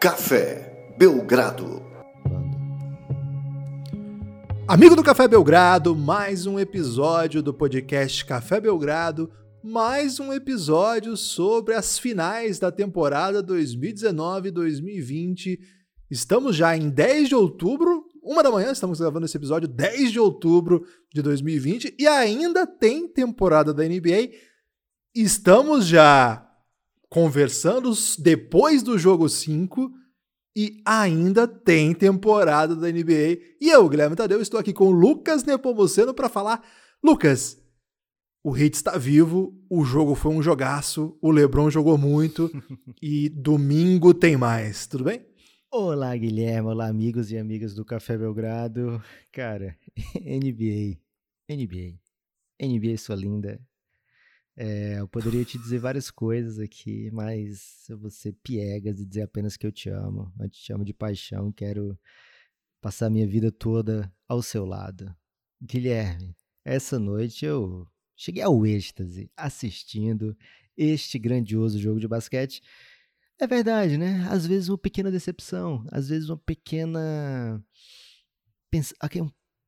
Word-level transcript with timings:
Café 0.00 0.94
Belgrado. 0.96 1.82
Amigo 4.66 4.96
do 4.96 5.02
Café 5.02 5.28
Belgrado, 5.28 5.94
mais 5.94 6.46
um 6.46 6.58
episódio 6.58 7.42
do 7.42 7.52
podcast 7.52 8.24
Café 8.24 8.62
Belgrado, 8.62 9.30
mais 9.62 10.18
um 10.18 10.32
episódio 10.32 11.18
sobre 11.18 11.74
as 11.74 11.98
finais 11.98 12.58
da 12.58 12.72
temporada 12.72 13.42
2019-2020. 13.42 15.58
Estamos 16.10 16.56
já 16.56 16.74
em 16.74 16.88
10 16.88 17.28
de 17.28 17.34
outubro, 17.34 18.06
uma 18.22 18.42
da 18.42 18.50
manhã, 18.50 18.72
estamos 18.72 19.00
gravando 19.00 19.26
esse 19.26 19.36
episódio 19.36 19.68
10 19.68 20.12
de 20.12 20.18
outubro 20.18 20.82
de 21.12 21.20
2020 21.20 21.94
e 21.98 22.06
ainda 22.06 22.66
tem 22.66 23.06
temporada 23.06 23.74
da 23.74 23.84
NBA. 23.84 24.30
Estamos 25.14 25.86
já 25.86 26.49
conversando 27.10 27.92
depois 28.18 28.82
do 28.82 28.96
jogo 28.96 29.28
5 29.28 29.92
e 30.56 30.80
ainda 30.86 31.46
tem 31.46 31.92
temporada 31.92 32.74
da 32.74 32.90
NBA. 32.90 33.56
E 33.60 33.68
eu, 33.68 33.88
Guilherme 33.88 34.16
Tadeu, 34.16 34.40
estou 34.40 34.58
aqui 34.58 34.72
com 34.72 34.86
o 34.86 34.92
Lucas 34.92 35.44
Nepomuceno 35.44 36.14
para 36.14 36.28
falar. 36.28 36.64
Lucas, 37.04 37.60
o 38.44 38.50
Hit 38.50 38.76
está 38.76 38.96
vivo, 38.96 39.54
o 39.68 39.84
jogo 39.84 40.14
foi 40.14 40.32
um 40.32 40.42
jogaço, 40.42 41.18
o 41.20 41.30
LeBron 41.30 41.70
jogou 41.70 41.98
muito 41.98 42.50
e 43.02 43.28
domingo 43.28 44.14
tem 44.14 44.36
mais, 44.36 44.86
tudo 44.86 45.04
bem? 45.04 45.26
Olá, 45.72 46.16
Guilherme, 46.16 46.68
olá, 46.68 46.88
amigos 46.88 47.30
e 47.30 47.38
amigas 47.38 47.74
do 47.74 47.84
Café 47.84 48.16
Belgrado. 48.18 49.02
Cara, 49.32 49.76
NBA, 50.14 50.98
NBA, 51.48 51.98
NBA 52.60 52.96
sua 52.96 53.14
linda. 53.14 53.60
É, 54.62 55.00
eu 55.00 55.08
poderia 55.08 55.42
te 55.42 55.56
dizer 55.56 55.78
várias 55.78 56.10
coisas 56.10 56.58
aqui, 56.58 57.10
mas 57.12 57.88
eu 57.88 57.96
vou 57.96 58.10
ser 58.10 58.34
piegas 58.42 59.00
e 59.00 59.06
dizer 59.06 59.22
apenas 59.22 59.56
que 59.56 59.66
eu 59.66 59.72
te 59.72 59.88
amo. 59.88 60.30
Eu 60.38 60.50
te 60.50 60.70
amo 60.70 60.84
de 60.84 60.92
paixão 60.92 61.50
quero 61.50 61.98
passar 62.78 63.06
a 63.06 63.10
minha 63.10 63.26
vida 63.26 63.50
toda 63.50 64.12
ao 64.28 64.42
seu 64.42 64.66
lado. 64.66 65.16
Guilherme, 65.62 66.36
essa 66.62 66.98
noite 66.98 67.46
eu 67.46 67.86
cheguei 68.14 68.42
ao 68.42 68.66
êxtase 68.66 69.30
assistindo 69.34 70.36
este 70.76 71.18
grandioso 71.18 71.78
jogo 71.78 71.98
de 71.98 72.06
basquete. 72.06 72.60
É 73.38 73.46
verdade, 73.46 73.96
né? 73.96 74.28
Às 74.28 74.46
vezes 74.46 74.68
uma 74.68 74.76
pequena 74.76 75.10
decepção, 75.10 75.86
às 75.90 76.10
vezes 76.10 76.28
uma 76.28 76.36
pequena. 76.36 77.64
Pensa... 78.70 78.94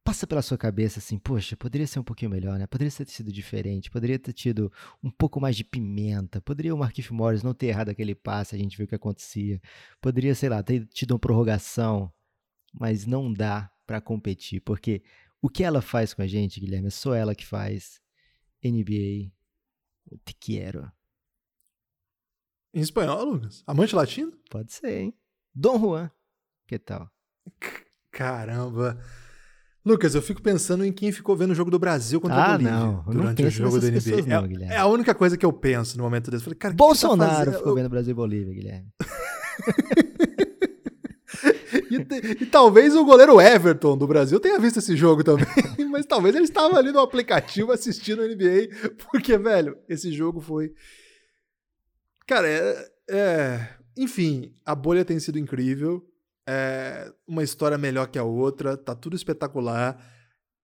Passa 0.04 0.26
pela 0.26 0.42
sua 0.42 0.58
cabeça 0.58 0.98
assim, 0.98 1.16
poxa, 1.16 1.56
poderia 1.56 1.86
ser 1.86 2.00
um 2.00 2.02
pouquinho 2.02 2.30
melhor, 2.30 2.58
né? 2.58 2.66
Poderia 2.66 2.90
ter 2.90 3.08
sido 3.08 3.30
diferente, 3.30 3.90
poderia 3.90 4.18
ter 4.18 4.32
tido 4.32 4.72
um 5.02 5.10
pouco 5.10 5.40
mais 5.40 5.56
de 5.56 5.62
pimenta, 5.62 6.40
poderia 6.40 6.74
o 6.74 6.78
Marquinhos 6.78 7.10
Morris 7.10 7.42
não 7.42 7.54
ter 7.54 7.66
errado 7.66 7.90
aquele 7.90 8.14
passe, 8.14 8.54
a 8.54 8.58
gente 8.58 8.76
viu 8.76 8.84
o 8.84 8.88
que 8.88 8.96
acontecia, 8.96 9.60
poderia, 10.00 10.34
sei 10.34 10.48
lá, 10.48 10.60
ter 10.60 10.86
tido 10.86 11.12
uma 11.12 11.20
prorrogação, 11.20 12.12
mas 12.72 13.06
não 13.06 13.32
dá 13.32 13.70
para 13.86 14.00
competir, 14.00 14.60
porque 14.60 15.04
o 15.40 15.48
que 15.48 15.62
ela 15.62 15.80
faz 15.80 16.14
com 16.14 16.22
a 16.22 16.26
gente, 16.26 16.58
Guilherme, 16.58 16.88
é 16.88 16.90
só 16.90 17.14
ela 17.14 17.34
que 17.34 17.46
faz. 17.46 18.00
NBA, 18.64 19.32
te 20.24 20.34
quero. 20.38 20.90
Em 22.72 22.80
espanhol, 22.80 23.24
Lucas? 23.24 23.62
Amante 23.66 23.94
latino? 23.94 24.32
Pode 24.48 24.72
ser, 24.72 25.00
hein? 25.00 25.14
Dom 25.52 25.78
Juan. 25.78 26.10
Que 26.66 26.78
tal? 26.78 27.10
Caramba. 28.10 28.98
Lucas, 29.84 30.14
eu 30.14 30.22
fico 30.22 30.40
pensando 30.40 30.84
em 30.84 30.92
quem 30.92 31.10
ficou 31.10 31.36
vendo 31.36 31.50
o 31.50 31.54
jogo 31.54 31.70
do 31.70 31.78
Brasil 31.78 32.20
contra 32.20 32.36
ah, 32.36 32.44
a 32.44 32.50
Bolívia 32.52 32.72
não, 32.72 33.04
durante 33.04 33.42
não 33.42 33.48
o 33.48 33.50
jogo 33.50 33.80
da 33.80 33.88
NBA. 33.88 34.22
Não, 34.26 34.44
é, 34.66 34.74
é, 34.74 34.76
a 34.76 34.86
única 34.86 35.12
coisa 35.12 35.36
que 35.36 35.44
eu 35.44 35.52
penso 35.52 35.98
no 35.98 36.04
momento 36.04 36.30
desse. 36.30 36.44
Falei, 36.44 36.56
cara, 36.56 36.72
Bolsonaro 36.72 37.46
que 37.46 37.50
tá 37.50 37.58
ficou 37.58 37.74
vendo 37.74 37.88
Brasil 37.88 38.12
e 38.12 38.14
Bolívia, 38.14 38.54
Guilherme. 38.54 38.86
e, 41.90 41.96
e, 42.42 42.46
talvez 42.46 42.94
o 42.94 43.04
goleiro 43.04 43.40
Everton 43.40 43.98
do 43.98 44.06
Brasil 44.06 44.38
tenha 44.38 44.60
visto 44.60 44.78
esse 44.78 44.96
jogo 44.96 45.24
também, 45.24 45.46
mas 45.90 46.06
talvez 46.06 46.36
ele 46.36 46.44
estava 46.44 46.78
ali 46.78 46.92
no 46.92 47.00
aplicativo 47.00 47.72
assistindo 47.72 48.22
a 48.22 48.28
NBA, 48.28 48.94
porque, 49.10 49.36
velho, 49.36 49.76
esse 49.88 50.12
jogo 50.12 50.40
foi. 50.40 50.72
Cara, 52.24 52.48
é, 52.48 52.88
é... 53.10 53.68
enfim, 53.96 54.54
a 54.64 54.76
bolha 54.76 55.04
tem 55.04 55.18
sido 55.18 55.40
incrível 55.40 56.06
é 56.48 57.12
uma 57.26 57.42
história 57.42 57.78
melhor 57.78 58.08
que 58.08 58.18
a 58.18 58.24
outra, 58.24 58.76
tá 58.76 58.94
tudo 58.94 59.16
espetacular. 59.16 59.96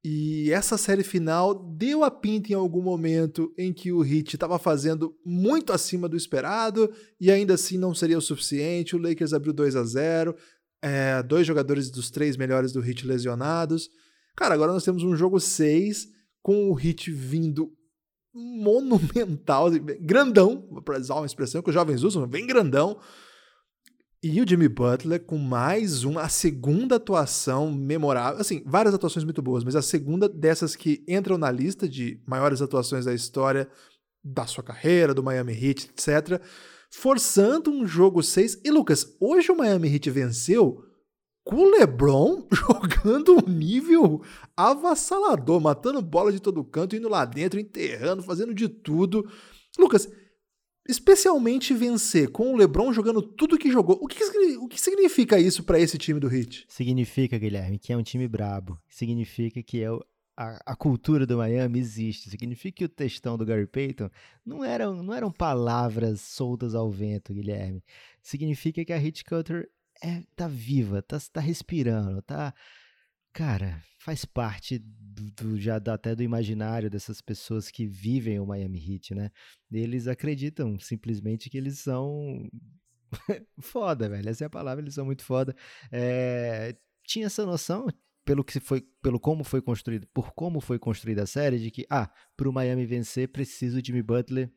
E 0.05 0.51
essa 0.53 0.79
série 0.79 1.03
final 1.03 1.55
deu 1.55 2.05
a 2.05 2.11
pinta 2.11 2.53
em 2.53 2.55
algum 2.55 2.81
momento 2.81 3.53
em 3.59 3.73
que 3.73 3.93
o 3.93 4.05
Heat 4.05 4.37
estava 4.37 4.59
fazendo 4.59 5.15
muito 5.25 5.73
acima 5.73 6.09
do 6.09 6.17
esperado 6.17 6.93
e 7.21 7.31
ainda 7.31 7.55
assim 7.55 7.77
não 7.77 7.95
seria 7.95 8.17
o 8.17 8.23
suficiente. 8.23 8.95
O 8.95 8.99
Lakers 8.99 9.33
abriu 9.33 9.53
2 9.53 9.77
a 9.77 9.85
0 9.85 10.37
é, 10.83 11.23
dois 11.23 11.47
jogadores 11.47 11.91
dos 11.91 12.11
três 12.11 12.37
melhores 12.37 12.73
do 12.73 12.85
Heat 12.85 13.07
lesionados. 13.07 13.89
Cara, 14.37 14.55
agora 14.55 14.73
nós 14.73 14.85
temos 14.85 15.03
um 15.03 15.17
jogo 15.17 15.41
6 15.41 16.07
com 16.43 16.71
o 16.71 16.79
Heat 16.79 17.11
vindo 17.11 17.73
monumental, 18.33 19.71
grandão, 20.01 20.63
para 20.85 20.99
usar 20.99 21.17
uma 21.17 21.27
expressão 21.27 21.61
que 21.61 21.71
os 21.71 21.75
jovens 21.75 22.03
usam, 22.03 22.27
bem 22.27 22.47
grandão. 22.47 23.01
E 24.21 24.41
o 24.41 24.49
Jimmy 24.49 24.69
Butler 24.69 25.25
com 25.25 25.39
mais 25.39 26.03
uma, 26.03 26.23
a 26.23 26.29
segunda 26.29 26.97
atuação 26.97 27.71
memorável. 27.71 28.41
Assim, 28.41 28.65
várias 28.67 28.93
atuações 28.93 29.23
muito 29.23 29.41
boas, 29.41 29.63
mas 29.63 29.77
a 29.77 29.83
segunda 29.83 30.29
dessas 30.29 30.75
que 30.75 31.05
entram 31.07 31.39
na 31.39 31.53
lista 31.53 31.89
de 31.89 32.21
maiores 32.27 32.61
atuações 32.61 33.05
da 33.05 33.15
história 33.15 33.71
da 34.25 34.45
sua 34.45 34.65
carreira, 34.65 35.15
do 35.15 35.23
Miami 35.23 35.53
Heat, 35.53 35.91
etc. 35.91 36.43
Forçando 36.91 37.71
um 37.71 37.87
jogo 37.87 38.21
6. 38.21 38.63
E 38.65 38.71
Lucas, 38.73 39.17
hoje 39.21 39.53
o 39.53 39.57
Miami 39.57 39.89
Heat 39.95 40.11
venceu 40.11 40.85
com 41.45 41.55
o 41.55 41.71
LeBron 41.71 42.45
jogando 42.51 43.37
um 43.37 43.49
nível 43.49 44.21
avassalador, 44.57 45.61
matando 45.61 46.03
bola 46.03 46.33
de 46.33 46.41
todo 46.41 46.65
canto, 46.65 46.97
indo 46.97 47.09
lá 47.09 47.25
dentro, 47.25 47.61
enterrando, 47.61 48.25
fazendo 48.25 48.53
de 48.53 48.69
tudo. 48.69 49.31
Lucas, 49.79 50.11
especialmente 50.89 51.75
vencer 51.75 52.31
com 52.31 52.53
o 52.53 52.57
LeBron 52.57 52.93
jogando 52.93 53.21
tudo 53.21 53.59
que 53.59 53.71
jogou. 53.71 53.99
O 54.01 54.07
que, 54.09 54.25
o 54.57 54.67
que 54.67 54.81
significa 54.81 55.39
isso 55.39 55.63
para 55.63 55.79
esse 55.79 55.99
time 55.99 56.19
do 56.19 56.35
Heat? 56.35 56.65
Significa, 56.67 57.39
Guilherme, 57.39 57.79
que 57.79 57.93
é 57.93 57.97
um 57.97 58.03
time 58.03 58.27
brabo. 58.27 58.81
Significa 58.89 59.63
que 59.63 59.83
é 59.83 59.93
o, 59.93 60.03
a, 60.35 60.73
a, 60.73 60.75
cultura 60.77 61.27
do 61.27 61.37
Miami 61.37 61.79
existe. 61.79 62.31
Significa 62.31 62.79
que 62.79 62.85
o 62.85 62.89
textão 62.89 63.37
do 63.37 63.45
Gary 63.45 63.67
Payton 63.67 64.09
não 64.47 64.65
eram, 64.65 65.03
não 65.03 65.13
eram 65.13 65.31
palavras 65.31 66.23
soltas 66.23 66.75
ao 66.75 66.91
vento, 66.91 67.35
Guilherme. 67.35 67.85
Significa 68.23 68.83
que 68.83 68.93
a 68.93 69.03
Heat 69.03 69.25
Culture 69.25 69.69
é, 70.03 70.23
tá 70.35 70.49
viva, 70.49 71.03
tá, 71.03 71.19
tá 71.33 71.41
respirando, 71.41 72.23
tá 72.23 72.55
cara, 73.33 73.83
faz 73.99 74.25
parte 74.25 74.79
do, 74.79 75.31
do, 75.33 75.61
já 75.61 75.77
até 75.77 76.15
do 76.15 76.23
imaginário 76.23 76.91
dessas 76.91 77.21
pessoas 77.21 77.71
que 77.71 77.87
vivem 77.87 78.39
o 78.41 78.47
Miami 78.47 78.79
Heat, 78.79 79.15
né? 79.15 79.31
Eles 79.71 80.07
acreditam 80.07 80.79
simplesmente 80.79 81.51
que 81.51 81.59
eles 81.59 81.79
são 81.79 82.49
foda, 83.61 84.09
velho. 84.09 84.29
Essa 84.29 84.45
é 84.45 84.47
a 84.47 84.51
palavra, 84.51 84.83
eles 84.83 84.95
são 84.95 85.05
muito 85.05 85.25
foda. 85.25 85.55
É, 85.91 86.77
tinha 87.05 87.27
essa 87.27 87.45
noção 87.45 87.87
pelo 88.25 88.45
que 88.45 88.61
foi, 88.61 88.83
pelo 89.03 89.19
como 89.19 89.43
foi 89.43 89.63
construído, 89.63 90.07
por 90.09 90.33
como 90.35 90.61
foi 90.61 90.79
construída 90.79 91.23
a 91.23 91.27
série, 91.27 91.59
de 91.59 91.71
que 91.71 91.87
ah, 91.89 92.11
para 92.37 92.49
o 92.49 92.53
Miami 92.53 92.85
vencer 92.85 93.29
precisa 93.29 93.79
o 93.79 93.85
Jimmy 93.85 94.03
Butler 94.03 94.51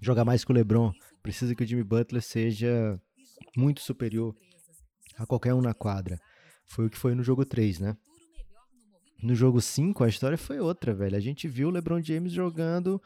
jogar 0.00 0.24
mais 0.24 0.44
com 0.44 0.52
o 0.52 0.56
LeBron, 0.56 0.92
precisa 1.22 1.54
que 1.54 1.62
o 1.62 1.66
Jimmy 1.66 1.84
Butler 1.84 2.22
seja 2.22 2.98
muito 3.56 3.80
superior 3.80 4.34
a 5.18 5.26
qualquer 5.26 5.54
um 5.54 5.60
na 5.60 5.74
quadra. 5.74 6.18
Foi 6.66 6.86
o 6.86 6.90
que 6.90 6.98
foi 6.98 7.14
no 7.14 7.22
jogo 7.22 7.44
3, 7.44 7.80
né? 7.80 7.96
No 9.22 9.34
jogo 9.34 9.60
5, 9.60 10.04
a 10.04 10.08
história 10.08 10.36
foi 10.36 10.60
outra, 10.60 10.92
velho. 10.92 11.16
A 11.16 11.20
gente 11.20 11.48
viu 11.48 11.68
o 11.68 11.70
LeBron 11.70 12.02
James 12.02 12.32
jogando 12.32 13.00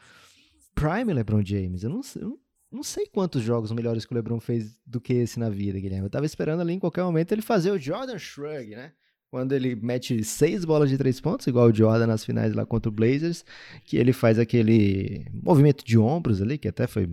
Prime 0.75 1.13
LeBron 1.13 1.43
James. 1.43 1.83
Eu 1.83 1.89
não, 1.89 2.01
eu 2.19 2.39
não 2.71 2.83
sei 2.83 3.05
quantos 3.07 3.41
jogos 3.41 3.71
melhores 3.71 4.05
que 4.05 4.13
o 4.13 4.15
LeBron 4.15 4.39
fez 4.39 4.79
do 4.85 4.99
que 4.99 5.13
esse 5.13 5.39
na 5.39 5.49
vida, 5.49 5.79
Guilherme. 5.79 6.05
Eu 6.05 6.09
tava 6.09 6.25
esperando 6.25 6.61
ali 6.61 6.73
em 6.73 6.79
qualquer 6.79 7.03
momento 7.03 7.31
ele 7.31 7.41
fazer 7.41 7.71
o 7.71 7.79
Jordan 7.79 8.17
Shrug, 8.17 8.71
né? 8.71 8.91
Quando 9.29 9.53
ele 9.53 9.75
mete 9.75 10.21
seis 10.25 10.65
bolas 10.65 10.89
de 10.89 10.97
três 10.97 11.21
pontos, 11.21 11.47
igual 11.47 11.67
o 11.67 11.73
Jordan 11.73 12.07
nas 12.07 12.25
finais 12.25 12.53
lá 12.53 12.65
contra 12.65 12.89
o 12.89 12.91
Blazers, 12.91 13.45
que 13.85 13.95
ele 13.95 14.11
faz 14.11 14.37
aquele 14.37 15.25
movimento 15.31 15.85
de 15.85 15.97
ombros 15.97 16.41
ali, 16.41 16.57
que 16.57 16.67
até 16.67 16.85
foi 16.85 17.09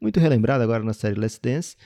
muito 0.00 0.18
relembrado 0.18 0.62
agora 0.62 0.82
na 0.82 0.92
série 0.92 1.18
Last 1.18 1.40
Dance. 1.40 1.76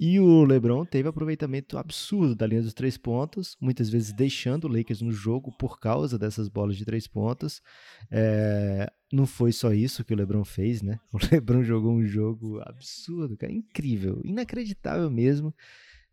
E 0.00 0.18
o 0.18 0.44
LeBron 0.44 0.84
teve 0.84 1.08
aproveitamento 1.08 1.76
absurdo 1.76 2.34
da 2.34 2.46
linha 2.46 2.62
dos 2.62 2.72
três 2.72 2.96
pontos, 2.96 3.56
muitas 3.60 3.90
vezes 3.90 4.12
deixando 4.12 4.64
o 4.64 4.68
Lakers 4.68 5.02
no 5.02 5.12
jogo 5.12 5.52
por 5.52 5.78
causa 5.78 6.18
dessas 6.18 6.48
bolas 6.48 6.76
de 6.76 6.84
três 6.84 7.06
pontos. 7.06 7.60
É, 8.10 8.90
não 9.12 9.26
foi 9.26 9.52
só 9.52 9.72
isso 9.72 10.04
que 10.04 10.14
o 10.14 10.16
LeBron 10.16 10.44
fez, 10.44 10.82
né? 10.82 10.98
O 11.12 11.18
LeBron 11.30 11.62
jogou 11.62 11.92
um 11.92 12.04
jogo 12.04 12.60
absurdo, 12.62 13.36
cara, 13.36 13.52
incrível, 13.52 14.20
inacreditável 14.24 15.10
mesmo. 15.10 15.54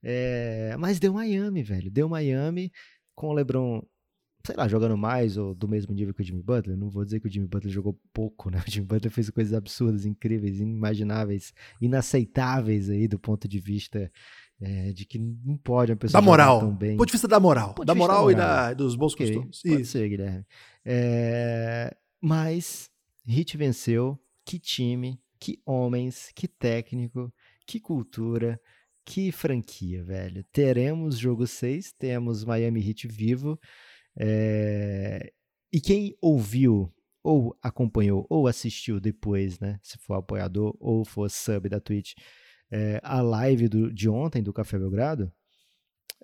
É, 0.03 0.75
mas 0.77 0.99
deu 0.99 1.13
Miami, 1.13 1.63
velho, 1.63 1.89
deu 1.89 2.07
Miami 2.07 2.71
com 3.15 3.29
o 3.29 3.33
LeBron 3.33 3.81
sei 4.45 4.55
lá, 4.55 4.67
jogando 4.67 4.97
mais 4.97 5.37
ou 5.37 5.53
do 5.53 5.67
mesmo 5.67 5.93
nível 5.93 6.13
que 6.13 6.21
o 6.21 6.23
Jimmy 6.25 6.41
Butler. 6.41 6.77
Não 6.77 6.89
vou 6.89 7.03
dizer 7.03 7.19
que 7.19 7.27
o 7.27 7.31
Jimmy 7.31 7.47
Butler 7.47 7.73
jogou 7.73 7.99
pouco, 8.13 8.49
né? 8.49 8.59
O 8.67 8.71
Jimmy 8.71 8.85
Butler 8.87 9.11
fez 9.11 9.29
coisas 9.29 9.53
absurdas, 9.53 10.05
incríveis, 10.05 10.59
inimagináveis, 10.59 11.53
inaceitáveis 11.81 12.89
aí 12.89 13.07
do 13.07 13.19
ponto 13.19 13.47
de 13.47 13.59
vista 13.59 14.11
É, 14.61 14.91
de 14.91 15.05
que 15.05 15.17
não 15.17 15.55
pode 15.57 15.91
uma 15.91 15.97
pessoa 15.97 16.19
Da 16.21 16.25
moral. 16.25 16.59
tão 16.59 16.75
bem. 16.75 16.97
Ponto 16.97 17.07
de 17.07 17.13
vista 17.13 17.27
da 17.29 17.39
moral. 17.39 17.73
Da 17.85 17.95
moral, 17.95 18.25
da 18.25 18.31
e 18.31 18.35
moral. 18.35 18.47
da, 18.47 18.73
dos 18.73 18.95
bons 18.95 19.13
Ok, 19.13 19.25
costumes. 19.25 19.61
Pode 19.61 19.81
Isso. 19.83 19.91
ser, 19.93 20.09
Guilherme. 20.09 20.45
É, 20.83 21.95
mas 22.21 22.89
Hit 23.25 23.55
venceu. 23.55 24.19
Que 24.45 24.57
time, 24.59 25.17
que 25.39 25.61
homens, 25.65 26.31
que 26.35 26.47
técnico, 26.47 27.31
que 27.67 27.79
cultura, 27.79 28.59
que 29.05 29.31
franquia, 29.31 30.03
velho. 30.03 30.43
Teremos 30.51 31.17
jogo 31.19 31.45
6, 31.47 31.93
temos 31.93 32.43
Miami 32.43 32.81
Heat 32.85 33.07
vivo. 33.07 33.57
É, 34.17 35.31
E 35.71 35.79
quem 35.79 36.15
ouviu, 36.21 36.91
ou 37.23 37.55
acompanhou, 37.61 38.25
ou 38.29 38.47
assistiu 38.47 38.99
depois, 38.99 39.59
né? 39.59 39.79
Se 39.83 39.97
for 39.99 40.15
apoiador 40.15 40.75
ou 40.79 41.05
for 41.05 41.29
sub 41.29 41.69
da 41.69 41.79
Twitch, 41.79 42.13
é, 42.71 42.99
a 43.03 43.21
live 43.21 43.67
do- 43.69 43.93
de 43.93 44.09
ontem 44.09 44.41
do 44.43 44.53
Café 44.53 44.79
Belgrado, 44.79 45.31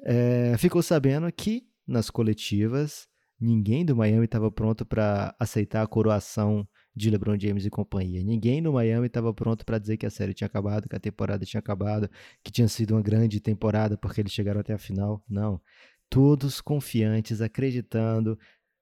é, 0.03 0.57
ficou 0.57 0.81
sabendo 0.81 1.31
que 1.31 1.63
nas 1.87 2.09
coletivas 2.09 3.07
ninguém 3.39 3.85
do 3.85 3.95
Miami 3.95 4.25
estava 4.25 4.51
pronto 4.51 4.85
para 4.85 5.35
aceitar 5.39 5.81
a 5.83 5.87
coroação 5.87 6.67
de 6.95 7.09
LeBron 7.09 7.37
James 7.37 7.65
e 7.65 7.69
companhia. 7.69 8.23
Ninguém 8.23 8.61
no 8.61 8.73
Miami 8.73 9.07
estava 9.07 9.33
pronto 9.33 9.65
para 9.65 9.77
dizer 9.77 9.97
que 9.97 10.05
a 10.05 10.09
série 10.09 10.33
tinha 10.33 10.47
acabado, 10.47 10.87
que 10.87 10.95
a 10.95 10.99
temporada 10.99 11.45
tinha 11.45 11.59
acabado, 11.59 12.09
que 12.43 12.51
tinha 12.51 12.67
sido 12.69 12.91
uma 12.95 13.01
grande 13.01 13.39
temporada 13.41 13.97
porque 13.97 14.21
eles 14.21 14.31
chegaram 14.31 14.61
até 14.61 14.73
a 14.73 14.77
final. 14.77 15.21
Não. 15.29 15.61
Todos 16.09 16.61
confiantes, 16.61 17.41
acreditando, 17.41 18.37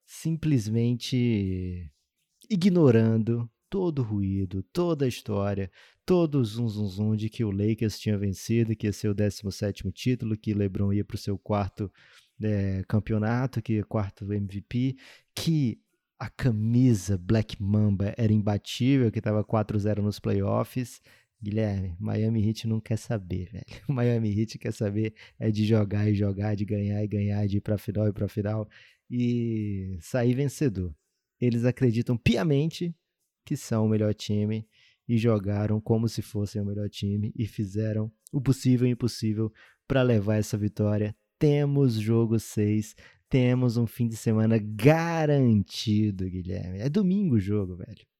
simplesmente 0.06 1.92
ignorando 2.50 3.50
todo 3.70 4.00
o 4.00 4.04
ruído, 4.04 4.62
toda 4.72 5.06
a 5.06 5.08
história, 5.08 5.72
todo 6.06 6.36
o 6.36 6.46
zum 6.46 6.68
zum 6.68 6.88
zum 6.88 7.16
de 7.16 7.30
que 7.30 7.44
o 7.44 7.50
Lakers 7.50 7.98
tinha 7.98 8.18
vencido, 8.18 8.76
que 8.76 8.86
ia 8.86 8.94
ser 8.94 9.10
o 9.10 9.16
17º 9.16 9.92
título, 9.92 10.38
que 10.38 10.54
LeBron 10.54 10.94
ia 10.94 11.04
para 11.04 11.16
o 11.16 11.18
seu 11.18 11.38
quarto 11.40 11.92
eh, 12.42 12.84
campeonato, 12.88 13.62
que 13.62 13.80
é 13.80 13.84
quarto 13.84 14.26
MVP, 14.26 14.96
que 15.34 15.80
a 16.20 16.30
camisa 16.30 17.18
Black 17.18 17.62
Mamba 17.62 18.14
era 18.18 18.32
imbatível, 18.32 19.12
que 19.12 19.20
estava 19.20 19.44
4-0 19.44 20.02
nos 20.02 20.20
playoffs. 20.20 21.02
Guilherme, 21.44 21.94
Miami 22.00 22.48
Heat 22.48 22.68
não 22.68 22.80
quer 22.80 22.98
saber, 22.98 23.50
velho. 23.52 23.66
Miami 23.90 24.40
Heat 24.40 24.58
quer 24.58 24.72
saber 24.72 25.14
é 25.38 25.52
de 25.52 25.66
jogar 25.66 26.10
e 26.10 26.16
jogar, 26.16 26.56
de 26.56 26.64
ganhar 26.64 27.04
e 27.04 27.08
ganhar, 27.08 27.46
de 27.46 27.58
ir 27.58 27.62
pra 27.62 27.78
final 27.78 28.08
e 28.08 28.14
pra 28.14 28.30
final 28.30 28.68
e 29.10 29.98
sair 30.00 30.34
vencedor. 30.34 30.96
Eles 31.42 31.66
acreditam 31.66 32.16
piamente 32.18 32.96
que 33.46 33.58
são 33.58 33.86
o 33.86 33.90
melhor 33.90 34.14
time 34.14 34.66
e 35.06 35.18
jogaram 35.18 35.82
como 35.82 36.08
se 36.08 36.22
fossem 36.22 36.62
o 36.62 36.66
melhor 36.66 36.90
time 36.90 37.34
e 37.36 37.46
fizeram 37.46 38.10
o 38.32 38.40
possível 38.40 38.88
e 38.88 38.92
o 38.92 38.94
impossível 38.94 39.52
para 39.86 40.02
levar 40.02 40.38
essa 40.38 40.58
vitória. 40.58 41.14
Temos 41.38 41.96
jogo 41.96 42.40
6, 42.40 42.96
temos 43.28 43.76
um 43.76 43.86
fim 43.86 44.08
de 44.08 44.16
semana 44.16 44.58
garantido, 44.58 46.30
Guilherme. 46.30 46.80
É 46.80 46.88
domingo 46.88 47.36
o 47.36 47.40
jogo, 47.40 47.76
velho. 47.76 48.13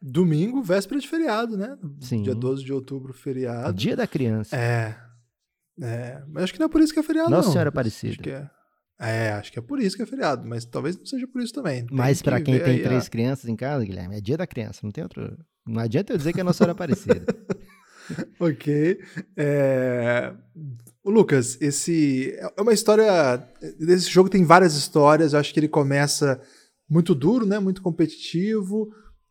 Domingo, 0.00 0.62
véspera 0.62 1.00
de 1.00 1.08
feriado, 1.08 1.56
né? 1.56 1.76
Sim. 2.00 2.22
Dia 2.22 2.34
12 2.34 2.64
de 2.64 2.72
outubro, 2.72 3.12
feriado. 3.12 3.72
Dia 3.76 3.96
da 3.96 4.06
criança. 4.06 4.54
É. 4.56 4.96
É. 5.80 6.22
Mas 6.28 6.44
acho 6.44 6.52
que 6.52 6.58
não 6.58 6.66
é 6.66 6.68
por 6.70 6.80
isso 6.80 6.92
que 6.92 7.00
é 7.00 7.02
feriado, 7.02 7.30
Nossa 7.30 7.46
não. 7.46 7.52
Senhora 7.52 7.68
Aparecida. 7.70 8.12
Acho 8.12 8.20
que 8.22 8.30
é. 8.30 8.50
É, 8.98 9.32
acho 9.32 9.52
que 9.52 9.58
é 9.58 9.62
por 9.62 9.78
isso 9.78 9.94
que 9.94 10.02
é 10.02 10.06
feriado, 10.06 10.46
mas 10.48 10.64
talvez 10.64 10.96
não 10.96 11.04
seja 11.04 11.26
por 11.26 11.42
isso 11.42 11.52
também. 11.52 11.84
Tem 11.86 11.94
Mas 11.96 12.18
que 12.22 12.24
pra 12.24 12.40
quem 12.40 12.58
tem 12.58 12.76
aí 12.76 12.80
a- 12.80 12.88
três 12.88 13.08
crianças 13.10 13.46
em 13.46 13.54
casa, 13.54 13.84
Guilherme, 13.84 14.16
é 14.16 14.20
dia 14.22 14.38
da 14.38 14.46
criança, 14.46 14.80
não 14.82 14.90
tem 14.90 15.04
outro. 15.04 15.36
Não 15.66 15.82
adianta 15.82 16.12
eu 16.14 16.16
dizer 16.16 16.32
que 16.32 16.40
é 16.40 16.42
Nossa 16.42 16.58
Senhora 16.58 16.72
Aparecida. 16.72 17.24
Ok. 18.38 19.00
É... 19.36 20.32
O 21.02 21.10
Lucas, 21.10 21.60
esse 21.60 22.36
é 22.56 22.62
uma 22.62 22.72
história. 22.72 23.04
Esse 23.80 24.08
jogo 24.08 24.28
tem 24.30 24.44
várias 24.44 24.76
histórias. 24.76 25.32
Eu 25.32 25.40
acho 25.40 25.52
que 25.52 25.58
ele 25.58 25.66
começa 25.68 26.40
muito 26.88 27.16
duro, 27.16 27.44
né? 27.44 27.58
Muito 27.58 27.82
competitivo. 27.82 28.88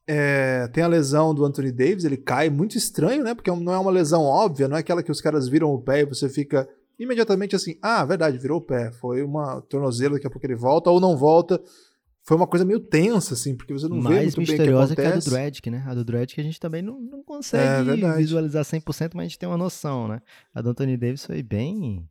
É, 0.07 0.67
Tem 0.67 0.83
a 0.83 0.87
lesão 0.87 1.33
do 1.33 1.43
Anthony 1.43 1.71
Davis, 1.71 2.03
ele 2.03 2.17
cai 2.17 2.49
muito 2.49 2.77
estranho, 2.77 3.23
né? 3.23 3.33
Porque 3.33 3.49
não 3.51 3.73
é 3.73 3.79
uma 3.79 3.91
lesão 3.91 4.21
óbvia, 4.23 4.67
não 4.67 4.77
é 4.77 4.79
aquela 4.81 5.01
que 5.01 5.11
os 5.11 5.21
caras 5.21 5.47
viram 5.47 5.73
o 5.73 5.81
pé 5.81 6.01
e 6.01 6.05
você 6.05 6.29
fica 6.29 6.67
imediatamente 6.99 7.55
assim: 7.55 7.75
ah, 7.81 8.05
verdade, 8.05 8.37
virou 8.37 8.59
o 8.59 8.61
pé. 8.65 8.91
Foi 8.91 9.23
uma 9.23 9.61
tornozela, 9.61 10.13
daqui 10.15 10.27
a 10.27 10.29
pouco 10.29 10.45
ele 10.45 10.55
volta 10.55 10.89
ou 10.89 10.99
não 10.99 11.17
volta. 11.17 11.61
Foi 12.27 12.35
uma 12.35 12.47
coisa 12.47 12.65
meio 12.65 12.79
tensa, 12.79 13.35
assim, 13.35 13.55
porque 13.55 13.71
você 13.71 13.87
não 13.87 14.01
vê 14.01 14.09
Mais 14.09 14.35
muito 14.35 14.37
bem 14.37 14.43
o 14.43 14.47
que 14.47 14.51
misteriosa 14.53 14.95
que, 14.95 15.01
a 15.01 15.03
do 15.03 15.09
acontece. 15.09 15.29
Dredd, 15.29 15.59
né? 15.69 15.83
A 15.87 15.93
do 15.93 16.03
Dredd 16.03 16.33
que 16.33 16.41
a 16.41 16.43
gente 16.43 16.59
também 16.59 16.81
não, 16.81 16.99
não 16.99 17.19
É, 17.19 17.23
consegue 17.23 17.83
verdade. 17.83 18.17
visualizar 18.17 18.63
100%, 18.63 19.11
mas 19.13 19.25
a 19.25 19.27
gente 19.27 19.37
tem 19.37 19.47
uma 19.47 19.57
noção, 19.57 20.07
né? 20.07 20.21
A 20.53 20.59
do 20.59 20.69
Anthony 20.71 20.97
Davis 20.97 21.23
foi 21.23 21.43
bem 21.43 22.09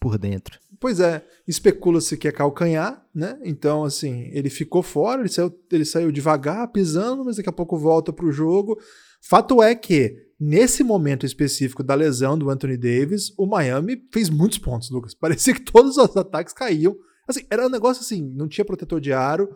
por 0.00 0.18
dentro. 0.18 0.58
Pois 0.78 1.00
é, 1.00 1.24
especula-se 1.48 2.16
que 2.16 2.28
é 2.28 2.32
calcanhar, 2.32 3.04
né? 3.14 3.38
Então, 3.44 3.84
assim, 3.84 4.28
ele 4.32 4.50
ficou 4.50 4.82
fora, 4.82 5.22
ele 5.22 5.28
saiu, 5.28 5.52
ele 5.72 5.84
saiu 5.84 6.12
devagar, 6.12 6.70
pisando, 6.70 7.24
mas 7.24 7.36
daqui 7.36 7.48
a 7.48 7.52
pouco 7.52 7.78
volta 7.78 8.12
pro 8.12 8.32
jogo. 8.32 8.78
Fato 9.22 9.62
é 9.62 9.74
que, 9.74 10.14
nesse 10.38 10.84
momento 10.84 11.24
específico 11.24 11.82
da 11.82 11.94
lesão 11.94 12.38
do 12.38 12.50
Anthony 12.50 12.76
Davis, 12.76 13.32
o 13.38 13.46
Miami 13.46 14.02
fez 14.12 14.28
muitos 14.28 14.58
pontos, 14.58 14.90
Lucas. 14.90 15.14
Parecia 15.18 15.54
que 15.54 15.62
todos 15.62 15.96
os 15.96 16.16
ataques 16.16 16.52
caíam. 16.52 16.96
Assim, 17.26 17.44
era 17.50 17.66
um 17.66 17.70
negócio 17.70 18.02
assim, 18.02 18.22
não 18.34 18.46
tinha 18.46 18.64
protetor 18.64 19.00
de 19.00 19.12
aro. 19.12 19.48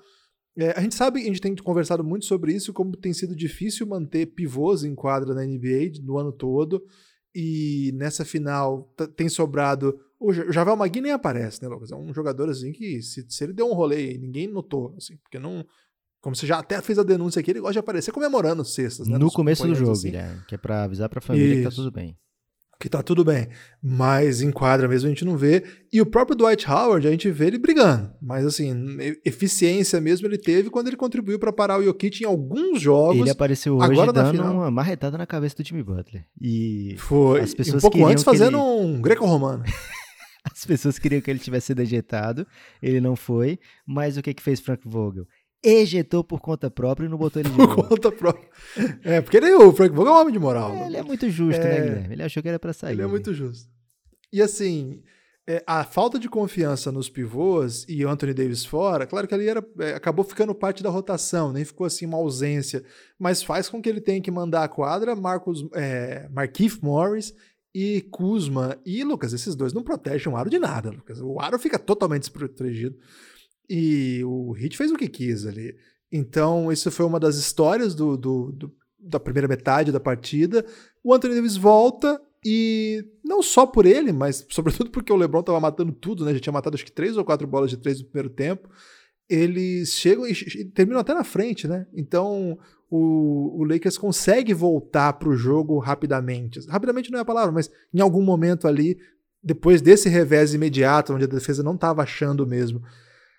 É, 0.59 0.73
a 0.77 0.81
gente 0.81 0.95
sabe, 0.95 1.21
a 1.21 1.25
gente 1.25 1.41
tem 1.41 1.55
conversado 1.55 2.03
muito 2.03 2.25
sobre 2.25 2.53
isso, 2.53 2.73
como 2.73 2.97
tem 2.97 3.13
sido 3.13 3.37
difícil 3.37 3.87
manter 3.87 4.27
pivôs 4.27 4.83
em 4.83 4.95
quadra 4.95 5.35
na 5.35 5.45
NBA 5.45 6.03
no 6.03 6.19
ano 6.19 6.33
todo. 6.33 6.83
E 7.35 7.93
nessa 7.95 8.25
final 8.25 8.93
tem 9.15 9.29
sobrado. 9.29 9.99
O 10.21 10.33
Ja- 10.33 10.45
o 10.45 10.53
Javel 10.53 10.77
Magui 10.77 11.01
nem 11.01 11.13
aparece, 11.13 11.63
né, 11.63 11.69
Lucas? 11.69 11.91
É 11.91 11.97
um 11.97 12.13
jogador 12.13 12.49
assim 12.51 12.73
que, 12.73 13.01
se, 13.03 13.25
se 13.29 13.43
ele 13.45 13.55
deu 13.55 13.67
um 13.67 13.73
rolê, 13.75 14.19
ninguém 14.19 14.47
notou, 14.47 14.95
assim, 14.97 15.17
porque 15.23 15.39
não. 15.39 15.65
Como 16.21 16.37
você 16.37 16.47
já 16.47 16.59
até 16.59 16.81
fez 16.83 16.99
a 16.99 17.03
denúncia 17.03 17.41
aqui, 17.41 17.51
ele 17.51 17.61
gosta 17.61 17.73
de 17.73 17.79
aparecer 17.79 18.13
comemorando 18.13 18.63
cestas, 18.63 19.09
né? 19.09 19.17
no 19.17 19.31
começo 19.33 19.67
do 19.67 19.75
jogo, 19.75 19.93
assim, 19.93 20.09
Guilherme, 20.11 20.43
que 20.47 20.55
é 20.55 20.59
pra 20.59 20.85
avisar 20.85 21.09
pra 21.09 21.23
família 21.23 21.57
que 21.57 21.63
tá 21.63 21.69
Isso. 21.71 21.77
tudo 21.83 21.91
bem. 21.91 22.15
Que 22.79 22.89
tá 22.89 23.03
tudo 23.03 23.23
bem. 23.25 23.49
Mas 23.83 24.41
em 24.41 24.51
quadra 24.51 24.89
mesmo 24.89 25.07
a 25.07 25.11
gente 25.11 25.23
não 25.25 25.37
vê. 25.37 25.63
E 25.93 26.01
o 26.01 26.07
próprio 26.07 26.35
Dwight 26.37 26.67
Howard, 26.71 27.07
a 27.07 27.11
gente 27.11 27.31
vê 27.31 27.47
ele 27.49 27.59
brigando. 27.59 28.11
Mas 28.23 28.45
assim, 28.47 28.73
eficiência 29.23 30.01
mesmo 30.01 30.27
ele 30.27 30.39
teve 30.39 30.71
quando 30.71 30.89
ele 30.89 30.97
contribuiu 30.97 31.39
para 31.39 31.53
parar 31.53 31.79
o 31.79 31.83
Jokic 31.85 32.23
em 32.23 32.27
alguns 32.27 32.81
jogos. 32.81 33.19
Ele 33.21 33.29
apareceu 33.31 33.77
hoje 33.77 33.85
agora 33.93 34.13
dando 34.13 34.31
final. 34.31 34.55
uma 34.55 34.71
marretada 34.71 35.19
na 35.19 35.27
cabeça 35.27 35.57
do 35.57 35.67
Jimmy 35.67 35.83
Butler. 35.83 36.25
E 36.41 36.95
Foi. 36.99 37.41
As 37.41 37.51
e 37.51 37.53
um 37.53 37.57
pessoas 37.57 37.83
pouco 37.83 38.05
antes 38.07 38.25
fazendo 38.25 38.57
ele- 38.59 38.87
um 38.97 39.01
greco-romano. 39.03 39.63
as 40.45 40.65
pessoas 40.65 40.99
queriam 40.99 41.21
que 41.21 41.31
ele 41.31 41.39
tivesse 41.39 41.69
sido 41.69 41.81
ejetado, 41.81 42.47
ele 42.83 43.01
não 43.01 43.17
foi, 43.17 43.59
mas 43.87 44.17
o 44.17 44.23
que 44.23 44.35
que 44.35 44.43
fez 44.43 44.61
Frank 44.61 44.83
Vogel? 44.87 45.27
Ejetou 45.63 46.25
por 46.25 46.41
conta 46.41 46.71
própria 46.71 47.07
e 47.07 47.09
não 47.09 47.19
botou 47.19 47.41
ele 47.41 47.51
de 47.51 47.57
Por 47.57 47.89
conta 47.89 48.11
própria. 48.11 48.49
É, 49.05 49.21
porque 49.21 49.37
ele, 49.37 49.53
o 49.53 49.73
Frank 49.73 49.95
Vogel 49.95 50.13
é 50.13 50.17
um 50.17 50.21
homem 50.21 50.33
de 50.33 50.39
moral. 50.39 50.75
É, 50.75 50.87
ele 50.87 50.97
é 50.97 51.03
muito 51.03 51.29
justo, 51.29 51.61
né, 51.63 51.77
É. 51.77 51.81
Guilherme? 51.81 52.15
Ele 52.15 52.23
achou 52.23 52.43
que 52.43 52.49
era 52.49 52.59
pra 52.59 52.73
sair. 52.73 52.93
Ele 52.93 53.03
é 53.03 53.07
muito 53.07 53.35
justo. 53.35 53.69
E 54.33 54.41
assim, 54.41 55.03
é, 55.47 55.63
a 55.67 55.85
falta 55.85 56.19
de 56.19 56.29
confiança 56.29 56.93
nos 56.93 57.11
pivôs 57.11 57.85
e 57.89 58.05
o 58.05 58.09
Anthony 58.09 58.33
Davis 58.33 58.65
fora, 58.65 59.07
claro 59.07 59.27
que 59.27 59.35
ali 59.35 59.49
era, 59.49 59.63
é, 59.81 59.95
acabou 59.95 60.25
ficando 60.25 60.55
parte 60.55 60.83
da 60.83 60.89
rotação, 60.89 61.53
nem 61.53 61.65
ficou 61.65 61.87
assim 61.87 62.07
uma 62.07 62.19
ausência, 62.19 62.85
mas 63.19 63.43
faz 63.43 63.69
com 63.69 63.83
que 63.83 63.89
ele 63.89 64.01
tenha 64.01 64.21
que 64.21 64.31
mandar 64.31 64.63
a 64.63 64.69
quadra 64.69 65.17
Marcos, 65.17 65.67
é, 65.75 66.29
Markieff 66.31 66.79
Morris 66.83 67.35
e 67.75 68.01
Kuzma. 68.11 68.77
E, 68.85 69.03
Lucas, 69.05 69.33
esses 69.33 69.55
dois 69.55 69.73
não 69.73 69.83
protegem 69.83 70.33
o 70.33 70.37
aro 70.37 70.51
de 70.51 70.59
nada, 70.59 70.91
Lucas. 70.91 71.21
O 71.21 71.41
aro 71.41 71.59
fica 71.59 71.79
totalmente 71.79 72.23
desprotegido. 72.23 72.97
E 73.69 74.23
o 74.25 74.53
Hit 74.53 74.77
fez 74.77 74.91
o 74.91 74.97
que 74.97 75.09
quis 75.09 75.47
ali. 75.47 75.77
Então, 76.11 76.73
isso 76.73 76.91
foi 76.91 77.07
uma 77.07 77.21
das 77.21 77.37
histórias 77.37 77.95
do, 77.95 78.17
do- 78.17 78.51
do- 78.53 78.73
da 78.99 79.21
primeira 79.21 79.47
metade 79.47 79.93
da 79.93 80.01
partida. 80.01 80.67
O 81.05 81.15
Anthony 81.15 81.35
Davis 81.37 81.57
volta 81.57 82.21
e 82.45 83.05
não 83.25 83.43
só 83.43 83.65
por 83.67 83.87
ele, 83.87 84.13
mas 84.13 84.45
sobretudo 84.51 84.91
porque 84.91 85.13
o 85.13 85.17
LeBron 85.17 85.43
tava 85.43 85.61
matando 85.61 85.93
tudo, 85.93 86.25
né? 86.25 86.33
Já 86.35 86.41
tinha 86.41 86.53
matado 86.53 86.75
acho 86.75 86.85
que 86.85 86.91
três 86.93 87.17
ou 87.17 87.25
quatro 87.25 87.47
bolas 87.47 87.71
de 87.71 87.77
três 87.77 88.01
no 88.01 88.07
primeiro 88.07 88.31
tempo. 88.31 88.69
Eles 89.29 89.91
chegam 89.93 90.27
e, 90.27 90.33
e 90.33 90.65
terminam 90.65 91.01
até 91.01 91.15
na 91.15 91.23
frente, 91.23 91.69
né? 91.69 91.87
Então 91.95 92.59
o, 92.91 93.61
o 93.61 93.65
Lakers 93.65 93.97
consegue 93.97 94.53
voltar 94.53 95.13
pro 95.13 95.37
jogo 95.37 95.79
rapidamente. 95.79 96.59
Rapidamente 96.69 97.11
não 97.11 97.19
é 97.21 97.23
a 97.23 97.25
palavra, 97.25 97.53
mas 97.53 97.71
em 97.95 98.01
algum 98.01 98.23
momento 98.23 98.67
ali, 98.67 98.99
depois 99.43 99.81
desse 99.81 100.09
revés 100.09 100.53
imediato, 100.53 101.15
onde 101.15 101.25
a 101.25 101.29
defesa 101.29 101.63
não 101.63 101.77
estava 101.77 102.03
achando 102.03 102.45
mesmo. 102.45 102.83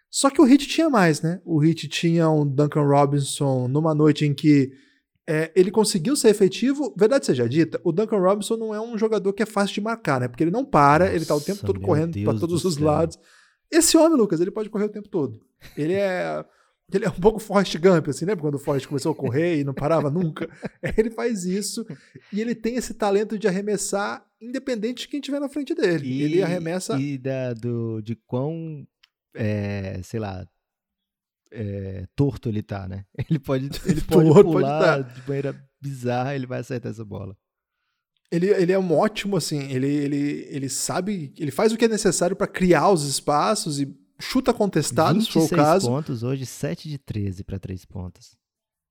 Só 0.10 0.30
que 0.30 0.42
o 0.42 0.48
Heat 0.48 0.68
tinha 0.68 0.90
mais, 0.90 1.22
né? 1.22 1.42
O 1.44 1.64
Heat 1.64 1.90
tinha 1.90 2.30
um 2.30 2.48
Duncan 2.48 2.84
Robinson 2.84 3.68
numa 3.68 3.94
noite 3.94 4.26
em 4.26 4.34
que 4.34 4.72
é, 5.28 5.52
ele 5.54 5.70
conseguiu 5.70 6.16
ser 6.16 6.30
efetivo. 6.30 6.94
Verdade 6.98 7.26
seja 7.26 7.48
dita, 7.48 7.80
o 7.84 7.92
Duncan 7.92 8.20
Robinson 8.20 8.56
não 8.56 8.74
é 8.74 8.80
um 8.80 8.98
jogador 8.98 9.34
que 9.34 9.44
é 9.44 9.46
fácil 9.46 9.76
de 9.76 9.82
marcar, 9.82 10.20
né? 10.20 10.28
Porque 10.30 10.44
ele 10.44 10.52
não 10.52 10.64
para, 10.64 11.14
ele 11.14 11.26
tá 11.26 11.36
o 11.36 11.42
tempo 11.42 11.62
Nossa, 11.62 11.68
todo 11.68 11.82
correndo 11.82 12.18
para 12.24 12.40
todos 12.40 12.62
do 12.62 12.68
os 12.70 12.76
céu. 12.76 12.86
lados. 12.86 13.20
Esse 13.70 13.98
homem, 13.98 14.18
Lucas, 14.18 14.40
ele 14.40 14.52
pode 14.52 14.70
correr 14.70 14.86
o 14.86 14.90
tempo 14.90 15.10
todo. 15.10 15.40
Ele 15.78 15.94
é 15.94 16.44
Ele 16.94 17.06
é 17.06 17.10
um 17.10 17.20
pouco 17.20 17.40
Forrest 17.40 17.78
Gump, 17.78 18.08
assim, 18.10 18.26
né? 18.26 18.36
Quando 18.36 18.56
o 18.56 18.60
Forrest 18.60 18.88
começou 18.88 19.12
a 19.12 19.16
correr 19.16 19.60
e 19.60 19.64
não 19.64 19.74
parava 19.74 20.10
nunca. 20.12 20.50
Ele 20.98 21.12
faz 21.12 21.46
isso 21.46 21.86
e 22.32 22.42
ele 22.42 22.56
tem 22.56 22.76
esse 22.76 22.94
talento 22.94 23.38
de 23.38 23.48
arremessar 23.48 24.26
independente 24.42 25.02
de 25.02 25.08
quem 25.08 25.20
estiver 25.20 25.40
na 25.40 25.50
frente 25.50 25.76
dele. 25.76 26.08
E, 26.08 26.24
ele 26.24 26.42
arremessa. 26.42 27.00
E 27.00 27.18
da, 27.18 27.54
do, 27.54 28.02
de 28.02 28.16
quão, 28.16 28.86
é, 29.36 30.02
sei 30.04 30.20
lá, 30.20 30.48
é, 31.52 32.06
torto 32.16 32.50
ele 32.50 32.64
tá, 32.64 32.88
né? 32.88 33.06
Ele 33.30 33.38
pode, 33.38 33.66
ele 33.86 34.02
pode 34.02 34.30
Torto 34.30 34.34
pode 34.34 34.52
pular 34.52 34.80
tá. 34.80 35.02
de 35.02 35.22
maneira 35.28 35.70
bizarra, 35.80 36.36
ele 36.36 36.48
vai 36.48 36.60
acertar 36.60 36.92
essa 36.92 37.04
bola. 37.04 37.38
Ele, 38.32 38.48
ele 38.48 38.72
é 38.72 38.80
um 38.80 38.94
ótimo, 38.94 39.36
assim, 39.36 39.70
ele, 39.72 39.88
ele, 39.88 40.48
ele 40.50 40.70
sabe, 40.70 41.34
ele 41.38 41.52
faz 41.52 41.74
o 41.74 41.78
que 41.78 41.84
é 41.84 41.88
necessário 41.90 42.36
para 42.36 42.48
criar 42.48 42.90
os 42.90 43.04
espaços 43.06 43.80
e 43.82 43.94
chuta 44.22 44.54
contestado, 44.54 45.20
se 45.22 45.32
for 45.32 45.40
o 45.40 45.42
26 45.44 45.62
caso. 45.62 45.88
pontos 45.88 46.24
hoje, 46.24 46.46
7 46.46 46.88
de 46.90 46.98
13 46.98 47.44
para 47.44 47.60
3 47.60 47.84
pontos. 47.86 48.36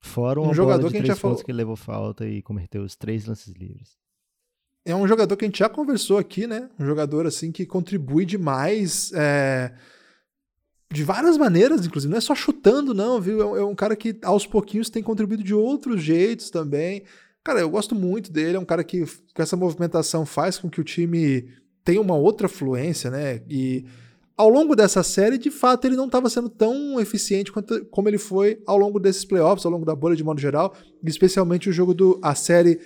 Fora 0.03 0.41
Um 0.41 0.53
jogador 0.55 0.89
de 0.89 0.93
que 0.93 0.97
a 0.97 1.01
gente 1.01 1.07
3 1.07 1.17
já 1.19 1.21
falou- 1.21 1.45
que 1.45 1.53
levou 1.53 1.77
falta 1.77 2.27
e 2.27 2.43
converteu 2.43 2.83
os 2.83 2.97
três 2.97 3.27
lances 3.27 3.53
livres. 3.55 3.99
É 4.85 4.95
um 4.95 5.07
jogador 5.07 5.37
que 5.37 5.45
a 5.45 5.49
gente 5.49 5.59
já 5.59 5.69
conversou 5.69 6.17
aqui, 6.17 6.47
né? 6.47 6.71
Um 6.79 6.87
jogador, 6.87 7.27
assim, 7.27 7.53
que 7.53 7.67
contribui 7.67 8.25
demais, 8.25 9.13
é, 9.15 9.75
de 10.93 11.05
várias 11.05 11.37
maneiras, 11.37 11.85
inclusive. 11.87 12.11
Não 12.11 12.17
é 12.17 12.21
só 12.21 12.35
chutando, 12.35 12.95
não, 12.95 13.21
viu? 13.21 13.41
É 13.43 13.45
um, 13.47 13.57
é 13.57 13.65
um 13.65 13.75
cara 13.75 13.95
que, 13.95 14.19
aos 14.23 14.47
pouquinhos, 14.47 14.89
tem 14.89 15.03
contribuído 15.03 15.45
de 15.45 15.53
outros 15.55 16.03
jeitos 16.03 16.49
também. 16.51 17.05
Cara, 17.45 17.61
eu 17.61 17.69
gosto 17.71 17.95
muito 17.95 18.33
dele. 18.33 18.57
É 18.57 18.61
um 18.61 18.65
cara 18.65 18.83
que, 18.83 19.05
com 19.35 19.43
essa 19.43 19.57
movimentação, 19.57 20.25
faz 20.25 20.59
com 20.59 20.71
que 20.71 20.81
o 20.81 20.85
time 20.85 21.47
tenha 21.85 22.01
uma 22.01 22.17
outra 22.17 22.49
fluência, 22.49 23.11
né? 23.11 23.43
E 23.51 23.85
ao 24.41 24.49
longo 24.49 24.75
dessa 24.75 25.03
série, 25.03 25.37
de 25.37 25.51
fato, 25.51 25.87
ele 25.87 25.97
não 25.97 26.07
estava 26.07 26.31
sendo 26.31 26.49
tão 26.49 26.99
eficiente 26.99 27.53
quanto, 27.53 27.85
como 27.87 28.09
ele 28.09 28.17
foi 28.17 28.63
ao 28.67 28.79
longo 28.79 28.99
desses 28.99 29.23
playoffs, 29.23 29.67
ao 29.67 29.71
longo 29.71 29.85
da 29.85 29.95
bolha 29.95 30.17
de 30.17 30.25
modo 30.25 30.41
geral, 30.41 30.75
especialmente 31.05 31.69
o 31.69 31.73
jogo 31.73 31.93
do 31.93 32.19
a 32.23 32.35
série 32.35 32.81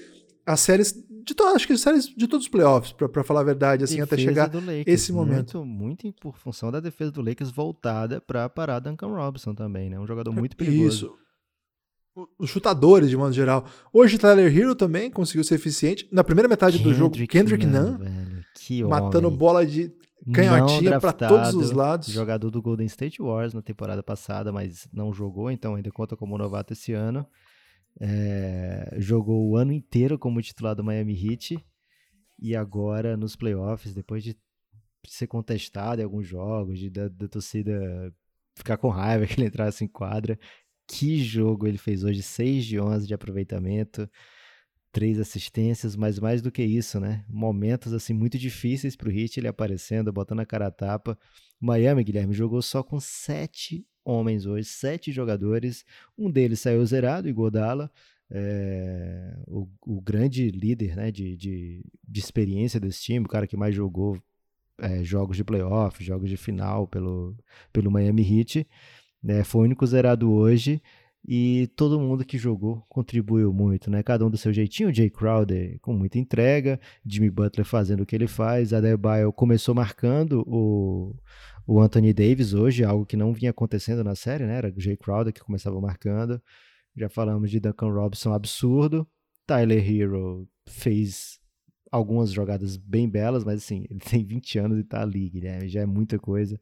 as 0.45 0.61
séries 0.61 0.93
de 0.93 1.33
to, 1.33 1.45
acho 1.45 1.67
que 1.67 1.73
as 1.73 1.81
séries 1.81 2.07
de 2.07 2.27
todos 2.27 2.45
os 2.45 2.51
playoffs, 2.51 2.93
pra 2.93 3.25
falar 3.25 3.41
a 3.41 3.45
verdade, 3.45 3.85
assim, 3.85 4.01
até 4.01 4.17
Defesa 4.17 4.29
chegar 4.29 4.49
do 4.49 4.59
Lakers, 4.59 4.85
esse 4.87 5.13
momento. 5.13 5.65
Muito, 5.65 6.05
muito 6.05 6.21
por 6.21 6.37
função 6.37 6.71
da 6.71 6.81
defesa 6.81 7.13
do 7.13 7.23
Lakers 7.23 7.51
voltada 7.51 8.21
para 8.21 8.49
parar 8.49 8.81
Duncan 8.81 9.07
Robinson 9.07 9.55
também, 9.55 9.89
né? 9.89 9.99
Um 9.99 10.07
jogador 10.07 10.33
muito 10.33 10.57
perigoso. 10.57 11.07
Isso. 12.17 12.29
Os 12.39 12.51
chutadores, 12.51 13.09
de 13.09 13.17
modo 13.17 13.33
geral. 13.33 13.65
Hoje, 13.93 14.19
Tyler 14.19 14.55
Hero 14.55 14.75
também 14.75 15.11
conseguiu 15.11 15.43
ser 15.43 15.55
eficiente. 15.55 16.07
Na 16.13 16.23
primeira 16.23 16.49
metade 16.49 16.79
do 16.79 16.93
jogo, 16.93 17.17
Kendrick 17.27 17.65
Nunn, 17.65 17.97
velho, 17.97 18.45
que 18.57 18.85
matando 18.85 19.29
homem. 19.29 19.39
bola 19.39 19.67
de 19.67 19.91
canhotinha 20.33 20.99
draftado, 20.99 21.35
todos 21.35 21.55
os 21.55 21.71
lados. 21.71 22.09
Jogador 22.09 22.51
do 22.51 22.63
Golden 22.63 22.87
State 22.87 23.21
Warriors 23.21 23.55
na 23.55 23.63
temporada 23.63 24.03
passada, 24.03 24.53
mas 24.53 24.89
não 24.93 25.13
jogou, 25.13 25.51
então 25.51 25.75
ainda 25.75 25.91
conta 25.91 26.17
como 26.17 26.39
novato 26.39 26.73
esse 26.73 26.93
ano. 26.93 27.27
É, 28.01 28.97
jogou 28.99 29.49
o 29.49 29.57
ano 29.57 29.73
inteiro 29.73 30.19
como 30.19 30.43
titular 30.43 30.75
do 30.75 30.83
Miami 30.83 31.15
Heat 31.15 31.65
e 32.39 32.57
agora 32.57 33.17
nos 33.17 33.37
playoffs, 33.37 33.95
depois 33.95 34.25
de 34.25 34.37
ser 35.07 35.27
contestado 35.27 36.01
em 36.01 36.05
alguns 36.05 36.27
jogos, 36.27 36.79
de 36.79 36.91
da, 36.91 37.09
da 37.09 37.29
torcida 37.29 38.13
ficar 38.57 38.77
com 38.77 38.89
raiva 38.89 39.27
que 39.27 39.35
ele 39.35 39.47
entrasse 39.47 39.85
em 39.85 39.89
quadra. 39.89 40.39
Que 40.87 41.23
jogo 41.23 41.67
ele 41.67 41.79
fez 41.79 42.05
hoje, 42.05 42.23
6 42.23 42.65
de 42.67 42.79
11 42.79 43.07
de 43.07 43.15
aproveitamento, 43.15 44.09
três 44.95 45.19
assistências, 45.19 45.97
mas 45.97 46.21
mais 46.21 46.41
do 46.41 46.53
que 46.53 46.63
isso, 46.63 47.01
né? 47.01 47.25
Momentos 47.29 47.93
assim 47.93 48.15
muito 48.15 48.39
difíceis 48.39 48.95
pro 48.95 49.11
Heat, 49.11 49.41
ele 49.41 49.49
aparecendo, 49.49 50.13
botando 50.13 50.39
a 50.39 50.47
cara 50.47 50.69
a 50.69 50.71
tapa. 50.71 51.19
O 51.61 51.67
Miami, 51.67 52.05
Guilherme, 52.05 52.33
jogou 52.33 52.63
só 52.63 52.81
com 52.81 53.01
sete 53.01 53.85
homens 54.05 54.47
hoje, 54.47 54.69
sete 54.69 55.11
jogadores. 55.11 55.85
Um 56.17 56.31
deles 56.31 56.61
saiu 56.61 56.87
zerado, 56.87 57.29
Iguodala, 57.29 57.91
é, 58.31 59.37
o, 59.49 59.69
o 59.85 60.01
grande 60.01 60.49
líder 60.53 60.95
né, 60.95 61.11
de, 61.11 61.37
de, 61.37 61.85
de 62.07 62.21
experiência 62.21 62.79
desse 62.79 63.03
time, 63.03 63.27
o 63.27 63.29
cara 63.29 63.49
que 63.49 63.57
mais 63.57 63.75
jogou 63.75 64.17
é, 64.79 65.03
jogos 65.03 65.37
de 65.37 65.43
playoff, 65.43 66.05
jogos 66.05 66.31
de 66.31 66.37
final 66.37 66.87
pelo, 66.87 67.37
pelo 67.73 67.91
Miami 67.91 68.23
Heat. 68.23 68.65
né, 69.21 69.43
foi 69.43 69.63
o 69.63 69.65
único 69.65 69.85
zerado 69.85 70.31
hoje 70.33 70.81
e 71.27 71.69
todo 71.75 71.99
mundo 71.99 72.25
que 72.25 72.37
jogou 72.37 72.85
contribuiu 72.89 73.53
muito, 73.53 73.91
né? 73.91 74.03
Cada 74.03 74.27
um 74.27 74.31
do 74.31 74.37
seu 74.37 74.53
jeitinho. 74.53 74.95
Jay 74.95 75.09
Crowder 75.09 75.79
com 75.81 75.95
muita 75.95 76.19
entrega, 76.19 76.79
Jimmy 77.05 77.31
Butler 77.31 77.67
fazendo 77.67 78.03
o 78.03 78.07
que 78.07 78.15
ele 78.15 78.27
faz, 78.27 78.75
Adebayo 78.75 79.33
começou 79.33 79.75
marcando 79.75 80.45
o, 80.47 81.17
o 81.67 81.81
Anthony 81.81 82.13
Davis 82.13 82.53
hoje, 82.53 82.85
algo 82.85 83.07
que 83.07 83.17
não 83.17 83.33
vinha 83.33 83.51
acontecendo 83.51 84.05
na 84.05 84.15
série, 84.15 84.45
né? 84.45 84.57
Era 84.57 84.69
o 84.77 84.81
Jay 84.81 84.97
Crowder 84.97 85.33
que 85.33 85.41
começava 85.41 85.81
marcando. 85.81 86.43
Já 86.95 87.09
falamos 87.09 87.51
de 87.51 87.59
Duncan 87.59 87.91
Robinson 87.91 88.33
absurdo. 88.33 89.09
Tyler 89.47 89.83
Hero 89.83 90.47
fez 90.67 91.39
algumas 91.91 92.33
jogadas 92.33 92.77
bem 92.77 93.09
belas, 93.09 93.45
mas 93.45 93.63
assim, 93.63 93.87
ele 93.91 94.01
tem 94.01 94.25
20 94.25 94.59
anos 94.59 94.79
e 94.79 94.85
tá 94.85 95.01
ali, 95.01 95.31
Guilherme, 95.31 95.69
já 95.69 95.81
é 95.81 95.87
muita 95.87 96.19
coisa. 96.19 96.61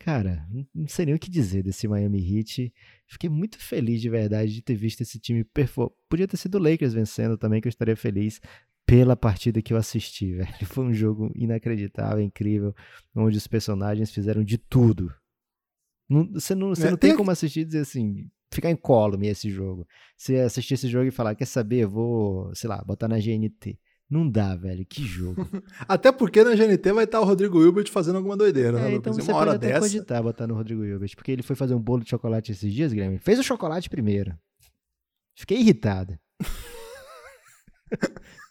Cara, 0.00 0.46
não 0.74 0.86
sei 0.86 1.06
nem 1.06 1.14
o 1.14 1.18
que 1.18 1.30
dizer 1.30 1.62
desse 1.62 1.88
Miami 1.88 2.18
Heat. 2.38 2.72
Fiquei 3.06 3.28
muito 3.28 3.58
feliz 3.58 4.00
de 4.00 4.08
verdade 4.08 4.54
de 4.54 4.62
ter 4.62 4.74
visto 4.74 5.00
esse 5.00 5.18
time 5.18 5.42
performar. 5.44 5.92
Podia 6.08 6.28
ter 6.28 6.36
sido 6.36 6.54
o 6.54 6.62
Lakers 6.62 6.94
vencendo 6.94 7.36
também, 7.36 7.60
que 7.60 7.66
eu 7.66 7.70
estaria 7.70 7.96
feliz 7.96 8.40
pela 8.86 9.16
partida 9.16 9.60
que 9.60 9.72
eu 9.72 9.76
assisti, 9.76 10.32
velho. 10.36 10.66
Foi 10.66 10.84
um 10.84 10.94
jogo 10.94 11.30
inacreditável, 11.34 12.20
incrível, 12.22 12.74
onde 13.14 13.36
os 13.36 13.46
personagens 13.46 14.10
fizeram 14.10 14.42
de 14.44 14.56
tudo. 14.56 15.12
Não, 16.08 16.24
você 16.32 16.54
não, 16.54 16.68
você 16.68 16.86
É, 16.86 16.90
não 16.90 16.96
tem 16.96 17.10
tem 17.10 17.16
como 17.16 17.30
assistir 17.30 17.60
e 17.60 17.64
dizer 17.64 17.80
assim, 17.80 18.30
ficar 18.50 18.70
incólume 18.70 19.26
esse 19.26 19.50
jogo. 19.50 19.86
Você 20.16 20.36
assistir 20.36 20.74
esse 20.74 20.88
jogo 20.88 21.06
e 21.06 21.10
falar, 21.10 21.34
quer 21.34 21.44
saber, 21.44 21.80
eu 21.80 21.90
vou, 21.90 22.54
sei 22.54 22.68
lá, 22.70 22.82
botar 22.82 23.08
na 23.08 23.18
GNT. 23.18 23.78
Não 24.10 24.28
dá, 24.28 24.56
velho, 24.56 24.86
que 24.86 25.04
jogo. 25.04 25.46
Até 25.86 26.10
porque 26.10 26.42
na 26.42 26.54
GNT 26.54 26.92
vai 26.92 27.04
estar 27.04 27.20
o 27.20 27.24
Rodrigo 27.24 27.62
Hilbert 27.62 27.90
fazendo 27.90 28.16
alguma 28.16 28.36
doideira, 28.36 28.72
né, 28.72 28.92
É, 28.92 28.94
então 28.94 29.12
você 29.12 29.20
uma 29.30 29.38
pode 29.38 29.48
hora 29.48 29.56
até 29.56 29.68
dessa. 29.68 29.80
cogitar 29.80 30.22
botar 30.22 30.46
no 30.46 30.54
Rodrigo 30.54 30.82
Hilbert, 30.84 31.14
porque 31.14 31.30
ele 31.30 31.42
foi 31.42 31.54
fazer 31.54 31.74
um 31.74 31.80
bolo 31.80 32.02
de 32.02 32.10
chocolate 32.10 32.52
esses 32.52 32.72
dias, 32.72 32.92
Guilherme. 32.92 33.18
Fez 33.18 33.38
o 33.38 33.42
chocolate 33.42 33.90
primeiro. 33.90 34.34
Fiquei 35.36 35.58
irritado. 35.60 36.18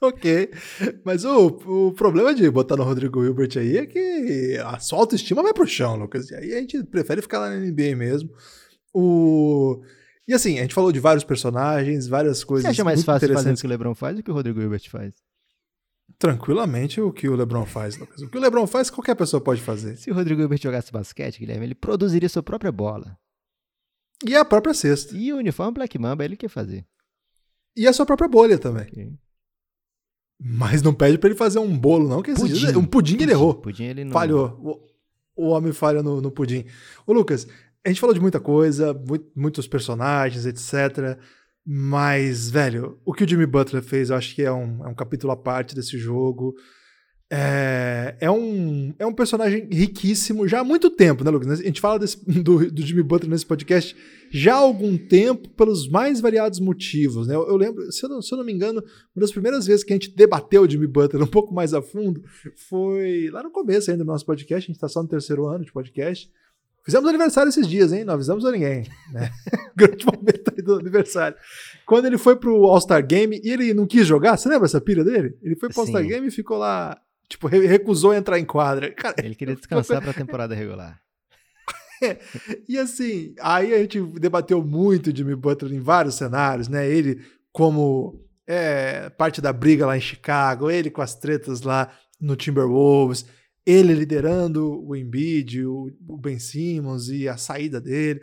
Ok. 0.02 0.52
Mas 1.04 1.26
o, 1.26 1.48
o 1.48 1.94
problema 1.94 2.34
de 2.34 2.50
botar 2.50 2.76
no 2.76 2.84
Rodrigo 2.84 3.24
Hilbert 3.24 3.58
aí 3.58 3.78
é 3.78 3.86
que 3.86 4.58
a 4.64 4.80
sua 4.80 5.00
autoestima 5.00 5.42
vai 5.42 5.54
pro 5.54 5.66
chão, 5.66 5.96
Lucas. 5.96 6.30
E 6.30 6.36
aí 6.36 6.54
a 6.54 6.60
gente 6.60 6.84
prefere 6.84 7.22
ficar 7.22 7.40
lá 7.40 7.50
na 7.50 7.58
NBA 7.58 7.96
mesmo. 7.96 8.30
O... 8.94 9.82
E 10.28 10.34
assim, 10.34 10.60
a 10.60 10.62
gente 10.62 10.74
falou 10.74 10.92
de 10.92 11.00
vários 11.00 11.24
personagens, 11.24 12.08
várias 12.08 12.44
coisas. 12.44 12.66
Você 12.66 12.72
acha 12.72 12.84
mais 12.84 13.04
fácil 13.04 13.34
fazer 13.34 13.54
o 13.54 13.56
que 13.56 13.66
o 13.66 13.70
LeBron 13.70 13.96
faz 13.96 14.16
do 14.18 14.24
que 14.24 14.30
o 14.30 14.34
Rodrigo 14.34 14.62
Hilbert 14.62 14.88
faz? 14.90 15.16
Tranquilamente 16.20 17.00
o 17.00 17.12
que 17.12 17.30
o 17.30 17.36
LeBron 17.36 17.66
faz, 17.66 17.96
Lucas. 17.98 18.22
O 18.22 18.30
que 18.30 18.38
o 18.38 18.42
LeBron 18.42 18.66
faz, 18.66 18.90
qualquer 18.90 19.16
pessoa 19.16 19.40
pode 19.40 19.62
fazer. 19.62 19.96
Se 19.98 20.10
o 20.10 20.14
Rodrigo 20.16 20.42
Hilbert 20.42 20.60
jogasse 20.62 20.92
basquete, 20.92 21.40
Guilherme, 21.40 21.66
ele 21.66 21.76
produziria 21.76 22.28
sua 22.28 22.42
própria 22.42 22.72
bola. 22.72 23.18
E 24.26 24.36
a 24.36 24.44
própria 24.44 24.74
cesta. 24.74 25.16
E 25.16 25.32
o 25.32 25.38
uniforme 25.38 25.74
Black 25.74 25.98
Mamba, 26.00 26.26
ele 26.26 26.36
quer 26.36 26.50
fazer. 26.50 26.86
E 27.76 27.88
a 27.88 27.94
sua 27.94 28.06
própria 28.06 28.28
bolha 28.28 28.58
também. 28.58 28.86
Ok? 28.88 29.14
Mas 30.40 30.82
não 30.82 30.94
pede 30.94 31.18
pra 31.18 31.30
ele 31.30 31.38
fazer 31.38 31.60
um 31.60 31.78
bolo, 31.78 32.08
não, 32.08 32.22
que 32.22 32.34
Pudim. 32.34 32.54
dias- 32.54 32.76
um 32.76 32.86
pudim, 32.86 33.18
ele 33.22 33.32
errou. 33.32 33.56
Pudim 33.56 33.84
ele 33.86 34.04
não... 34.04 34.12
Falhou. 34.12 34.60
O, 35.36 35.46
o 35.46 35.50
homem 35.50 35.72
falha 35.74 36.02
no, 36.04 36.20
no 36.22 36.32
pudim. 36.32 36.66
Ô, 37.06 37.14
Lucas, 37.14 37.48
a 37.86 37.90
gente 37.90 38.00
falou 38.00 38.14
de 38.14 38.20
muita 38.20 38.40
coisa, 38.40 38.94
mu- 38.94 39.32
muitos 39.36 39.68
personagens, 39.68 40.46
etc. 40.46 41.20
Mas, 41.70 42.50
velho, 42.50 42.98
o 43.04 43.12
que 43.14 43.26
o 43.26 43.28
Jimmy 43.28 43.46
Butler 43.46 43.84
fez, 43.84 44.10
eu 44.10 44.16
acho 44.16 44.34
que 44.34 44.42
é 44.42 44.52
um, 44.52 44.86
é 44.86 44.88
um 44.88 44.96
capítulo 44.96 45.34
à 45.34 45.36
parte 45.36 45.76
desse 45.76 45.98
jogo. 45.98 46.56
É, 47.30 48.16
é, 48.22 48.32
um, 48.32 48.94
é 48.98 49.06
um 49.06 49.12
personagem 49.12 49.68
riquíssimo 49.70 50.48
já 50.48 50.62
há 50.62 50.64
muito 50.64 50.90
tempo, 50.90 51.26
né, 51.26 51.30
Lucas? 51.30 51.60
A 51.60 51.64
gente 51.64 51.82
fala 51.82 52.00
desse- 52.00 52.24
do, 52.42 52.72
do 52.72 52.82
Jimmy 52.82 53.04
Butler 53.04 53.30
nesse 53.30 53.46
podcast 53.46 53.94
já 54.32 54.54
há 54.54 54.60
algum 54.60 54.98
tempo, 54.98 55.50
pelos 55.50 55.90
mais 55.90 56.22
variados 56.22 56.62
motivos. 56.62 57.28
Né? 57.28 57.36
Eu, 57.36 57.46
eu 57.50 57.58
lembro, 57.58 57.92
se 57.92 58.06
eu, 58.06 58.10
não, 58.10 58.22
se 58.22 58.34
eu 58.34 58.38
não 58.38 58.46
me 58.46 58.54
engano, 58.54 58.82
uma 59.14 59.22
das 59.22 59.34
primeiras 59.34 59.66
vezes 59.68 59.84
que 59.84 59.92
a 59.92 59.96
gente 59.98 60.16
debateu 60.16 60.62
o 60.62 60.70
Jimmy 60.70 60.88
Butler 60.88 61.22
um 61.22 61.28
pouco 61.28 61.54
mais 61.54 61.74
a 61.74 61.82
fundo 61.82 62.24
foi 62.70 63.30
lá 63.30 63.44
no 63.44 63.52
começo 63.52 63.92
ainda 63.92 64.06
do 64.06 64.08
nosso 64.08 64.26
podcast. 64.26 64.64
A 64.64 64.68
gente 64.68 64.78
está 64.78 64.88
só 64.88 65.04
no 65.04 65.10
terceiro 65.10 65.46
ano 65.48 65.66
de 65.66 65.72
podcast. 65.74 66.32
Fizemos 66.88 67.10
aniversário 67.10 67.50
esses 67.50 67.68
dias, 67.68 67.92
hein? 67.92 68.06
Não 68.06 68.14
avisamos 68.14 68.46
a 68.46 68.52
ninguém. 68.52 68.88
Né? 69.12 69.30
Grande 69.76 70.06
momento 70.06 70.54
aí 70.56 70.64
do 70.64 70.76
aniversário. 70.76 71.36
Quando 71.86 72.06
ele 72.06 72.18
foi 72.18 72.38
pro 72.38 72.64
All-Star 72.66 73.06
Game 73.06 73.42
e 73.44 73.50
ele 73.52 73.74
não 73.74 73.86
quis 73.86 74.08
jogar, 74.08 74.38
você 74.38 74.48
lembra 74.48 74.68
essa 74.68 74.80
pilha 74.80 75.04
dele? 75.04 75.38
Ele 75.42 75.56
foi 75.58 75.68
pro 75.68 75.82
All-Star. 75.82 76.02
Game 76.06 76.26
e 76.28 76.32
ficou 76.32 76.58
lá, 76.58 76.98
tipo, 77.28 77.46
re- 77.48 77.68
recusou 77.68 78.14
entrar 78.14 78.40
em 78.40 78.46
quadra. 78.46 78.90
Cara, 78.92 79.16
Ele 79.22 79.36
queria 79.36 79.54
descansar 79.56 80.02
pra 80.02 80.14
temporada 80.14 80.56
regular. 80.56 80.98
E 82.70 82.78
assim, 82.78 83.34
aí 83.42 83.74
a 83.74 83.80
gente 83.80 84.00
debateu 84.00 84.64
muito 84.64 85.16
Jimmy 85.16 85.36
Butler 85.36 85.74
em 85.74 85.80
vários 85.80 86.14
cenários, 86.16 86.68
né? 86.68 86.88
Ele 86.88 87.20
como 87.52 88.24
é, 88.46 89.10
parte 89.10 89.42
da 89.42 89.52
briga 89.52 89.84
lá 89.86 89.98
em 89.98 90.02
Chicago, 90.02 90.70
ele 90.70 90.92
com 90.92 91.02
as 91.02 91.16
tretas 91.16 91.62
lá 91.62 91.92
no 92.22 92.36
Timberwolves, 92.36 93.26
ele 93.68 93.94
liderando 93.94 94.82
o 94.82 94.96
Embiid, 94.96 95.66
o, 95.66 95.92
Ben 96.18 96.40
Simmons 96.40 97.10
e 97.10 97.28
a 97.28 97.36
saída 97.36 97.82
dele. 97.82 98.22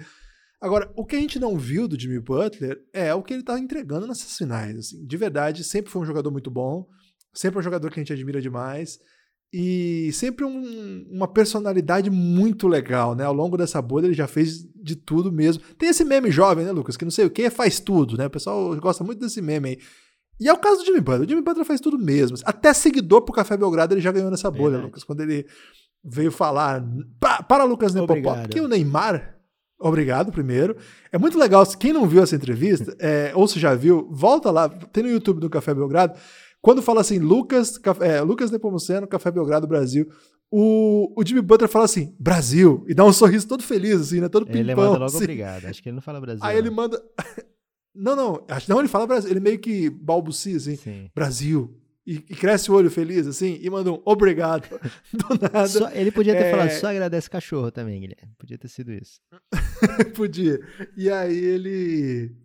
Agora, 0.59 0.91
o 0.97 1.05
que 1.05 1.15
a 1.15 1.21
gente 1.21 1.39
não 1.39 1.59
viu 1.59 1.87
do 1.87 2.01
Jimmy 2.01 2.19
Butler 2.19 2.83
é 2.95 3.13
o 3.15 3.23
que 3.23 3.35
ele 3.35 3.43
tá 3.43 3.59
entregando 3.59 4.07
nessas 4.07 4.35
finais. 4.39 4.75
Assim. 4.79 5.07
De 5.07 5.17
verdade, 5.19 5.63
sempre 5.63 5.91
foi 5.91 6.01
um 6.01 6.07
jogador 6.07 6.31
muito 6.31 6.51
bom, 6.51 6.87
sempre 7.35 7.59
um 7.59 7.63
jogador 7.63 7.91
que 7.91 8.01
a 8.01 8.03
gente 8.03 8.15
admira 8.15 8.41
demais 8.41 8.99
e 9.53 10.11
sempre 10.15 10.47
um, 10.47 11.07
uma 11.13 11.29
personalidade 11.29 12.09
muito 12.09 12.67
legal, 12.67 13.15
né? 13.15 13.25
Ao 13.25 13.35
longo 13.35 13.59
dessa 13.59 13.83
bolha 13.83 14.07
ele 14.07 14.15
já 14.15 14.27
fez 14.27 14.65
de 14.75 14.97
tudo 14.97 15.31
mesmo. 15.31 15.63
Tem 15.79 15.91
esse 15.91 16.05
meme 16.05 16.31
jovem, 16.31 16.65
né, 16.65 16.73
Lucas? 16.73 16.97
Que 16.97 17.05
não 17.05 17.13
sei 17.13 17.27
o 17.27 17.31
que 17.31 17.51
faz 17.51 17.79
tudo, 17.79 18.17
né? 18.17 18.27
O 18.27 18.31
pessoal 18.31 18.75
gosta 18.81 19.05
muito 19.05 19.21
desse 19.21 19.43
meme 19.43 19.69
aí. 19.69 19.79
E 20.41 20.49
é 20.49 20.53
o 20.53 20.59
caso 20.59 20.79
do 20.79 20.85
Jimmy 20.85 21.01
Butler. 21.01 21.27
O 21.27 21.29
Jimmy 21.29 21.43
Butler 21.43 21.65
faz 21.65 21.81
tudo 21.81 21.99
mesmo. 21.99 22.37
Até 22.45 22.73
seguidor 22.73 23.23
pro 23.23 23.35
Café 23.35 23.57
Belgrado 23.57 23.95
ele 23.95 24.01
já 24.01 24.13
ganhou 24.13 24.31
nessa 24.31 24.51
bolha, 24.51 24.73
Verdade. 24.73 24.87
Lucas. 24.87 25.05
Quando 25.05 25.21
ele 25.21 25.47
veio 26.05 26.31
falar 26.31 26.85
para 27.49 27.65
Lucas 27.65 27.95
Nepopop 27.95 28.49
que 28.49 28.61
o 28.61 28.69
Neymar 28.69 29.35
Obrigado, 29.79 30.33
primeiro. 30.33 30.77
É 31.13 31.19
muito 31.19 31.39
legal. 31.39 31.67
Quem 31.79 31.93
não 31.93 32.09
viu 32.09 32.23
essa 32.23 32.35
entrevista, 32.35 32.97
é, 33.01 33.33
ou 33.35 33.47
se 33.47 33.59
já 33.59 33.75
viu, 33.75 34.09
volta 34.11 34.51
lá, 34.51 34.69
tem 34.69 35.03
no 35.03 35.11
YouTube 35.11 35.41
do 35.41 35.51
Café 35.51 35.75
Belgrado. 35.75 36.19
Quando 36.63 36.81
fala 36.81 37.03
assim, 37.03 37.19
Lucas, 37.19 37.79
é, 38.01 38.23
Lucas 38.23 38.51
Nepomuceno, 38.51 39.07
Café 39.07 39.31
Belgrado, 39.31 39.67
Brasil, 39.67 40.09
o, 40.51 41.13
o 41.21 41.27
Jimmy 41.27 41.43
Butler 41.43 41.69
fala 41.69 41.85
assim, 41.85 42.15
Brasil, 42.19 42.83
e 42.89 42.95
dá 42.95 43.05
um 43.05 43.13
sorriso 43.13 43.47
todo 43.47 43.63
feliz, 43.63 44.01
assim, 44.01 44.21
né? 44.21 44.29
Todo 44.29 44.47
pimpão. 44.47 44.61
Ele 44.61 44.75
manda 44.75 44.91
logo 44.93 45.05
assim. 45.05 45.17
obrigado. 45.19 45.67
Acho 45.67 45.83
que 45.83 45.89
ele 45.91 45.97
não 45.97 46.03
fala 46.03 46.21
Brasil. 46.21 46.43
Aí 46.43 46.55
não. 46.55 46.61
ele 46.61 46.71
manda. 46.71 47.03
Não, 47.95 48.17
não, 48.17 48.45
acho 48.49 48.69
não, 48.69 48.81
ele 48.81 48.89
fala 48.89 49.07
Brasil. 49.07 49.31
Ele 49.31 49.41
meio 49.41 49.59
que 49.59 49.89
balbucia 49.89 50.57
assim, 50.57 50.77
Sim. 50.77 51.11
Brasil. 51.15 51.81
E, 52.07 52.17
e, 52.17 52.37
cresce 52.37 52.71
o 52.71 52.75
olho 52.75 52.91
feliz, 52.91 53.27
assim, 53.27 53.59
e 53.63 53.71
manda 53.71 53.91
um 53.91 54.03
obrigado. 54.05 54.69
Do 55.11 55.29
nada. 55.41 55.67
Só, 55.67 55.91
ele 55.91 56.11
podia 56.11 56.35
ter 56.35 56.45
é... 56.45 56.51
falado, 56.51 56.71
só 56.73 56.89
agradece 56.89 57.31
cachorro 57.31 57.71
também, 57.71 57.99
Guilherme. 58.01 58.35
Podia 58.39 58.59
ter 58.59 58.69
sido 58.69 58.93
isso. 58.93 59.21
podia. 60.15 60.61
E 60.97 61.09
aí 61.09 61.37
ele. 61.37 62.37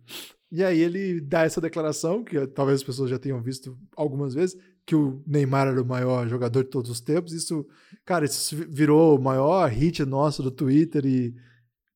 E 0.50 0.64
aí 0.64 0.80
ele 0.80 1.20
dá 1.20 1.42
essa 1.42 1.60
declaração, 1.60 2.24
que 2.24 2.46
talvez 2.48 2.80
as 2.80 2.84
pessoas 2.84 3.10
já 3.10 3.18
tenham 3.18 3.40
visto 3.42 3.78
algumas 3.94 4.34
vezes, 4.34 4.58
que 4.86 4.96
o 4.96 5.22
Neymar 5.26 5.68
era 5.68 5.82
o 5.82 5.86
maior 5.86 6.26
jogador 6.26 6.64
de 6.64 6.70
todos 6.70 6.90
os 6.90 7.00
tempos. 7.00 7.32
Isso, 7.32 7.66
cara, 8.04 8.24
isso 8.24 8.56
virou 8.68 9.16
o 9.16 9.22
maior 9.22 9.68
hit 9.70 10.04
nosso 10.04 10.42
do 10.42 10.50
Twitter 10.50 11.04
e 11.04 11.34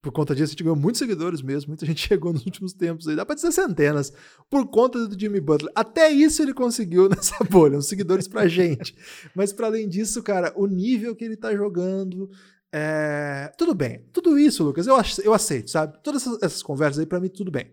por 0.05 0.13
conta 0.13 0.35
disso, 0.35 0.51
a 0.51 0.53
gente 0.53 0.63
ganhou 0.63 0.77
muitos 0.77 0.99
seguidores 0.99 1.41
mesmo. 1.41 1.71
Muita 1.71 1.87
gente 1.87 2.07
chegou 2.07 2.31
nos 2.31 2.45
últimos 2.45 2.75
tempos 2.75 3.09
aí. 3.09 3.17
Dá 3.17 3.25
pra 3.25 3.35
dizer 3.35 3.51
centenas. 3.53 4.13
Por 4.51 4.69
conta 4.69 5.09
do 5.09 5.19
Jimmy 5.19 5.41
Butler. 5.41 5.73
Até 5.75 6.11
isso 6.11 6.43
ele 6.43 6.53
conseguiu 6.53 7.09
nessa 7.11 7.43
bolha. 7.43 7.79
Uns 7.79 7.87
seguidores 7.87 8.29
pra 8.29 8.47
gente. 8.47 8.95
Mas 9.35 9.51
para 9.51 9.67
além 9.67 9.89
disso, 9.89 10.23
cara, 10.23 10.53
o 10.57 10.67
nível 10.67 11.17
que 11.17 11.25
ele 11.25 11.39
tá 11.39 11.57
jogando. 11.57 12.31
É... 12.71 13.51
Tudo 13.57 13.75
bem. 13.75 14.05
Tudo 14.13 14.39
isso, 14.39 14.63
Lucas, 14.63 14.87
eu, 14.87 14.95
eu 15.25 15.33
aceito, 15.33 15.71
sabe? 15.71 15.99
Todas 16.03 16.21
essas, 16.21 16.43
essas 16.43 16.63
conversas 16.63 16.99
aí, 16.99 17.07
para 17.07 17.19
mim, 17.19 17.31
tudo 17.31 17.51
bem. 17.51 17.73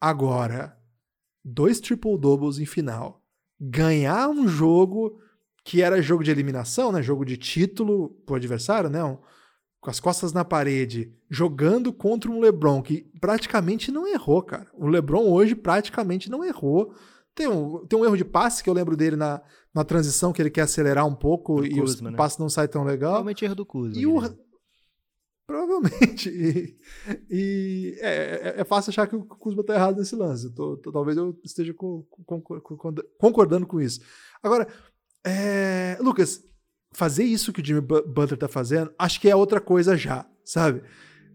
Agora, 0.00 0.76
dois 1.44 1.78
triple 1.78 2.18
doubles 2.18 2.58
em 2.58 2.66
final. 2.66 3.22
Ganhar 3.60 4.28
um 4.28 4.48
jogo 4.48 5.20
que 5.62 5.80
era 5.80 6.02
jogo 6.02 6.24
de 6.24 6.30
eliminação, 6.32 6.90
né? 6.90 7.00
Jogo 7.02 7.24
de 7.24 7.36
título 7.36 8.10
pro 8.26 8.34
adversário, 8.34 8.90
né? 8.90 9.04
Um, 9.04 9.16
com 9.80 9.90
as 9.90 10.00
costas 10.00 10.32
na 10.32 10.44
parede, 10.44 11.12
jogando 11.30 11.92
contra 11.92 12.30
um 12.30 12.40
LeBron 12.40 12.82
que 12.82 13.08
praticamente 13.20 13.92
não 13.92 14.06
errou, 14.06 14.42
cara. 14.42 14.66
O 14.74 14.88
LeBron 14.88 15.30
hoje 15.30 15.54
praticamente 15.54 16.30
não 16.30 16.44
errou. 16.44 16.94
Tem 17.34 17.46
um, 17.46 17.86
tem 17.86 17.98
um 17.98 18.04
erro 18.04 18.16
de 18.16 18.24
passe 18.24 18.64
que 18.64 18.70
eu 18.70 18.74
lembro 18.74 18.96
dele 18.96 19.14
na, 19.14 19.42
na 19.74 19.84
transição, 19.84 20.32
que 20.32 20.40
ele 20.40 20.50
quer 20.50 20.62
acelerar 20.62 21.06
um 21.06 21.14
pouco 21.14 21.56
do 21.56 21.66
e 21.66 21.80
Kuzma, 21.80 22.08
o 22.08 22.10
né? 22.12 22.16
passe 22.16 22.40
não 22.40 22.48
sai 22.48 22.66
tão 22.66 22.82
legal. 22.82 23.12
Provavelmente 23.12 23.44
erro 23.44 23.54
do 23.54 23.66
Kuzma. 23.66 24.00
E 24.00 24.06
o, 24.06 24.20
Provavelmente. 25.46 26.28
E, 27.30 27.94
e 27.94 27.98
é, 28.00 28.08
é, 28.08 28.60
é, 28.60 28.64
fácil 28.64 28.90
achar 28.90 29.06
que 29.06 29.14
o 29.14 29.24
Kuzma 29.24 29.60
está 29.60 29.74
errado 29.74 29.98
nesse 29.98 30.16
lance. 30.16 30.52
Tô, 30.52 30.76
tô, 30.76 30.90
talvez 30.90 31.16
eu 31.16 31.38
esteja 31.44 31.72
concordando 33.18 33.66
com 33.66 33.80
isso. 33.80 34.00
Agora, 34.42 34.66
é, 35.24 35.96
Lucas, 36.00 36.42
fazer 36.96 37.24
isso 37.24 37.52
que 37.52 37.60
o 37.60 37.64
Jimmy 37.64 37.82
Butler 37.82 38.38
tá 38.38 38.48
fazendo, 38.48 38.90
acho 38.98 39.20
que 39.20 39.28
é 39.28 39.36
outra 39.36 39.60
coisa 39.60 39.98
já, 39.98 40.26
sabe? 40.42 40.82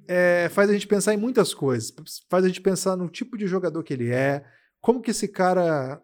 É, 0.08 0.50
faz 0.50 0.67
a 0.67 0.74
gente 0.74 0.88
pensar 0.88 1.13
em 1.13 1.17
muitas 1.17 1.54
coisas. 1.54 1.93
Faz 2.28 2.43
a 2.43 2.47
gente 2.47 2.60
pensar 2.60 2.95
no 2.95 3.08
tipo 3.08 3.38
de 3.38 3.45
jogador 3.45 3.84
que 3.84 3.93
ele 3.93 4.10
é, 4.10 4.43
como 4.82 5.00
que 5.00 5.12
esse 5.12 5.28
cara 5.28 6.02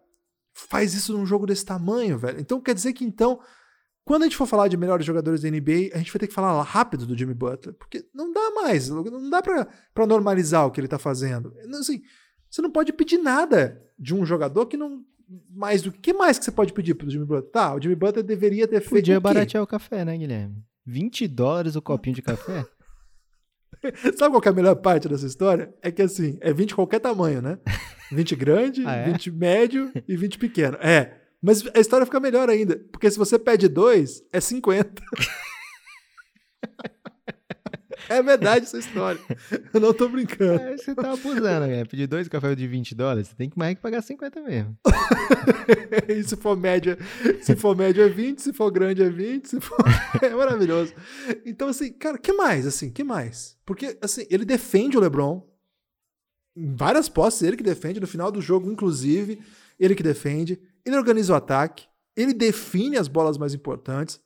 faz 0.54 0.94
isso 0.94 1.12
num 1.12 1.26
jogo 1.26 1.44
desse 1.44 1.64
tamanho, 1.64 2.16
velho. 2.16 2.38
Então 2.38 2.60
quer 2.60 2.72
dizer 2.72 2.92
que 2.92 3.04
então, 3.04 3.40
quando 4.04 4.22
a 4.22 4.26
gente 4.26 4.36
for 4.36 4.46
falar 4.46 4.68
de 4.68 4.76
melhores 4.76 5.04
jogadores 5.04 5.42
da 5.42 5.50
NBA, 5.50 5.90
a 5.92 5.98
gente 5.98 6.12
vai 6.12 6.20
ter 6.20 6.28
que 6.28 6.34
falar 6.34 6.62
rápido 6.62 7.04
do 7.04 7.18
Jimmy 7.18 7.34
Butler, 7.34 7.74
porque 7.74 8.08
não 8.14 8.32
dá 8.32 8.52
mais, 8.52 8.88
não 8.88 9.28
dá 9.28 9.42
para 9.42 10.06
normalizar 10.06 10.66
o 10.66 10.70
que 10.70 10.80
ele 10.80 10.86
tá 10.86 11.00
fazendo. 11.00 11.52
Assim, 11.80 12.00
você 12.48 12.62
não 12.62 12.70
pode 12.70 12.92
pedir 12.92 13.18
nada 13.18 13.82
de 13.98 14.14
um 14.14 14.24
jogador 14.24 14.66
que 14.66 14.76
não 14.76 15.04
mais 15.50 15.82
do 15.82 15.92
que 15.92 16.12
mais 16.12 16.38
que 16.38 16.44
você 16.44 16.50
pode 16.50 16.72
pedir 16.72 16.94
pro 16.94 17.08
Jimmy 17.08 17.24
Butler? 17.24 17.50
Tá, 17.50 17.74
o 17.74 17.80
Jimmy 17.80 17.94
Butler 17.94 18.24
deveria 18.24 18.66
ter 18.66 18.80
feito. 18.80 18.90
Podia 18.90 19.20
baratear 19.20 19.62
o 19.62 19.66
café, 19.66 20.04
né, 20.04 20.16
Guilherme? 20.16 20.64
20 20.86 21.28
dólares 21.28 21.76
o 21.76 21.82
copinho 21.82 22.16
de 22.16 22.22
café? 22.22 22.64
Sabe 24.16 24.32
qual 24.32 24.42
é 24.44 24.48
a 24.48 24.52
melhor 24.52 24.74
parte 24.76 25.08
dessa 25.08 25.26
história? 25.26 25.72
É 25.82 25.90
que 25.90 26.02
assim, 26.02 26.38
é 26.40 26.52
20 26.52 26.68
de 26.68 26.74
qualquer 26.74 27.00
tamanho, 27.00 27.42
né? 27.42 27.58
20 28.10 28.36
grande, 28.36 28.82
ah, 28.86 28.94
é? 28.94 29.12
20 29.12 29.30
médio 29.30 29.92
e 30.06 30.16
20 30.16 30.38
pequeno. 30.38 30.76
É. 30.80 31.14
Mas 31.40 31.64
a 31.74 31.78
história 31.78 32.04
fica 32.04 32.18
melhor 32.18 32.48
ainda. 32.50 32.76
Porque 32.90 33.10
se 33.10 33.18
você 33.18 33.38
pede 33.38 33.68
dois, 33.68 34.22
é 34.32 34.40
50. 34.40 35.02
É 38.18 38.22
verdade 38.22 38.64
essa 38.64 38.78
história. 38.78 39.20
Eu 39.72 39.80
não 39.80 39.92
tô 39.92 40.08
brincando. 40.08 40.62
É, 40.62 40.76
você 40.76 40.94
tá 40.94 41.12
abusando, 41.12 41.66
né? 41.66 41.84
Pedir 41.84 42.06
dois 42.06 42.26
cafés 42.28 42.56
de 42.56 42.66
20 42.66 42.94
dólares, 42.94 43.28
você 43.28 43.34
tem 43.34 43.50
que 43.50 43.58
mais 43.58 43.74
que 43.74 43.82
pagar 43.82 44.02
50 44.02 44.40
mesmo. 44.42 44.76
e 46.08 46.22
se 46.24 46.36
for 46.36 46.56
média, 46.56 46.98
se 47.42 47.54
for 47.54 47.76
média 47.76 48.02
é 48.02 48.08
20, 48.08 48.40
se 48.40 48.52
for 48.52 48.70
grande 48.70 49.02
é 49.02 49.10
20, 49.10 49.48
se 49.48 49.60
for... 49.60 49.76
é 50.22 50.30
maravilhoso. 50.30 50.94
Então, 51.44 51.68
assim, 51.68 51.92
cara, 51.92 52.18
que 52.18 52.32
mais, 52.32 52.66
assim, 52.66 52.90
que 52.90 53.04
mais? 53.04 53.56
Porque, 53.66 53.98
assim, 54.00 54.26
ele 54.30 54.44
defende 54.44 54.96
o 54.96 55.00
LeBron 55.00 55.46
em 56.56 56.74
várias 56.74 57.08
posses, 57.08 57.42
ele 57.42 57.56
que 57.56 57.62
defende, 57.62 58.00
no 58.00 58.06
final 58.06 58.32
do 58.32 58.40
jogo, 58.40 58.70
inclusive, 58.70 59.40
ele 59.78 59.94
que 59.94 60.02
defende, 60.02 60.58
ele 60.84 60.96
organiza 60.96 61.32
o 61.32 61.36
ataque, 61.36 61.86
ele 62.16 62.34
define 62.34 62.96
as 62.96 63.06
bolas 63.06 63.38
mais 63.38 63.54
importantes, 63.54 64.20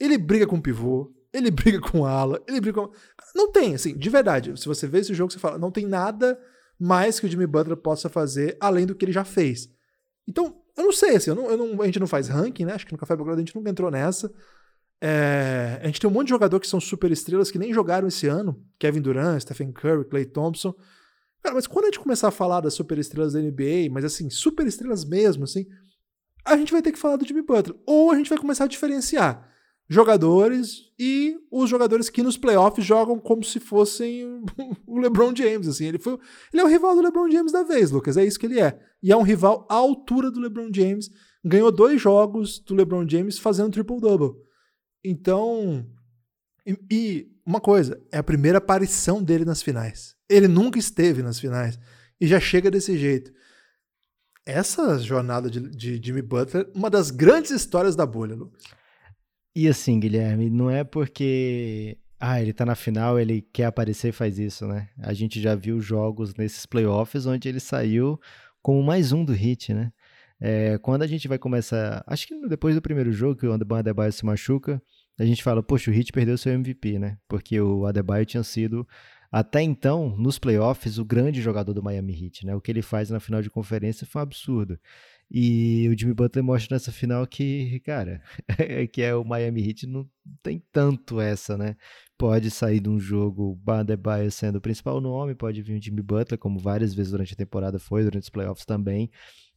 ele 0.00 0.18
briga 0.18 0.46
com 0.46 0.56
o 0.56 0.62
pivô, 0.62 1.12
ele 1.32 1.50
briga 1.50 1.80
com 1.80 2.04
ala, 2.04 2.42
ele 2.46 2.60
briga 2.60 2.80
com. 2.80 2.92
Não 3.34 3.52
tem, 3.52 3.74
assim, 3.74 3.96
de 3.96 4.10
verdade. 4.10 4.58
Se 4.58 4.66
você 4.66 4.86
vê 4.86 5.00
esse 5.00 5.14
jogo, 5.14 5.32
você 5.32 5.38
fala, 5.38 5.58
não 5.58 5.70
tem 5.70 5.86
nada 5.86 6.38
mais 6.78 7.18
que 7.18 7.26
o 7.26 7.28
Jimmy 7.28 7.46
Butler 7.46 7.76
possa 7.76 8.08
fazer 8.08 8.56
além 8.60 8.86
do 8.86 8.94
que 8.94 9.04
ele 9.04 9.12
já 9.12 9.24
fez. 9.24 9.68
Então, 10.26 10.62
eu 10.76 10.84
não 10.84 10.92
sei, 10.92 11.16
assim, 11.16 11.30
eu 11.30 11.36
não, 11.36 11.50
eu 11.50 11.56
não, 11.56 11.82
a 11.82 11.86
gente 11.86 11.98
não 11.98 12.06
faz 12.06 12.28
ranking, 12.28 12.64
né? 12.64 12.74
Acho 12.74 12.86
que 12.86 12.92
no 12.92 12.98
Café 12.98 13.16
Belgrado 13.16 13.40
a 13.40 13.44
gente 13.44 13.54
nunca 13.54 13.70
entrou 13.70 13.90
nessa. 13.90 14.32
É, 15.00 15.80
a 15.82 15.86
gente 15.86 16.00
tem 16.00 16.08
um 16.08 16.12
monte 16.12 16.26
de 16.26 16.30
jogador 16.30 16.58
que 16.58 16.66
são 16.66 16.80
super 16.80 17.10
estrelas 17.10 17.50
que 17.50 17.58
nem 17.58 17.72
jogaram 17.72 18.08
esse 18.08 18.26
ano. 18.26 18.62
Kevin 18.78 19.00
Durant, 19.00 19.40
Stephen 19.40 19.72
Curry, 19.72 20.04
Clay 20.04 20.24
Thompson. 20.24 20.74
Cara, 21.42 21.54
mas 21.54 21.66
quando 21.66 21.84
a 21.84 21.88
gente 21.88 22.00
começar 22.00 22.28
a 22.28 22.32
falar 22.32 22.60
das 22.60 22.74
super 22.74 22.98
estrelas 22.98 23.32
da 23.32 23.40
NBA, 23.40 23.90
mas 23.90 24.04
assim, 24.04 24.28
super 24.28 24.66
estrelas 24.66 25.04
mesmo, 25.04 25.44
assim, 25.44 25.66
a 26.44 26.56
gente 26.56 26.72
vai 26.72 26.82
ter 26.82 26.90
que 26.90 26.98
falar 26.98 27.16
do 27.16 27.26
Jimmy 27.26 27.42
Butler. 27.42 27.76
Ou 27.86 28.10
a 28.10 28.16
gente 28.16 28.28
vai 28.28 28.38
começar 28.38 28.64
a 28.64 28.68
diferenciar 28.68 29.48
jogadores 29.88 30.92
e 30.98 31.38
os 31.50 31.70
jogadores 31.70 32.10
que 32.10 32.22
nos 32.22 32.36
playoffs 32.36 32.84
jogam 32.84 33.18
como 33.18 33.42
se 33.42 33.58
fossem 33.58 34.44
o 34.86 34.98
LeBron 34.98 35.34
James, 35.34 35.66
assim, 35.66 35.86
ele 35.86 35.98
foi, 35.98 36.18
ele 36.52 36.60
é 36.60 36.64
o 36.64 36.68
rival 36.68 36.94
do 36.94 37.00
LeBron 37.00 37.30
James 37.30 37.52
da 37.52 37.62
vez, 37.62 37.90
Lucas, 37.90 38.16
é 38.16 38.24
isso 38.24 38.38
que 38.38 38.46
ele 38.46 38.60
é. 38.60 38.78
E 39.02 39.10
é 39.10 39.16
um 39.16 39.22
rival 39.22 39.66
à 39.70 39.74
altura 39.74 40.30
do 40.30 40.40
LeBron 40.40 40.68
James, 40.74 41.10
ganhou 41.42 41.72
dois 41.72 42.00
jogos 42.00 42.58
do 42.58 42.74
LeBron 42.74 43.08
James 43.08 43.38
fazendo 43.38 43.70
triple 43.70 44.00
double. 44.00 44.38
Então, 45.02 45.86
e, 46.66 46.78
e 46.90 47.32
uma 47.46 47.60
coisa, 47.60 47.98
é 48.12 48.18
a 48.18 48.22
primeira 48.22 48.58
aparição 48.58 49.22
dele 49.22 49.44
nas 49.44 49.62
finais. 49.62 50.14
Ele 50.28 50.48
nunca 50.48 50.78
esteve 50.78 51.22
nas 51.22 51.40
finais 51.40 51.78
e 52.20 52.26
já 52.26 52.38
chega 52.38 52.70
desse 52.70 52.98
jeito. 52.98 53.32
Essa 54.44 54.98
jornada 54.98 55.48
de, 55.48 55.60
de 55.60 56.00
Jimmy 56.02 56.20
Butler, 56.20 56.70
uma 56.74 56.90
das 56.90 57.10
grandes 57.10 57.50
histórias 57.50 57.96
da 57.96 58.04
bolha, 58.04 58.34
Lucas. 58.34 58.62
E 59.60 59.66
assim, 59.66 59.98
Guilherme, 59.98 60.48
não 60.48 60.70
é 60.70 60.84
porque 60.84 61.98
ah, 62.20 62.40
ele 62.40 62.52
tá 62.52 62.64
na 62.64 62.76
final, 62.76 63.18
ele 63.18 63.42
quer 63.42 63.64
aparecer 63.64 64.10
e 64.10 64.12
faz 64.12 64.38
isso, 64.38 64.68
né? 64.68 64.88
A 65.00 65.12
gente 65.12 65.40
já 65.40 65.56
viu 65.56 65.80
jogos 65.80 66.32
nesses 66.36 66.64
playoffs 66.64 67.26
onde 67.26 67.48
ele 67.48 67.58
saiu 67.58 68.20
como 68.62 68.80
mais 68.84 69.10
um 69.10 69.24
do 69.24 69.32
hit, 69.32 69.74
né? 69.74 69.92
É, 70.40 70.78
quando 70.78 71.02
a 71.02 71.08
gente 71.08 71.26
vai 71.26 71.40
começar, 71.40 72.04
acho 72.06 72.28
que 72.28 72.46
depois 72.46 72.76
do 72.76 72.80
primeiro 72.80 73.10
jogo 73.10 73.34
que 73.34 73.48
o 73.48 73.52
Adebayo 73.52 74.12
se 74.12 74.24
machuca, 74.24 74.80
a 75.18 75.24
gente 75.24 75.42
fala, 75.42 75.60
poxa, 75.60 75.90
o 75.90 75.94
Hit 75.94 76.12
perdeu 76.12 76.38
seu 76.38 76.52
MVP, 76.52 77.00
né? 77.00 77.18
Porque 77.26 77.60
o 77.60 77.84
Adebayo 77.84 78.24
tinha 78.24 78.44
sido 78.44 78.86
até 79.30 79.60
então, 79.60 80.16
nos 80.16 80.38
playoffs, 80.38 80.98
o 80.98 81.04
grande 81.04 81.42
jogador 81.42 81.74
do 81.74 81.82
Miami 81.82 82.12
Heat, 82.12 82.46
né? 82.46 82.54
O 82.54 82.60
que 82.60 82.70
ele 82.70 82.80
faz 82.80 83.10
na 83.10 83.20
final 83.20 83.42
de 83.42 83.50
conferência 83.50 84.06
foi 84.06 84.20
um 84.20 84.22
absurdo. 84.22 84.78
E 85.30 85.88
o 85.88 85.98
Jimmy 85.98 86.14
Butler 86.14 86.42
mostra 86.42 86.74
nessa 86.74 86.90
final 86.90 87.26
que, 87.26 87.80
cara, 87.80 88.22
que 88.92 89.02
é 89.02 89.14
o 89.14 89.24
Miami 89.24 89.68
Heat 89.68 89.86
não 89.86 90.08
tem 90.42 90.62
tanto 90.72 91.20
essa, 91.20 91.56
né? 91.56 91.76
Pode 92.16 92.50
sair 92.50 92.80
de 92.80 92.88
um 92.88 92.98
jogo 92.98 93.54
Badebaio 93.56 94.30
sendo 94.30 94.56
o 94.56 94.60
principal 94.60 95.00
nome, 95.00 95.34
pode 95.34 95.60
vir 95.60 95.78
o 95.78 95.82
Jimmy 95.82 96.02
Butler, 96.02 96.38
como 96.38 96.58
várias 96.58 96.94
vezes 96.94 97.12
durante 97.12 97.34
a 97.34 97.36
temporada 97.36 97.78
foi, 97.78 98.02
durante 98.02 98.24
os 98.24 98.30
playoffs 98.30 98.64
também. 98.64 99.10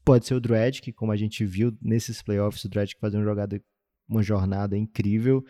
Pode 0.04 0.26
ser 0.26 0.34
o 0.34 0.42
Dredd, 0.42 0.82
que 0.82 0.92
como 0.92 1.12
a 1.12 1.16
gente 1.16 1.46
viu 1.46 1.76
nesses 1.82 2.22
playoffs, 2.22 2.64
o 2.66 2.70
Dredd 2.70 2.94
fazer 3.00 3.18
uma 3.18 3.24
jogada, 3.24 3.62
uma 4.10 4.22
jornada 4.22 4.78
incrível. 4.78 5.44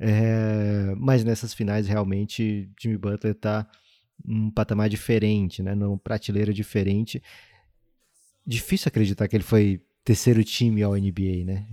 É, 0.00 0.94
mas 0.96 1.24
nessas 1.24 1.52
finais, 1.52 1.86
realmente, 1.86 2.70
Jimmy 2.80 2.96
Butler 2.96 3.34
tá 3.34 3.68
num 4.24 4.50
patamar 4.50 4.88
diferente, 4.88 5.62
né? 5.62 5.74
Numa 5.74 5.98
prateleira 5.98 6.52
diferente 6.54 7.22
difícil 8.48 8.88
acreditar 8.88 9.28
que 9.28 9.36
ele 9.36 9.44
foi 9.44 9.80
terceiro 10.02 10.42
time 10.42 10.82
ao 10.82 10.94
NBA, 10.94 11.44
né? 11.44 11.66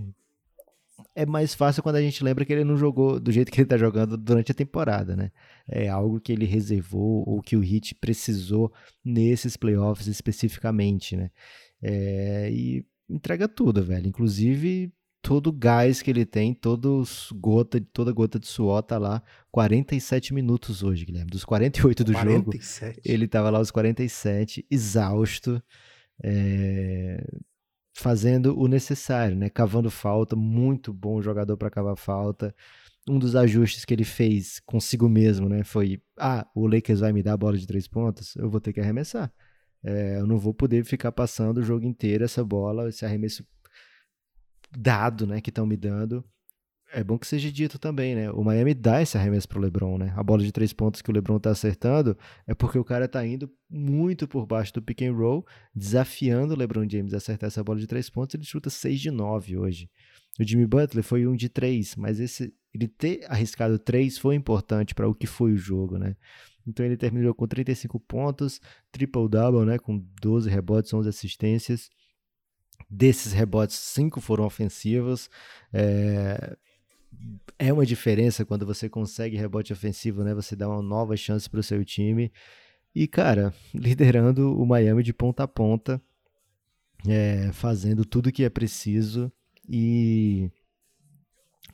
É 1.14 1.24
mais 1.24 1.54
fácil 1.54 1.82
quando 1.82 1.96
a 1.96 2.02
gente 2.02 2.22
lembra 2.22 2.44
que 2.44 2.52
ele 2.52 2.64
não 2.64 2.76
jogou 2.76 3.18
do 3.18 3.32
jeito 3.32 3.50
que 3.50 3.58
ele 3.58 3.68
tá 3.68 3.78
jogando 3.78 4.18
durante 4.18 4.52
a 4.52 4.54
temporada, 4.54 5.16
né? 5.16 5.32
É 5.66 5.88
algo 5.88 6.20
que 6.20 6.30
ele 6.30 6.44
reservou 6.44 7.24
ou 7.26 7.40
que 7.40 7.56
o 7.56 7.64
Heat 7.64 7.94
precisou 7.94 8.70
nesses 9.02 9.56
playoffs 9.56 10.06
especificamente, 10.06 11.16
né? 11.16 11.30
É, 11.82 12.50
e 12.52 12.84
entrega 13.08 13.48
tudo, 13.48 13.82
velho. 13.82 14.06
Inclusive 14.06 14.92
todo 15.22 15.48
o 15.48 15.52
gás 15.52 16.02
que 16.02 16.10
ele 16.10 16.26
tem, 16.26 16.52
todos 16.52 17.32
gota, 17.34 17.80
toda 17.92 18.12
gota 18.12 18.38
de 18.38 18.46
suor 18.46 18.82
tá 18.82 18.98
lá 18.98 19.22
47 19.50 20.34
minutos 20.34 20.82
hoje, 20.82 21.06
Guilherme. 21.06 21.30
Dos 21.30 21.44
48 21.44 22.04
do 22.04 22.12
47. 22.12 22.94
jogo, 22.94 23.00
ele 23.02 23.26
tava 23.26 23.48
lá 23.48 23.58
os 23.58 23.70
47, 23.70 24.66
exausto 24.70 25.62
é, 26.22 27.24
fazendo 27.94 28.58
o 28.58 28.68
necessário, 28.68 29.36
né? 29.36 29.48
Cavando 29.50 29.90
falta, 29.90 30.36
muito 30.36 30.92
bom 30.92 31.20
jogador 31.22 31.56
para 31.56 31.70
cavar 31.70 31.96
falta. 31.96 32.54
Um 33.08 33.18
dos 33.18 33.36
ajustes 33.36 33.84
que 33.84 33.94
ele 33.94 34.04
fez 34.04 34.60
consigo 34.60 35.08
mesmo, 35.08 35.48
né? 35.48 35.64
Foi: 35.64 36.02
ah, 36.18 36.46
o 36.54 36.66
Lakers 36.66 37.00
vai 37.00 37.12
me 37.12 37.22
dar 37.22 37.34
a 37.34 37.36
bola 37.36 37.56
de 37.56 37.66
três 37.66 37.88
pontos, 37.88 38.34
eu 38.36 38.50
vou 38.50 38.60
ter 38.60 38.72
que 38.72 38.80
arremessar. 38.80 39.32
É, 39.82 40.18
eu 40.18 40.26
não 40.26 40.38
vou 40.38 40.52
poder 40.54 40.84
ficar 40.84 41.12
passando 41.12 41.58
o 41.58 41.62
jogo 41.62 41.84
inteiro 41.86 42.24
essa 42.24 42.44
bola, 42.44 42.88
esse 42.88 43.04
arremesso 43.04 43.46
dado, 44.76 45.26
né? 45.26 45.40
Que 45.40 45.50
estão 45.50 45.66
me 45.66 45.76
dando 45.76 46.24
é 46.92 47.02
bom 47.02 47.18
que 47.18 47.26
seja 47.26 47.50
dito 47.50 47.78
também, 47.78 48.14
né? 48.14 48.30
O 48.30 48.44
Miami 48.44 48.72
dá 48.74 49.02
esse 49.02 49.16
arremesso 49.16 49.48
pro 49.48 49.60
LeBron, 49.60 49.98
né? 49.98 50.12
A 50.16 50.22
bola 50.22 50.42
de 50.42 50.52
três 50.52 50.72
pontos 50.72 51.02
que 51.02 51.10
o 51.10 51.12
LeBron 51.12 51.38
tá 51.38 51.50
acertando 51.50 52.16
é 52.46 52.54
porque 52.54 52.78
o 52.78 52.84
cara 52.84 53.08
tá 53.08 53.26
indo 53.26 53.50
muito 53.68 54.28
por 54.28 54.46
baixo 54.46 54.72
do 54.74 54.82
pick 54.82 55.02
and 55.02 55.12
roll, 55.12 55.44
desafiando 55.74 56.54
o 56.54 56.56
LeBron 56.56 56.88
James 56.88 57.12
a 57.12 57.16
acertar 57.16 57.48
essa 57.48 57.62
bola 57.62 57.78
de 57.78 57.86
três 57.86 58.08
pontos. 58.08 58.34
Ele 58.34 58.44
chuta 58.44 58.70
6 58.70 59.00
de 59.00 59.10
9 59.10 59.56
hoje. 59.56 59.90
O 60.38 60.44
Jimmy 60.44 60.66
Butler 60.66 61.02
foi 61.02 61.26
um 61.26 61.34
de 61.34 61.48
três, 61.48 61.96
mas 61.96 62.20
esse 62.20 62.54
ele 62.72 62.86
ter 62.86 63.24
arriscado 63.28 63.78
três 63.78 64.18
foi 64.18 64.34
importante 64.34 64.94
para 64.94 65.08
o 65.08 65.14
que 65.14 65.26
foi 65.26 65.52
o 65.52 65.56
jogo, 65.56 65.98
né? 65.98 66.14
Então 66.66 66.84
ele 66.84 66.96
terminou 66.96 67.32
com 67.34 67.46
35 67.46 67.98
pontos, 68.00 68.60
triple-double, 68.92 69.64
né? 69.64 69.78
Com 69.78 70.04
12 70.20 70.50
rebotes, 70.50 70.92
11 70.92 71.08
assistências. 71.08 71.90
Desses 72.90 73.32
rebotes, 73.32 73.76
cinco 73.76 74.20
foram 74.20 74.44
ofensivos. 74.44 75.30
É, 75.72 76.56
é 77.58 77.72
uma 77.72 77.86
diferença 77.86 78.44
quando 78.44 78.66
você 78.66 78.88
consegue 78.88 79.36
rebote 79.36 79.72
ofensivo, 79.72 80.22
né? 80.22 80.34
Você 80.34 80.54
dá 80.54 80.68
uma 80.68 80.82
nova 80.82 81.16
chance 81.16 81.48
para 81.48 81.60
o 81.60 81.62
seu 81.62 81.84
time. 81.84 82.32
E, 82.94 83.06
cara, 83.06 83.52
liderando 83.74 84.54
o 84.56 84.66
Miami 84.66 85.02
de 85.02 85.12
ponta 85.12 85.44
a 85.44 85.48
ponta, 85.48 86.00
é, 87.06 87.50
fazendo 87.52 88.04
tudo 88.04 88.32
que 88.32 88.44
é 88.44 88.50
preciso. 88.50 89.32
E, 89.68 90.50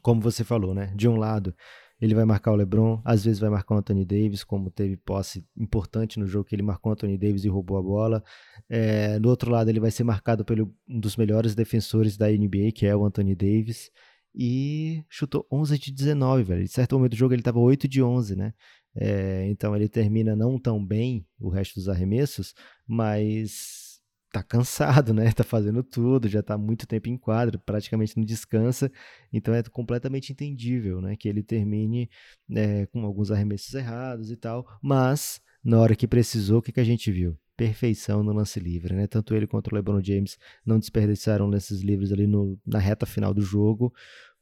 como 0.01 0.21
você 0.21 0.45
falou, 0.45 0.75
né? 0.75 0.93
De 0.95 1.09
um 1.09 1.17
lado, 1.17 1.55
ele 2.01 2.15
vai 2.15 2.25
marcar 2.25 2.53
o 2.53 2.57
LeBron, 2.57 3.01
às 3.05 3.25
vezes 3.25 3.39
vai 3.39 3.51
marcar 3.51 3.75
o 3.75 3.79
Anthony 3.79 4.05
Davis, 4.05 4.43
como 4.45 4.71
teve 4.71 4.97
posse 4.97 5.45
importante 5.57 6.19
no 6.19 6.27
jogo 6.27 6.45
que 6.45 6.55
ele 6.55 6.63
marcou 6.63 6.91
o 6.91 6.93
Anthony 6.95 7.19
Davis 7.19 7.45
e 7.45 7.49
roubou 7.49 7.77
a 7.77 7.83
bola. 7.83 8.25
É, 8.69 9.19
do 9.19 9.29
outro 9.29 9.51
lado, 9.51 9.69
ele 9.69 9.81
vai 9.81 9.91
ser 9.91 10.05
marcado 10.05 10.45
pelo 10.45 10.75
um 10.89 10.99
dos 10.99 11.17
melhores 11.17 11.55
defensores 11.55 12.17
da 12.17 12.29
NBA, 12.29 12.73
que 12.75 12.87
é 12.87 12.95
o 12.95 13.05
Anthony 13.05 13.35
Davis 13.35 13.91
e 14.35 15.05
chutou 15.09 15.47
11 15.51 15.79
de 15.79 15.93
19, 15.93 16.43
velho. 16.43 16.63
Em 16.63 16.67
certo 16.67 16.97
momento 16.97 17.13
do 17.13 17.17
jogo 17.17 17.35
ele 17.35 17.41
estava 17.41 17.59
8 17.59 17.87
de 17.89 18.03
11, 18.03 18.37
né? 18.37 18.53
É, 18.95 19.47
então 19.49 19.75
ele 19.75 19.89
termina 19.89 20.37
não 20.37 20.59
tão 20.59 20.85
bem 20.85 21.27
o 21.41 21.49
resto 21.49 21.75
dos 21.77 21.89
arremessos, 21.89 22.55
mas 22.87 24.01
tá 24.33 24.43
cansado, 24.43 25.13
né? 25.15 25.31
Tá 25.33 25.45
fazendo 25.45 25.83
tudo, 25.83 26.29
já 26.29 26.43
tá 26.43 26.57
muito 26.57 26.87
tempo 26.87 27.09
em 27.09 27.17
quadro, 27.19 27.59
praticamente 27.59 28.17
não 28.17 28.25
descansa. 28.25 28.91
Então 29.33 29.55
é 29.55 29.63
completamente 29.65 30.33
entendível, 30.33 31.01
né? 31.01 31.17
Que 31.17 31.29
ele 31.29 31.43
termine 31.43 32.09
é, 32.51 32.87
com 32.87 33.05
alguns 33.05 33.31
arremessos 33.31 33.73
errados 33.75 34.31
e 34.31 34.37
tal, 34.37 34.67
mas 34.83 35.41
na 35.65 35.79
hora 35.79 35.95
que 35.95 36.09
precisou, 36.09 36.59
o 36.59 36.63
que, 36.63 36.73
que 36.73 36.81
a 36.81 36.85
gente 36.85 37.11
viu? 37.13 37.39
Perfeição 37.57 38.23
no 38.23 38.33
lance 38.33 38.59
livre, 38.59 38.95
né? 38.95 39.07
Tanto 39.07 39.35
ele 39.35 39.47
quanto 39.47 39.69
o 39.69 39.75
LeBron 39.75 40.03
James 40.03 40.39
não 40.65 40.79
desperdiçaram 40.79 41.47
lances 41.47 41.81
livres 41.81 42.13
ali 42.13 42.27
no, 42.27 42.59
na 42.67 42.79
reta 42.79 43.07
final 43.07 43.33
do 43.33 43.43
jogo, 43.43 43.93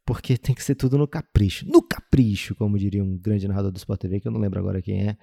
porque 0.05 0.37
tem 0.37 0.55
que 0.55 0.63
ser 0.63 0.75
tudo 0.75 0.97
no 0.97 1.07
capricho. 1.07 1.67
No 1.67 1.83
capricho, 1.83 2.55
como 2.55 2.79
diria 2.79 3.03
um 3.03 3.17
grande 3.17 3.47
narrador 3.47 3.71
do 3.71 3.77
Sport 3.77 4.01
TV, 4.01 4.21
que 4.21 4.29
eu 4.29 4.33
não 4.33 4.41
lembro 4.41 4.59
agora 4.59 4.83
quem 4.83 5.09
é. 5.09 5.17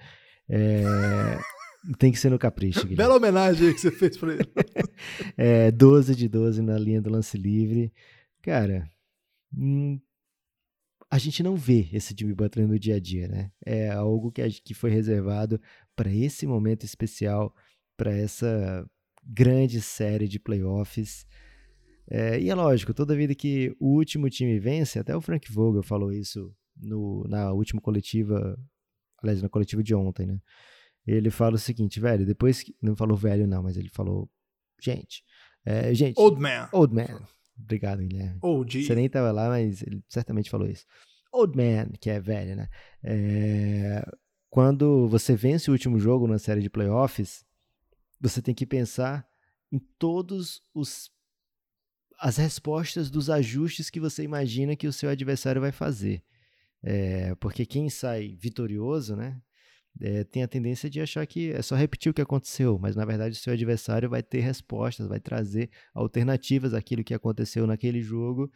é... 0.48 0.84
Tem 1.96 2.10
que 2.10 2.18
ser 2.18 2.28
no 2.28 2.38
capricho. 2.38 2.80
Guilherme. 2.80 2.96
Bela 2.96 3.16
homenagem 3.16 3.72
que 3.72 3.80
você 3.80 3.90
fez 3.92 4.16
pra 4.16 4.32
ele. 4.32 4.42
é, 5.38 5.70
12 5.70 6.14
de 6.14 6.28
12 6.28 6.60
na 6.60 6.76
linha 6.76 7.00
do 7.00 7.08
lance 7.08 7.38
livre. 7.38 7.92
Cara, 8.42 8.90
hum, 9.56 9.98
a 11.10 11.18
gente 11.18 11.42
não 11.42 11.56
vê 11.56 11.88
esse 11.92 12.14
Jimmy 12.18 12.34
Butler 12.34 12.66
no 12.66 12.78
dia 12.78 12.96
a 12.96 13.00
dia, 13.00 13.28
né? 13.28 13.50
É 13.64 13.90
algo 13.90 14.30
que, 14.30 14.42
que 14.60 14.74
foi 14.74 14.90
reservado 14.90 15.60
para 15.96 16.12
esse 16.12 16.46
momento 16.46 16.84
especial 16.84 17.54
para 17.98 18.16
essa 18.16 18.88
grande 19.22 19.82
série 19.82 20.28
de 20.28 20.38
playoffs. 20.38 21.26
É, 22.10 22.40
e 22.40 22.48
é 22.48 22.54
lógico, 22.54 22.94
toda 22.94 23.14
vida 23.14 23.34
que 23.34 23.76
o 23.78 23.96
último 23.96 24.30
time 24.30 24.58
vence, 24.58 24.98
até 24.98 25.14
o 25.14 25.20
Frank 25.20 25.52
Vogel 25.52 25.82
falou 25.82 26.10
isso 26.10 26.54
no, 26.74 27.24
na 27.28 27.52
última 27.52 27.82
coletiva, 27.82 28.58
aliás, 29.20 29.42
na 29.42 29.48
coletiva 29.48 29.82
de 29.82 29.94
ontem, 29.94 30.26
né? 30.26 30.40
Ele 31.06 31.28
fala 31.28 31.56
o 31.56 31.58
seguinte, 31.58 31.98
velho, 31.98 32.24
depois 32.24 32.62
que. 32.62 32.74
Não 32.80 32.94
falou 32.94 33.16
velho, 33.16 33.46
não, 33.46 33.62
mas 33.62 33.76
ele 33.76 33.88
falou. 33.88 34.30
Gente. 34.80 35.24
É, 35.64 35.92
gente. 35.94 36.18
Old 36.18 36.40
man. 36.40 36.68
Old 36.72 36.94
man. 36.94 37.26
Obrigado, 37.58 38.00
Guilherme. 38.00 38.38
Old. 38.42 38.84
Você 38.84 38.94
nem 38.94 39.08
tava 39.08 39.32
lá, 39.32 39.48
mas 39.48 39.82
ele 39.82 40.02
certamente 40.08 40.50
falou 40.50 40.68
isso. 40.68 40.84
Old 41.32 41.56
man, 41.56 41.90
que 41.98 42.10
é 42.10 42.20
velho, 42.20 42.56
né? 42.56 42.68
É, 43.02 44.04
quando 44.50 45.08
você 45.08 45.34
vence 45.34 45.70
o 45.70 45.72
último 45.72 45.98
jogo 45.98 46.26
na 46.26 46.38
série 46.38 46.60
de 46.60 46.70
playoffs, 46.70 47.44
você 48.20 48.42
tem 48.42 48.54
que 48.54 48.66
pensar 48.66 49.26
em 49.70 49.78
todos 49.98 50.62
os 50.74 51.10
as 52.20 52.36
respostas 52.36 53.10
dos 53.10 53.30
ajustes 53.30 53.90
que 53.90 54.00
você 54.00 54.24
imagina 54.24 54.74
que 54.74 54.88
o 54.88 54.92
seu 54.92 55.08
adversário 55.08 55.60
vai 55.60 55.70
fazer. 55.70 56.24
É, 56.82 57.32
porque 57.36 57.64
quem 57.64 57.88
sai 57.88 58.36
vitorioso, 58.36 59.14
né, 59.14 59.40
é, 60.00 60.24
tem 60.24 60.42
a 60.42 60.48
tendência 60.48 60.88
de 60.88 61.00
achar 61.00 61.26
que 61.26 61.52
é 61.52 61.62
só 61.62 61.74
repetir 61.74 62.10
o 62.10 62.14
que 62.14 62.22
aconteceu, 62.22 62.78
mas 62.78 62.94
na 62.94 63.04
verdade 63.04 63.36
o 63.36 63.40
seu 63.40 63.52
adversário 63.52 64.08
vai 64.08 64.22
ter 64.22 64.40
respostas, 64.40 65.08
vai 65.08 65.18
trazer 65.20 65.70
alternativas 65.94 66.74
àquilo 66.74 67.04
que 67.04 67.14
aconteceu 67.14 67.66
naquele 67.66 68.00
jogo. 68.00 68.50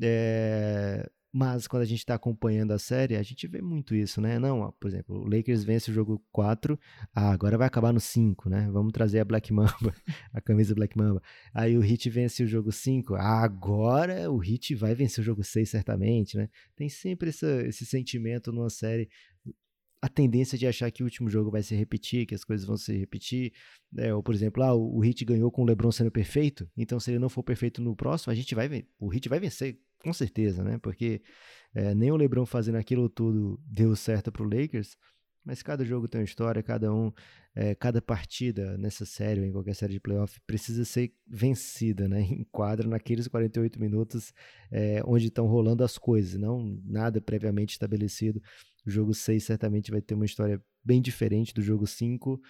É, 0.00 1.08
mas 1.36 1.66
quando 1.66 1.82
a 1.82 1.86
gente 1.86 1.98
está 1.98 2.14
acompanhando 2.14 2.72
a 2.72 2.78
série, 2.78 3.14
a 3.14 3.22
gente 3.22 3.46
vê 3.46 3.60
muito 3.60 3.94
isso, 3.94 4.22
né? 4.22 4.38
Não, 4.38 4.72
por 4.80 4.88
exemplo, 4.88 5.20
o 5.20 5.28
Lakers 5.28 5.64
vence 5.64 5.90
o 5.90 5.92
jogo 5.92 6.24
4, 6.32 6.80
ah, 7.14 7.30
agora 7.30 7.58
vai 7.58 7.66
acabar 7.66 7.92
no 7.92 8.00
5, 8.00 8.48
né? 8.48 8.70
Vamos 8.72 8.90
trazer 8.90 9.20
a 9.20 9.24
Black 9.24 9.52
Mamba, 9.52 9.94
a 10.32 10.40
camisa 10.40 10.74
Black 10.74 10.96
Mamba. 10.96 11.22
Aí 11.52 11.76
o 11.76 11.84
Heat 11.84 12.08
vence 12.08 12.42
o 12.42 12.46
jogo 12.46 12.72
5, 12.72 13.16
ah, 13.16 13.42
agora 13.42 14.32
o 14.32 14.42
Heat 14.42 14.74
vai 14.76 14.94
vencer 14.94 15.20
o 15.20 15.24
jogo 15.26 15.44
6 15.44 15.68
certamente, 15.68 16.38
né? 16.38 16.48
Tem 16.74 16.88
sempre 16.88 17.28
essa, 17.28 17.66
esse 17.66 17.84
sentimento 17.84 18.50
numa 18.50 18.70
série 18.70 19.06
a 20.00 20.08
tendência 20.08 20.56
de 20.56 20.66
achar 20.66 20.90
que 20.90 21.02
o 21.02 21.06
último 21.06 21.28
jogo 21.28 21.50
vai 21.50 21.62
se 21.62 21.74
repetir, 21.74 22.26
que 22.26 22.34
as 22.34 22.44
coisas 22.44 22.66
vão 22.66 22.76
se 22.76 22.96
repetir, 22.96 23.52
né? 23.92 24.14
ou 24.14 24.22
por 24.22 24.34
exemplo, 24.34 24.62
ah, 24.62 24.74
o, 24.74 25.04
Heat 25.04 25.24
ganhou 25.24 25.50
com 25.50 25.62
o 25.62 25.64
LeBron 25.66 25.90
sendo 25.92 26.10
perfeito, 26.10 26.66
então 26.76 26.98
se 26.98 27.10
ele 27.10 27.18
não 27.18 27.28
for 27.28 27.42
perfeito 27.42 27.82
no 27.82 27.94
próximo, 27.94 28.30
a 28.30 28.34
gente 28.34 28.54
vai 28.54 28.86
o 28.98 29.12
Heat 29.12 29.28
vai 29.28 29.40
vencer 29.40 29.78
com 30.02 30.12
certeza, 30.12 30.62
né? 30.62 30.78
Porque 30.78 31.22
é, 31.74 31.94
nem 31.94 32.10
o 32.10 32.16
LeBron 32.16 32.46
fazendo 32.46 32.76
aquilo 32.76 33.08
tudo 33.08 33.60
deu 33.66 33.94
certo 33.96 34.30
para 34.32 34.42
o 34.42 34.48
Lakers, 34.48 34.96
mas 35.46 35.62
cada 35.62 35.84
jogo 35.84 36.08
tem 36.08 36.20
uma 36.20 36.24
história, 36.24 36.60
cada 36.60 36.92
um, 36.92 37.12
é, 37.54 37.72
cada 37.76 38.02
partida 38.02 38.76
nessa 38.76 39.06
série, 39.06 39.46
em 39.46 39.52
qualquer 39.52 39.74
série 39.74 39.92
de 39.92 40.00
playoff, 40.00 40.40
precisa 40.44 40.84
ser 40.84 41.14
vencida, 41.24 42.08
né? 42.08 42.20
Em 42.28 42.44
quadra, 42.50 42.88
naqueles 42.88 43.28
48 43.28 43.80
minutos 43.80 44.34
é, 44.72 45.00
onde 45.06 45.28
estão 45.28 45.46
rolando 45.46 45.84
as 45.84 45.96
coisas, 45.96 46.38
não 46.38 46.80
nada 46.84 47.20
previamente 47.20 47.72
estabelecido. 47.74 48.42
O 48.84 48.90
jogo 48.90 49.14
6 49.14 49.44
certamente 49.44 49.90
vai 49.92 50.00
ter 50.00 50.14
uma 50.14 50.24
história 50.24 50.60
bem 50.84 51.00
diferente 51.00 51.54
do 51.54 51.62
jogo 51.62 51.86
5. 51.86 52.40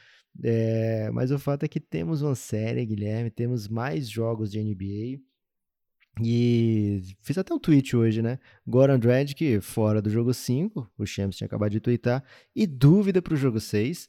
É, 0.42 1.10
mas 1.10 1.30
o 1.30 1.38
fato 1.38 1.64
é 1.64 1.68
que 1.68 1.80
temos 1.80 2.22
uma 2.22 2.34
série, 2.34 2.84
Guilherme, 2.86 3.30
temos 3.30 3.68
mais 3.68 4.08
jogos 4.08 4.50
de 4.50 4.58
NBA. 4.58 5.20
E 6.22 7.02
fiz 7.20 7.36
até 7.36 7.52
um 7.52 7.58
tweet 7.58 7.94
hoje, 7.94 8.22
né? 8.22 8.38
Goran 8.66 8.98
Dragic 8.98 9.60
fora 9.60 10.00
do 10.00 10.08
jogo 10.08 10.32
5, 10.32 10.90
o 10.96 11.06
Champs 11.06 11.36
tinha 11.36 11.46
acabado 11.46 11.72
de 11.72 11.80
twittar, 11.80 12.24
e 12.54 12.66
dúvida 12.66 13.20
para 13.20 13.34
o 13.34 13.36
jogo 13.36 13.60
6. 13.60 14.08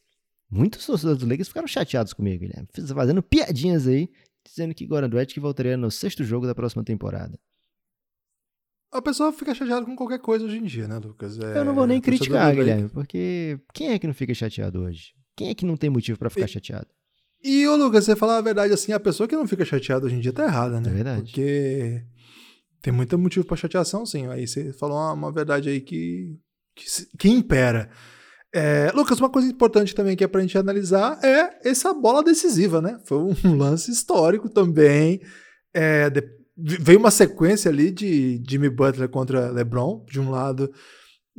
Muitos 0.50 0.86
torcedores 0.86 1.20
do 1.20 1.28
Lakers 1.28 1.50
ficaram 1.50 1.68
chateados 1.68 2.14
comigo, 2.14 2.40
Guilherme, 2.40 2.68
fazendo 2.74 3.22
piadinhas 3.22 3.86
aí, 3.86 4.10
dizendo 4.46 4.74
que 4.74 4.86
Goran 4.86 5.10
Dragic 5.10 5.38
voltaria 5.40 5.76
no 5.76 5.92
sexto 5.92 6.24
jogo 6.24 6.48
da 6.48 6.56
próxima 6.56 6.84
temporada. 6.84 7.38
A 8.90 9.02
pessoa 9.02 9.34
fica 9.34 9.54
chateada 9.54 9.86
com 9.86 9.96
qualquer 9.96 10.20
coisa 10.20 10.46
hoje 10.46 10.58
em 10.58 10.64
dia, 10.64 10.88
né, 10.88 10.98
Lucas? 10.98 11.38
É, 11.38 11.58
eu 11.58 11.66
não 11.66 11.76
vou 11.76 11.86
nem 11.86 12.00
criticar, 12.00 12.56
Guilherme, 12.56 12.88
porque 12.90 13.60
quem 13.74 13.90
é 13.90 14.00
que 14.00 14.08
não 14.08 14.14
fica 14.14 14.34
chateado 14.34 14.82
hoje? 14.82 15.14
Quem 15.36 15.50
é 15.50 15.54
que 15.54 15.66
não 15.66 15.76
tem 15.76 15.90
motivo 15.90 16.18
para 16.18 16.30
ficar 16.30 16.46
e, 16.46 16.50
chateado? 16.50 16.88
E, 17.44 17.68
ô 17.68 17.76
Lucas, 17.76 18.06
você 18.06 18.16
falar 18.16 18.38
a 18.38 18.42
verdade 18.42 18.74
assim, 18.74 18.92
a 18.92 19.00
pessoa 19.00 19.28
que 19.28 19.36
não 19.36 19.48
fica 19.48 19.64
chateada 19.64 20.06
hoje 20.06 20.16
em 20.16 20.20
dia 20.20 20.34
tá 20.34 20.44
errada, 20.44 20.82
né? 20.82 20.90
É 20.90 20.94
verdade. 20.94 21.24
Porque 21.24 22.04
tem 22.82 22.94
muito 22.94 23.18
motivo 23.18 23.46
para 23.46 23.58
chateação, 23.58 24.06
sim. 24.06 24.28
Aí 24.28 24.48
você 24.48 24.74
falou 24.74 24.98
uma, 24.98 25.14
uma 25.14 25.32
verdade 25.32 25.70
aí 25.70 25.82
que, 25.82 26.36
que, 26.76 26.86
que 27.18 27.30
impera. 27.30 27.90
É, 28.54 28.92
Lucas, 28.94 29.20
uma 29.20 29.30
coisa 29.30 29.48
importante 29.48 29.94
também 29.94 30.16
que 30.16 30.24
é 30.24 30.28
pra 30.28 30.42
gente 30.42 30.58
analisar 30.58 31.20
é 31.24 31.70
essa 31.70 31.94
bola 31.94 32.24
decisiva, 32.24 32.82
né? 32.82 33.00
Foi 33.06 33.18
um 33.18 33.36
lance 33.56 33.92
histórico 33.92 34.50
também. 34.50 35.22
É, 35.74 36.10
de, 36.10 36.24
veio 36.58 37.00
uma 37.00 37.12
sequência 37.12 37.70
ali 37.70 37.92
de 37.92 38.42
Jimmy 38.48 38.70
Butler 38.70 39.10
contra 39.10 39.52
LeBron. 39.52 40.04
De 40.10 40.20
um 40.20 40.32
lado, 40.32 40.72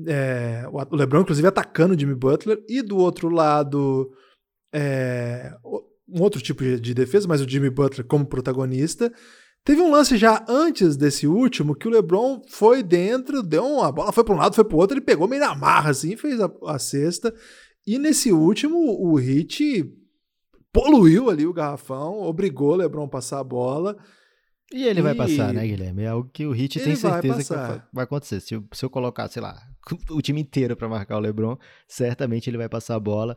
é, 0.07 0.65
o 0.71 0.97
LeBron, 0.97 1.23
inclusive, 1.23 1.49
atacando 1.49 1.99
Jimmy 1.99 2.15
Butler, 2.15 2.63
e 2.69 2.83
do 2.83 2.97
outro 2.99 3.29
lado, 3.29 4.11
é, 4.73 5.53
um 6.09 6.23
outro 6.23 6.40
tipo 6.40 6.64
de 6.64 6.94
defesa, 6.94 7.29
mas 7.29 7.40
o 7.40 7.49
Jimmy 7.49 7.71
Butler 7.71 8.07
como 8.07 8.27
protagonista. 8.27 9.12
Teve 9.64 9.83
um 9.83 9.90
lance 9.90 10.16
já 10.16 10.44
antes 10.49 10.97
desse 10.97 11.27
último 11.27 11.75
que 11.75 11.87
o 11.87 11.90
LeBron 11.90 12.40
foi 12.49 12.83
dentro, 12.83 13.42
deu 13.42 13.66
uma 13.66 13.88
a 13.88 13.92
bola, 13.92 14.12
foi 14.12 14.25
para 14.25 14.35
um 14.35 14.38
lado, 14.38 14.55
foi 14.55 14.64
para 14.64 14.75
o 14.75 14.79
outro, 14.79 14.97
ele 14.97 15.05
pegou 15.05 15.29
meio 15.29 15.42
na 15.42 15.55
marra 15.55 15.90
assim, 15.90 16.16
fez 16.16 16.40
a, 16.40 16.51
a 16.66 16.79
cesta. 16.79 17.35
E 17.87 17.99
nesse 17.99 18.33
último, 18.33 18.79
o 18.79 19.16
Hit 19.16 19.85
poluiu 20.73 21.29
ali 21.29 21.47
o 21.47 21.53
garrafão, 21.53 22.21
obrigou 22.21 22.73
o 22.73 22.77
LeBron 22.77 23.05
a 23.05 23.09
passar 23.09 23.40
a 23.40 23.44
bola. 23.44 23.97
E 24.73 24.85
ele 24.85 25.01
e... 25.01 25.03
vai 25.03 25.14
passar, 25.14 25.53
né, 25.53 25.66
Guilherme? 25.66 26.03
É 26.03 26.09
algo 26.09 26.31
que 26.33 26.47
o 26.47 26.53
Hit 26.53 26.79
tem 26.79 26.94
certeza 26.94 27.57
vai 27.57 27.79
que 27.79 27.85
vai 27.92 28.05
acontecer. 28.05 28.40
Se 28.40 28.55
eu, 28.55 28.64
se 28.73 28.85
eu 28.85 28.90
colocar, 28.90 29.29
sei 29.29 29.42
lá, 29.42 29.61
o 30.11 30.23
time 30.23 30.40
inteiro 30.40 30.77
para 30.77 30.88
marcar 30.88 31.16
o 31.16 31.21
LeBron, 31.21 31.57
certamente 31.87 32.49
ele 32.49 32.59
vai 32.59 32.68
passar 32.68 32.94
a 32.94 33.01
bola. 33.01 33.37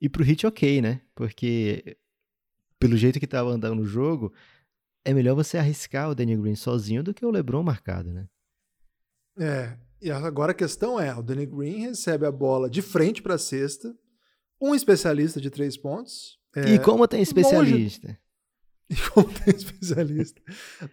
E 0.00 0.08
pro 0.08 0.24
Hit, 0.24 0.46
ok, 0.46 0.82
né? 0.82 1.00
Porque 1.14 1.96
pelo 2.78 2.96
jeito 2.96 3.20
que 3.20 3.26
tava 3.26 3.50
andando 3.50 3.82
o 3.82 3.86
jogo, 3.86 4.32
é 5.04 5.14
melhor 5.14 5.34
você 5.34 5.56
arriscar 5.56 6.10
o 6.10 6.14
Danny 6.14 6.36
Green 6.36 6.56
sozinho 6.56 7.02
do 7.02 7.14
que 7.14 7.24
o 7.24 7.30
LeBron 7.30 7.62
marcado, 7.62 8.12
né? 8.12 8.26
É, 9.38 9.76
e 10.00 10.10
agora 10.10 10.52
a 10.52 10.54
questão 10.54 10.98
é, 10.98 11.14
o 11.14 11.22
Danny 11.22 11.46
Green 11.46 11.80
recebe 11.80 12.26
a 12.26 12.32
bola 12.32 12.68
de 12.68 12.82
frente 12.82 13.22
para 13.22 13.34
a 13.34 13.38
cesta, 13.38 13.94
um 14.60 14.74
especialista 14.74 15.40
de 15.40 15.50
três 15.50 15.76
pontos. 15.76 16.38
É, 16.54 16.74
e 16.74 16.78
como 16.78 17.06
tem 17.06 17.22
especialista? 17.22 18.08
Longe, 18.08 18.18
e 18.90 19.10
como 19.10 19.28
tem 19.32 19.54
especialista. 19.54 20.40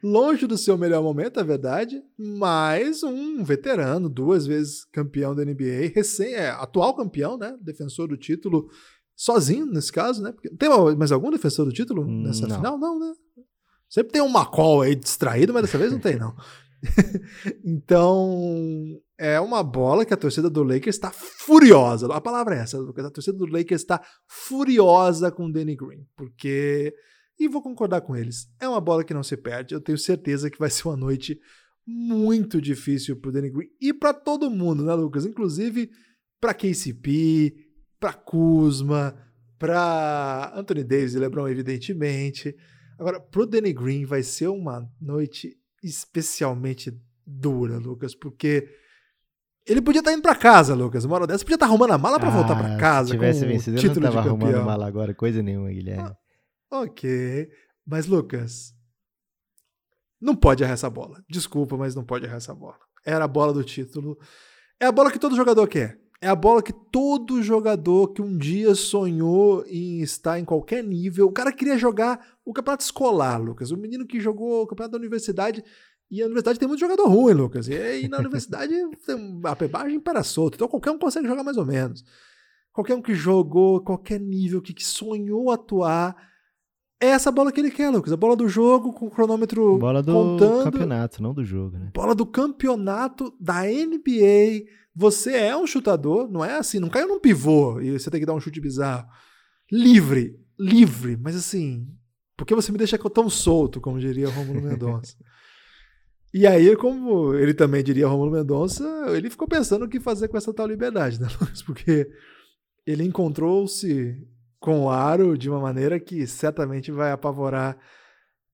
longe 0.01 0.45
do 0.45 0.57
seu 0.57 0.77
melhor 0.77 1.01
momento, 1.01 1.39
é 1.39 1.43
verdade, 1.43 2.03
mas 2.17 3.03
um 3.03 3.43
veterano, 3.43 4.09
duas 4.09 4.45
vezes 4.45 4.85
campeão 4.85 5.35
da 5.35 5.45
NBA, 5.45 5.91
recém, 5.95 6.33
é, 6.33 6.49
atual 6.49 6.95
campeão, 6.95 7.37
né? 7.37 7.57
Defensor 7.61 8.07
do 8.07 8.17
título, 8.17 8.69
sozinho 9.15 9.65
nesse 9.65 9.91
caso, 9.91 10.21
né? 10.21 10.33
Tem 10.57 10.69
mais 10.97 11.11
algum 11.11 11.31
defensor 11.31 11.65
do 11.65 11.71
título 11.71 12.05
nessa 12.05 12.47
não. 12.47 12.55
final? 12.55 12.77
Não, 12.77 12.99
né? 12.99 13.13
Sempre 13.89 14.13
tem 14.13 14.21
um 14.21 14.29
McCall 14.29 14.81
aí 14.81 14.95
distraído, 14.95 15.53
mas 15.53 15.63
dessa 15.63 15.77
vez 15.77 15.91
não 15.91 15.99
tem, 15.99 16.17
não. 16.17 16.35
então, 17.63 18.99
é 19.17 19.39
uma 19.39 19.63
bola 19.63 20.05
que 20.05 20.13
a 20.13 20.17
torcida 20.17 20.49
do 20.49 20.63
Lakers 20.63 20.95
está 20.95 21.11
furiosa. 21.11 22.07
A 22.13 22.19
palavra 22.19 22.55
é 22.55 22.59
essa, 22.59 22.77
A 22.77 23.11
torcida 23.11 23.37
do 23.37 23.45
Lakers 23.45 23.81
está 23.81 24.01
furiosa 24.27 25.31
com 25.31 25.45
o 25.45 25.51
Danny 25.51 25.75
Green, 25.75 26.05
porque. 26.15 26.93
E 27.39 27.47
vou 27.47 27.61
concordar 27.61 28.01
com 28.01 28.15
eles. 28.15 28.47
É 28.59 28.67
uma 28.67 28.79
bola 28.79 29.03
que 29.03 29.13
não 29.13 29.23
se 29.23 29.35
perde. 29.35 29.73
Eu 29.73 29.81
tenho 29.81 29.97
certeza 29.97 30.49
que 30.49 30.59
vai 30.59 30.69
ser 30.69 30.87
uma 30.87 30.97
noite 30.97 31.39
muito 31.85 32.61
difícil 32.61 33.19
para 33.19 33.29
o 33.29 33.31
Danny 33.31 33.49
Green 33.49 33.69
e 33.81 33.93
para 33.93 34.13
todo 34.13 34.49
mundo, 34.49 34.83
né, 34.83 34.93
Lucas? 34.93 35.25
Inclusive 35.25 35.89
para 36.39 36.53
KCP, 36.53 37.55
para 38.03 38.11
Kuzma, 38.11 39.15
para 39.57 40.51
Anthony 40.53 40.83
Davis 40.83 41.13
e 41.13 41.19
LeBron, 41.19 41.47
evidentemente. 41.47 42.53
Agora, 42.99 43.17
pro 43.17 43.45
Danny 43.45 43.71
Green 43.71 44.03
vai 44.03 44.21
ser 44.21 44.49
uma 44.49 44.85
noite 44.99 45.57
especialmente 45.81 46.93
dura, 47.25 47.77
Lucas, 47.77 48.13
porque 48.13 48.67
ele 49.65 49.81
podia 49.81 49.99
estar 49.99 50.11
tá 50.11 50.17
indo 50.17 50.21
para 50.21 50.35
casa, 50.35 50.75
Lucas. 50.75 51.05
Uma 51.05 51.15
hora 51.15 51.27
dessa 51.27 51.45
podia 51.45 51.55
estar 51.55 51.65
tá 51.65 51.71
arrumando 51.71 51.91
a 51.91 51.97
mala 51.97 52.19
para 52.19 52.27
ah, 52.27 52.31
voltar 52.31 52.57
para 52.57 52.75
casa. 52.75 53.07
Se 53.07 53.13
tivesse 53.13 53.45
vencido, 53.45 53.77
título 53.77 53.99
eu 53.99 54.11
não 54.11 54.11
tava 54.11 54.27
arrumando 54.27 54.65
mala 54.65 54.85
agora, 54.85 55.13
coisa 55.15 55.41
nenhuma, 55.41 55.69
Guilherme. 55.69 56.11
Ah, 56.69 56.81
ok. 56.81 57.49
Mas, 57.87 58.05
Lucas, 58.05 58.73
não 60.19 60.35
pode 60.35 60.61
errar 60.61 60.73
essa 60.73 60.89
bola. 60.89 61.23
Desculpa, 61.29 61.77
mas 61.77 61.95
não 61.95 62.03
pode 62.03 62.25
errar 62.25 62.35
essa 62.35 62.53
bola. 62.53 62.79
Era 63.05 63.23
a 63.23 63.29
bola 63.29 63.53
do 63.53 63.63
título. 63.63 64.17
É 64.77 64.87
a 64.87 64.91
bola 64.91 65.09
que 65.09 65.19
todo 65.19 65.37
jogador 65.37 65.65
quer. 65.69 66.02
É 66.23 66.29
a 66.29 66.35
bola 66.35 66.63
que 66.63 66.71
todo 66.71 67.43
jogador 67.43 68.13
que 68.13 68.21
um 68.21 68.37
dia 68.37 68.73
sonhou 68.75 69.65
em 69.67 69.99
estar 69.99 70.39
em 70.39 70.45
qualquer 70.45 70.81
nível. 70.81 71.27
O 71.27 71.33
cara 71.33 71.51
queria 71.51 71.77
jogar 71.77 72.25
o 72.45 72.53
campeonato 72.53 72.85
escolar, 72.85 73.41
Lucas. 73.41 73.71
O 73.71 73.77
menino 73.77 74.07
que 74.07 74.21
jogou 74.21 74.61
o 74.61 74.65
campeonato 74.67 74.93
da 74.93 74.99
universidade. 74.99 75.61
E 76.09 76.21
a 76.21 76.25
universidade 76.25 76.57
tem 76.57 76.65
muito 76.65 76.79
jogador 76.79 77.09
ruim, 77.09 77.33
Lucas. 77.33 77.67
E 77.67 77.75
aí 77.75 78.07
na 78.07 78.19
universidade 78.19 78.73
a 79.43 79.53
pebagem 79.53 79.99
para 79.99 80.23
solto. 80.23 80.55
Então 80.55 80.69
qualquer 80.69 80.91
um 80.91 80.97
consegue 80.97 81.27
jogar 81.27 81.43
mais 81.43 81.57
ou 81.57 81.65
menos. 81.65 82.05
Qualquer 82.71 82.95
um 82.95 83.01
que 83.01 83.13
jogou 83.13 83.81
qualquer 83.81 84.17
nível, 84.17 84.61
que, 84.61 84.73
que 84.73 84.85
sonhou 84.85 85.51
atuar. 85.51 86.15
É 87.01 87.07
essa 87.07 87.33
bola 87.33 87.51
que 87.51 87.59
ele 87.59 87.69
quer, 87.69 87.89
Lucas. 87.89 88.13
A 88.13 88.17
bola 88.17 88.37
do 88.37 88.47
jogo, 88.47 88.93
com 88.93 89.07
o 89.07 89.11
cronômetro 89.11 89.77
bola 89.77 90.01
do 90.01 90.13
contando. 90.13 90.63
campeonato, 90.63 91.21
não 91.21 91.33
do 91.33 91.43
jogo, 91.43 91.77
né? 91.77 91.91
Bola 91.93 92.15
do 92.15 92.25
campeonato 92.25 93.35
da 93.41 93.63
NBA 93.63 94.71
você 94.95 95.33
é 95.35 95.57
um 95.57 95.65
chutador, 95.65 96.29
não 96.29 96.43
é 96.43 96.57
assim, 96.57 96.79
não 96.79 96.89
caiu 96.89 97.07
num 97.07 97.19
pivô 97.19 97.81
e 97.81 97.97
você 97.97 98.11
tem 98.11 98.19
que 98.19 98.25
dar 98.25 98.33
um 98.33 98.39
chute 98.39 98.61
bizarro. 98.61 99.07
Livre, 99.71 100.39
livre, 100.59 101.17
mas 101.17 101.35
assim, 101.35 101.87
porque 102.37 102.53
você 102.53 102.71
me 102.71 102.77
deixa 102.77 102.97
tão 103.09 103.29
solto, 103.29 103.81
como 103.81 103.99
diria 103.99 104.29
Romulo 104.29 104.61
Mendonça. 104.61 105.15
e 106.33 106.45
aí, 106.45 106.75
como 106.75 107.33
ele 107.33 107.53
também 107.53 107.83
diria 107.83 108.07
Romulo 108.07 108.31
Mendonça, 108.31 108.83
ele 109.15 109.29
ficou 109.29 109.47
pensando 109.47 109.85
o 109.85 109.89
que 109.89 109.99
fazer 109.99 110.27
com 110.27 110.37
essa 110.37 110.53
tal 110.53 110.67
liberdade, 110.67 111.19
né, 111.19 111.27
Lucas? 111.39 111.61
Porque 111.63 112.07
ele 112.85 113.03
encontrou-se 113.03 114.15
com 114.59 114.85
o 114.85 114.89
aro 114.89 115.37
de 115.37 115.49
uma 115.49 115.59
maneira 115.59 115.99
que 115.99 116.25
certamente 116.27 116.91
vai 116.91 117.11
apavorar. 117.11 117.77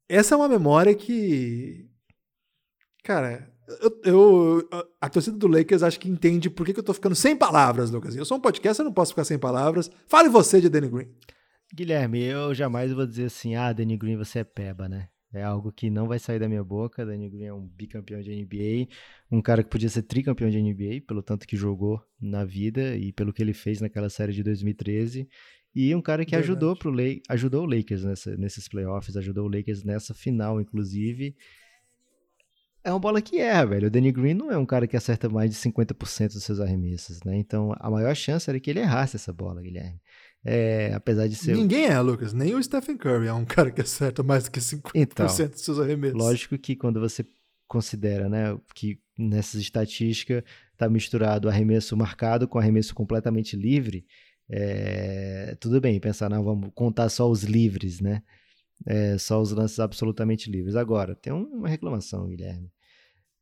Essa 0.08 0.36
é 0.36 0.38
uma 0.38 0.50
memória 0.50 0.96
que. 0.96 1.88
Cara, 3.04 3.52
eu, 3.82 4.02
eu, 4.04 4.70
a 5.00 5.10
torcida 5.10 5.38
do 5.38 5.48
Lakers 5.48 5.84
acho 5.84 6.00
que 6.00 6.10
entende 6.10 6.50
por 6.50 6.66
que, 6.66 6.74
que 6.74 6.80
eu 6.80 6.84
tô 6.84 6.94
ficando 6.94 7.16
sem 7.16 7.36
palavras, 7.36 7.92
Lucas. 7.92 8.16
Eu 8.16 8.26
sou 8.26 8.38
um 8.38 8.42
podcast, 8.42 8.80
eu 8.80 8.86
não 8.86 8.94
posso 8.94 9.12
ficar 9.12 9.24
sem 9.24 9.38
palavras. 9.38 9.90
Fale 10.08 10.30
você 10.30 10.60
de 10.60 10.70
Danny 10.70 10.88
Green. 10.88 11.08
Guilherme, 11.74 12.24
eu 12.24 12.54
jamais 12.54 12.92
vou 12.92 13.06
dizer 13.06 13.26
assim, 13.26 13.56
ah, 13.56 13.72
Danny 13.72 13.96
Green, 13.96 14.18
você 14.18 14.40
é 14.40 14.44
peba, 14.44 14.90
né? 14.90 15.10
É 15.32 15.44
algo 15.44 15.72
que 15.72 15.92
não 15.92 16.08
vai 16.08 16.18
sair 16.18 16.40
da 16.40 16.50
minha 16.50 16.64
boca. 16.64 17.06
Danny 17.06 17.30
Green 17.30 17.46
é 17.46 17.54
um 17.54 17.68
bicampeão 17.68 18.20
de 18.22 18.32
NBA, 18.36 18.92
um 19.32 19.42
cara 19.42 19.64
que 19.64 19.70
podia 19.70 19.90
ser 19.90 20.02
tricampeão 20.02 20.50
de 20.50 20.60
NBA, 20.60 21.06
pelo 21.08 21.22
tanto 21.22 21.46
que 21.46 21.56
jogou 21.56 22.02
na 22.20 22.44
vida 22.44 22.96
e 22.96 23.14
pelo 23.14 23.32
que 23.32 23.44
ele 23.44 23.54
fez 23.54 23.80
naquela 23.80 24.10
série 24.10 24.34
de 24.34 24.42
2013. 24.42 25.30
E 25.76 25.94
um 25.94 26.02
cara 26.02 26.26
que 26.26 26.36
ajudou, 26.36 26.76
pro 26.76 26.92
ajudou 27.30 27.64
o 27.64 27.70
Lakers 27.70 28.04
nessa, 28.04 28.36
nesses 28.36 28.68
playoffs, 28.68 29.16
ajudou 29.16 29.46
o 29.46 29.56
Lakers 29.56 29.84
nessa 29.84 30.16
final, 30.16 30.60
inclusive 30.60 31.36
é 32.84 32.92
uma 32.92 33.00
bola 33.00 33.22
que 33.22 33.40
erra, 33.40 33.66
velho. 33.66 33.88
O 33.88 33.90
Danny 33.90 34.12
Green 34.12 34.34
não 34.34 34.52
é 34.52 34.58
um 34.58 34.66
cara 34.66 34.88
que 34.88 34.96
acerta 34.96 35.30
mais 35.30 35.50
de 35.50 35.58
50% 35.58 36.34
dos 36.34 36.44
seus 36.44 36.60
arremessos, 36.60 37.22
né? 37.24 37.38
Então 37.38 37.74
a 37.80 37.90
maior 37.90 38.16
chance 38.16 38.50
era 38.50 38.60
que 38.60 38.70
ele 38.70 38.80
errasse 38.80 39.16
essa 39.16 39.34
bola, 39.34 39.62
Guilherme. 39.62 40.00
É, 40.44 40.94
apesar 40.94 41.28
de 41.28 41.36
ser. 41.36 41.56
Ninguém 41.56 41.86
é, 41.86 42.00
Lucas. 42.00 42.34
Nem 42.34 42.56
o 42.56 42.64
Stephen 42.64 42.98
Curry 42.98 43.28
é 43.28 43.34
um 43.34 43.44
cara 43.46 43.72
que 43.72 43.82
acerta 43.82 44.24
mais 44.24 44.46
do 44.46 44.52
que 44.52 44.60
50% 44.60 44.92
então, 44.96 45.26
dos 45.26 45.62
seus 45.62 45.80
arremessos. 45.80 46.18
Lógico 46.18 46.58
que 46.58 46.76
quando 46.76 47.00
você 47.00 47.26
considera, 47.68 48.28
né, 48.30 48.58
que 48.74 49.00
nessas 49.18 49.62
estatísticas 49.62 50.44
tá 50.76 50.90
misturado 50.90 51.50
arremesso 51.50 51.96
marcado 51.96 52.48
com 52.48 52.58
arremesso 52.58 52.96
completamente 52.96 53.56
livre, 53.56 54.06
é, 54.50 55.56
tudo 55.60 55.80
bem 55.80 56.00
pensar, 56.00 56.30
não, 56.30 56.44
vamos 56.44 56.72
contar 56.74 57.10
só 57.10 57.30
os 57.30 57.44
livres, 57.44 58.00
né? 58.00 58.24
É, 58.86 59.18
só 59.18 59.42
os 59.42 59.52
lances 59.52 59.80
absolutamente 59.80 60.50
livres. 60.50 60.76
Agora, 60.76 61.16
tem 61.16 61.34
uma 61.34 61.68
reclamação, 61.68 62.28
Guilherme. 62.28 62.72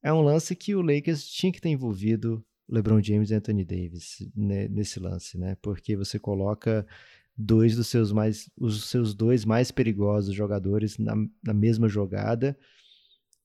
É 0.02 0.12
um 0.12 0.22
lance 0.22 0.56
que 0.56 0.76
o 0.76 0.82
Lakers 0.82 1.28
tinha 1.28 1.52
que 1.52 1.62
ter 1.62 1.70
envolvido 1.70 2.44
LeBron 2.70 3.02
James 3.02 3.32
e 3.32 3.36
Anthony 3.36 3.64
Davis 3.64 4.28
nesse 4.36 5.00
lance, 5.00 5.38
né? 5.38 5.56
Porque 5.62 5.96
você 5.96 6.20
coloca 6.20 6.86
dois 7.38 7.76
dos 7.76 7.88
seus 7.88 8.12
mais 8.12 8.50
os 8.58 8.90
seus 8.90 9.14
dois 9.14 9.46
mais 9.46 9.72
perigosos 9.72 10.34
jogadores 10.34 10.98
na, 10.98 11.16
na 11.44 11.54
mesma 11.54 11.88
jogada. 11.88 12.58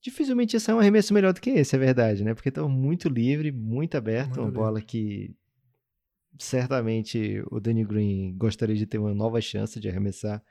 Dificilmente 0.01 0.57
esse 0.57 0.69
é 0.69 0.73
um 0.73 0.79
arremesso 0.79 1.13
melhor 1.13 1.31
do 1.31 1.39
que 1.39 1.51
esse, 1.51 1.75
é 1.75 1.79
verdade, 1.79 2.23
né? 2.23 2.33
Porque 2.33 2.49
estão 2.49 2.67
muito 2.67 3.07
livre, 3.07 3.51
muito 3.51 3.95
aberto, 3.95 4.39
muito 4.39 4.41
uma 4.41 4.47
livre. 4.47 4.59
bola 4.59 4.81
que 4.81 5.33
certamente 6.37 7.41
o 7.49 7.59
Danny 7.59 7.85
Green 7.85 8.35
gostaria 8.35 8.75
de 8.75 8.85
ter 8.85 8.97
uma 8.97 9.13
nova 9.13 9.39
chance 9.39 9.79
de 9.79 9.87
arremessar. 9.87 10.43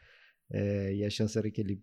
É, 0.51 0.95
e 0.95 1.05
a 1.05 1.11
chance 1.11 1.37
era 1.37 1.51
que 1.51 1.61
ele. 1.61 1.83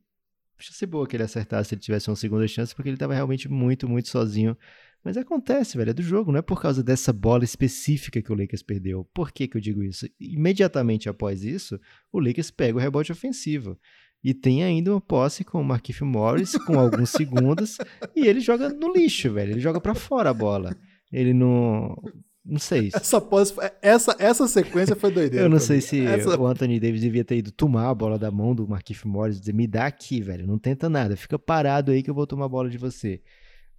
Chance 0.57 0.85
boa 0.85 1.07
que 1.07 1.15
ele 1.15 1.23
acertasse 1.23 1.69
se 1.69 1.75
ele 1.75 1.81
tivesse 1.81 2.09
uma 2.09 2.15
segunda 2.17 2.45
chance, 2.47 2.75
porque 2.75 2.89
ele 2.89 2.95
estava 2.95 3.13
realmente 3.13 3.47
muito, 3.47 3.87
muito 3.87 4.09
sozinho 4.09 4.57
mas 5.03 5.15
acontece, 5.15 5.77
velho, 5.77 5.91
é 5.91 5.93
do 5.93 6.01
jogo, 6.01 6.31
não 6.31 6.39
é 6.39 6.41
por 6.41 6.61
causa 6.61 6.83
dessa 6.83 7.13
bola 7.13 7.43
específica 7.43 8.21
que 8.21 8.31
o 8.31 8.35
Lakers 8.35 8.61
perdeu. 8.61 9.07
Por 9.13 9.31
que, 9.31 9.47
que 9.47 9.55
eu 9.55 9.61
digo 9.61 9.81
isso? 9.81 10.07
Imediatamente 10.19 11.07
após 11.07 11.43
isso, 11.43 11.79
o 12.11 12.19
Lakers 12.19 12.51
pega 12.51 12.77
o 12.77 12.81
rebote 12.81 13.11
ofensivo. 13.11 13.79
E 14.21 14.33
tem 14.33 14.63
ainda 14.63 14.91
uma 14.91 14.99
posse 14.99 15.45
com 15.45 15.61
o 15.61 15.63
Marquinhos 15.63 16.01
Morris, 16.01 16.51
com 16.65 16.77
alguns 16.77 17.09
segundos, 17.11 17.77
e 18.13 18.27
ele 18.27 18.41
joga 18.41 18.67
no 18.67 18.91
lixo, 18.91 19.31
velho. 19.31 19.53
Ele 19.53 19.61
joga 19.61 19.79
para 19.79 19.95
fora 19.95 20.31
a 20.31 20.33
bola. 20.33 20.75
Ele 21.09 21.33
não. 21.33 21.95
Não 22.49 22.59
sei. 22.59 22.89
Essa 22.93 23.21
posse, 23.21 23.53
essa, 23.81 24.15
essa 24.17 24.47
sequência 24.47 24.95
foi 24.95 25.11
doideira. 25.11 25.45
Eu 25.45 25.49
não 25.49 25.59
sei 25.59 25.77
mim. 25.77 25.81
se 25.81 26.05
essa... 26.05 26.39
o 26.39 26.47
Anthony 26.47 26.79
Davis 26.79 27.01
devia 27.01 27.23
ter 27.23 27.37
ido 27.37 27.51
tomar 27.51 27.89
a 27.89 27.93
bola 27.93 28.17
da 28.17 28.31
mão 28.31 28.55
do 28.55 28.67
Marquinhos 28.67 29.03
Morris 29.03 29.37
e 29.37 29.39
dizer: 29.39 29.53
me 29.53 29.67
dá 29.67 29.85
aqui, 29.85 30.21
velho. 30.21 30.47
Não 30.47 30.57
tenta 30.57 30.89
nada. 30.89 31.15
Fica 31.15 31.37
parado 31.37 31.91
aí 31.91 32.01
que 32.01 32.09
eu 32.09 32.15
vou 32.15 32.25
tomar 32.25 32.45
a 32.45 32.49
bola 32.49 32.69
de 32.69 32.77
você 32.77 33.21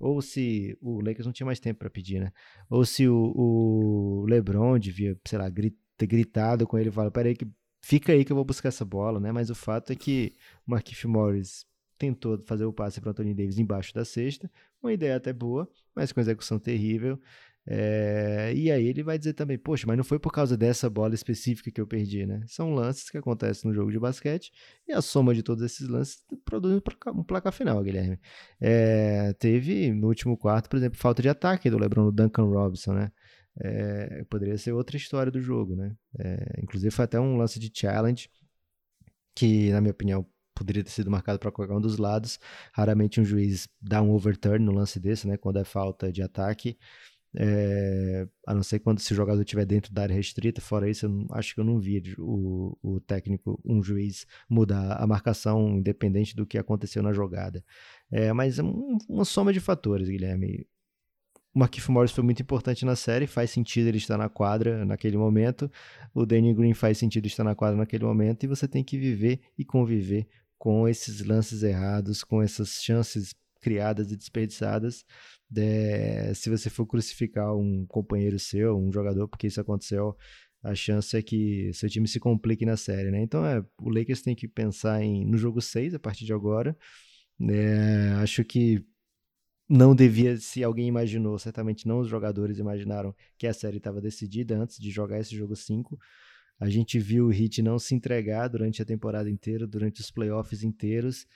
ou 0.01 0.23
se 0.23 0.77
o 0.81 1.03
Lakers 1.03 1.27
não 1.27 1.33
tinha 1.33 1.45
mais 1.45 1.61
tempo 1.61 1.81
para 1.81 1.91
pedir, 1.91 2.21
né? 2.21 2.33
Ou 2.71 2.87
se 2.87 3.07
o, 3.07 3.35
o 3.37 4.25
LeBron 4.27 4.79
devia, 4.79 5.17
sei 5.29 5.39
lá, 5.39 5.49
grit, 5.51 5.77
ter 5.97 6.07
gritado 6.07 6.67
com 6.67 6.79
ele 6.79 6.89
e 6.89 6.93
falar, 6.93 7.11
peraí 7.11 7.37
que 7.37 7.47
fica 7.83 8.13
aí 8.13 8.25
que 8.25 8.33
eu 8.33 8.37
vou 8.37 8.45
buscar 8.45 8.71
essa 8.71 8.85
bola, 8.85 9.21
né? 9.21 9.31
Mas 9.31 9.51
o 9.51 9.55
fato 9.55 9.93
é 9.93 9.97
que 9.97 10.35
o 10.67 10.71
Marquinhos 10.71 11.05
Morris 11.05 11.67
tentou 11.99 12.43
fazer 12.47 12.65
o 12.65 12.73
passe 12.73 12.99
para 12.99 13.11
Anthony 13.11 13.35
Davis 13.35 13.59
embaixo 13.59 13.93
da 13.93 14.03
cesta, 14.07 14.51
uma 14.83 14.91
ideia 14.91 15.17
até 15.17 15.35
boa, 15.35 15.69
mas 15.95 16.11
com 16.11 16.21
execução 16.21 16.59
terrível. 16.59 17.21
É, 17.67 18.53
e 18.55 18.71
aí 18.71 18.87
ele 18.87 19.03
vai 19.03 19.19
dizer 19.19 19.35
também, 19.35 19.59
poxa, 19.59 19.87
mas 19.87 19.97
não 19.97 20.05
foi 20.05 20.19
por 20.19 20.33
causa 20.33 20.57
dessa 20.57 20.89
bola 20.89 21.15
específica 21.15 21.71
que 21.71 21.81
eu 21.81 21.87
perdi, 21.87 22.27
né? 22.27 22.43
São 22.47 22.73
lances 22.73 23.11
que 23.11 23.19
acontecem 23.19 23.69
no 23.69 23.75
jogo 23.75 23.93
de 23.93 23.99
basquete 23.99 24.51
e 24.89 24.93
a 24.93 25.03
soma 25.03 25.35
de 25.35 25.43
todos 25.43 25.63
esses 25.63 25.87
lances 25.89 26.25
produz 26.45 26.81
um 27.15 27.23
placar 27.23 27.53
final, 27.53 27.83
Guilherme. 27.83 28.19
É, 28.61 29.33
teve 29.35 29.93
no 29.93 30.09
último 30.09 30.37
quarto, 30.37 30.69
por 30.69 30.77
exemplo, 30.77 30.99
falta 30.99 31.23
de 31.23 31.29
ataque 31.29 31.71
do 31.71 31.79
LeBron 31.79 32.05
no 32.05 32.13
Duncan 32.13 32.45
Robinson, 32.45 32.95
né? 32.95 33.13
É, 33.63 34.25
poderia 34.31 34.57
ser 34.57 34.73
outra 34.73 34.97
história 34.97 35.31
do 35.31 35.41
jogo, 35.41 35.77
né? 35.77 35.95
É, 36.19 36.61
inclusive 36.63 36.91
foi 36.91 37.05
até 37.05 37.21
um 37.21 37.37
lance 37.37 37.59
de 37.59 37.71
challenge 37.75 38.29
que, 39.35 39.71
na 39.71 39.81
minha 39.81 39.93
opinião, 39.93 40.27
poderia 40.55 40.85
ter 40.85 40.91
sido 40.91 41.11
marcado 41.11 41.39
para 41.39 41.51
qualquer 41.51 41.75
um 41.75 41.81
dos 41.81 41.97
lados. 41.97 42.39
Raramente 42.75 43.21
um 43.21 43.25
juiz 43.25 43.69
dá 43.81 44.03
um 44.03 44.13
overturn 44.13 44.65
no 44.65 44.73
lance 44.73 45.01
desse, 45.01 45.27
né? 45.27 45.37
Quando 45.37 45.59
é 45.59 45.65
falta 45.65 46.13
de 46.13 46.23
ataque. 46.23 46.79
É, 47.37 48.27
a 48.45 48.53
não 48.53 48.63
ser 48.63 48.81
quando 48.81 48.99
se 48.99 49.13
o 49.13 49.17
jogador 49.17 49.41
estiver 49.41 49.65
dentro 49.65 49.93
da 49.93 50.03
área 50.03 50.15
restrita, 50.15 50.61
fora 50.61 50.91
isso, 50.91 51.07
eu 51.07 51.11
não, 51.11 51.27
acho 51.31 51.55
que 51.55 51.61
eu 51.61 51.65
não 51.65 51.79
vi 51.79 52.03
o, 52.19 52.77
o 52.83 53.01
técnico, 53.01 53.61
um 53.65 53.83
juiz, 53.83 54.27
mudar 54.49 55.01
a 55.01 55.07
marcação 55.07 55.79
independente 55.79 56.35
do 56.35 56.45
que 56.45 56.59
aconteceu 56.59 57.03
na 57.03 57.13
jogada. 57.13 57.65
É, 58.11 58.33
mas 58.33 58.59
é 58.59 58.63
um, 58.63 58.99
uma 59.09 59.25
soma 59.25 59.53
de 59.53 59.61
fatores, 59.61 60.09
Guilherme. 60.09 60.67
O 61.55 61.59
Marquinhos 61.59 61.89
Morris 61.89 62.13
foi 62.13 62.23
muito 62.23 62.43
importante 62.43 62.85
na 62.85 62.95
série, 62.95 63.27
faz 63.27 63.51
sentido 63.51 63.89
ele 63.89 63.99
estar 63.99 64.17
na 64.17 64.29
quadra 64.29 64.85
naquele 64.85 65.17
momento. 65.17 65.71
O 66.15 66.25
Danny 66.25 66.55
Green 66.55 66.75
faz 66.75 66.99
sentido 66.99 67.27
estar 67.27 67.45
na 67.45 67.55
quadra 67.55 67.77
naquele 67.77 68.05
momento, 68.05 68.45
e 68.45 68.47
você 68.49 68.69
tem 68.69 68.85
que 68.85 68.99
viver 68.99 69.41
e 69.59 69.65
conviver 69.65 70.29
com 70.59 70.89
esses 70.89 71.25
lances 71.25 71.63
errados, 71.63 72.23
com 72.23 72.43
essas 72.43 72.83
chances 72.83 73.35
criadas 73.61 74.11
e 74.11 74.17
desperdiçadas 74.17 75.05
se 76.35 76.49
você 76.49 76.71
for 76.71 76.87
crucificar 76.87 77.55
um 77.57 77.85
companheiro 77.87 78.39
seu, 78.39 78.77
um 78.79 78.93
jogador, 78.93 79.29
porque 79.29 79.47
isso 79.47 79.61
aconteceu, 79.61 80.17
a 80.63 80.75
chance 80.75 81.17
é 81.17 81.23
que 81.23 81.73
seu 81.73 81.89
time 81.89 82.07
se 82.07 82.21
complique 82.21 82.67
na 82.67 82.77
série, 82.77 83.11
né? 83.11 83.23
Então, 83.23 83.45
é, 83.45 83.65
o 83.79 83.89
Lakers 83.89 84.23
tem 84.23 84.35
que 84.35 84.47
pensar 84.47 85.03
em, 85.03 85.25
no 85.25 85.39
jogo 85.39 85.61
6 85.61 85.95
a 85.95 85.99
partir 85.99 86.25
de 86.25 86.33
agora. 86.33 86.77
É, 87.41 88.13
acho 88.19 88.45
que 88.45 88.85
não 89.69 89.95
devia, 89.95 90.37
se 90.37 90.63
alguém 90.63 90.89
imaginou, 90.89 91.39
certamente 91.39 91.87
não 91.87 92.01
os 92.01 92.09
jogadores 92.09 92.59
imaginaram 92.59 93.15
que 93.39 93.47
a 93.47 93.55
série 93.55 93.79
estava 93.79 94.01
decidida 94.01 94.59
antes 94.59 94.79
de 94.79 94.91
jogar 94.91 95.19
esse 95.21 95.35
jogo 95.35 95.57
5. 95.57 95.99
A 96.59 96.69
gente 96.69 96.99
viu 96.99 97.29
o 97.29 97.33
Heat 97.33 97.63
não 97.63 97.79
se 97.79 97.95
entregar 97.95 98.49
durante 98.49 98.83
a 98.83 98.85
temporada 98.85 99.31
inteira, 99.31 99.67
durante 99.67 100.01
os 100.01 100.11
playoffs 100.11 100.63
inteiros. 100.63 101.27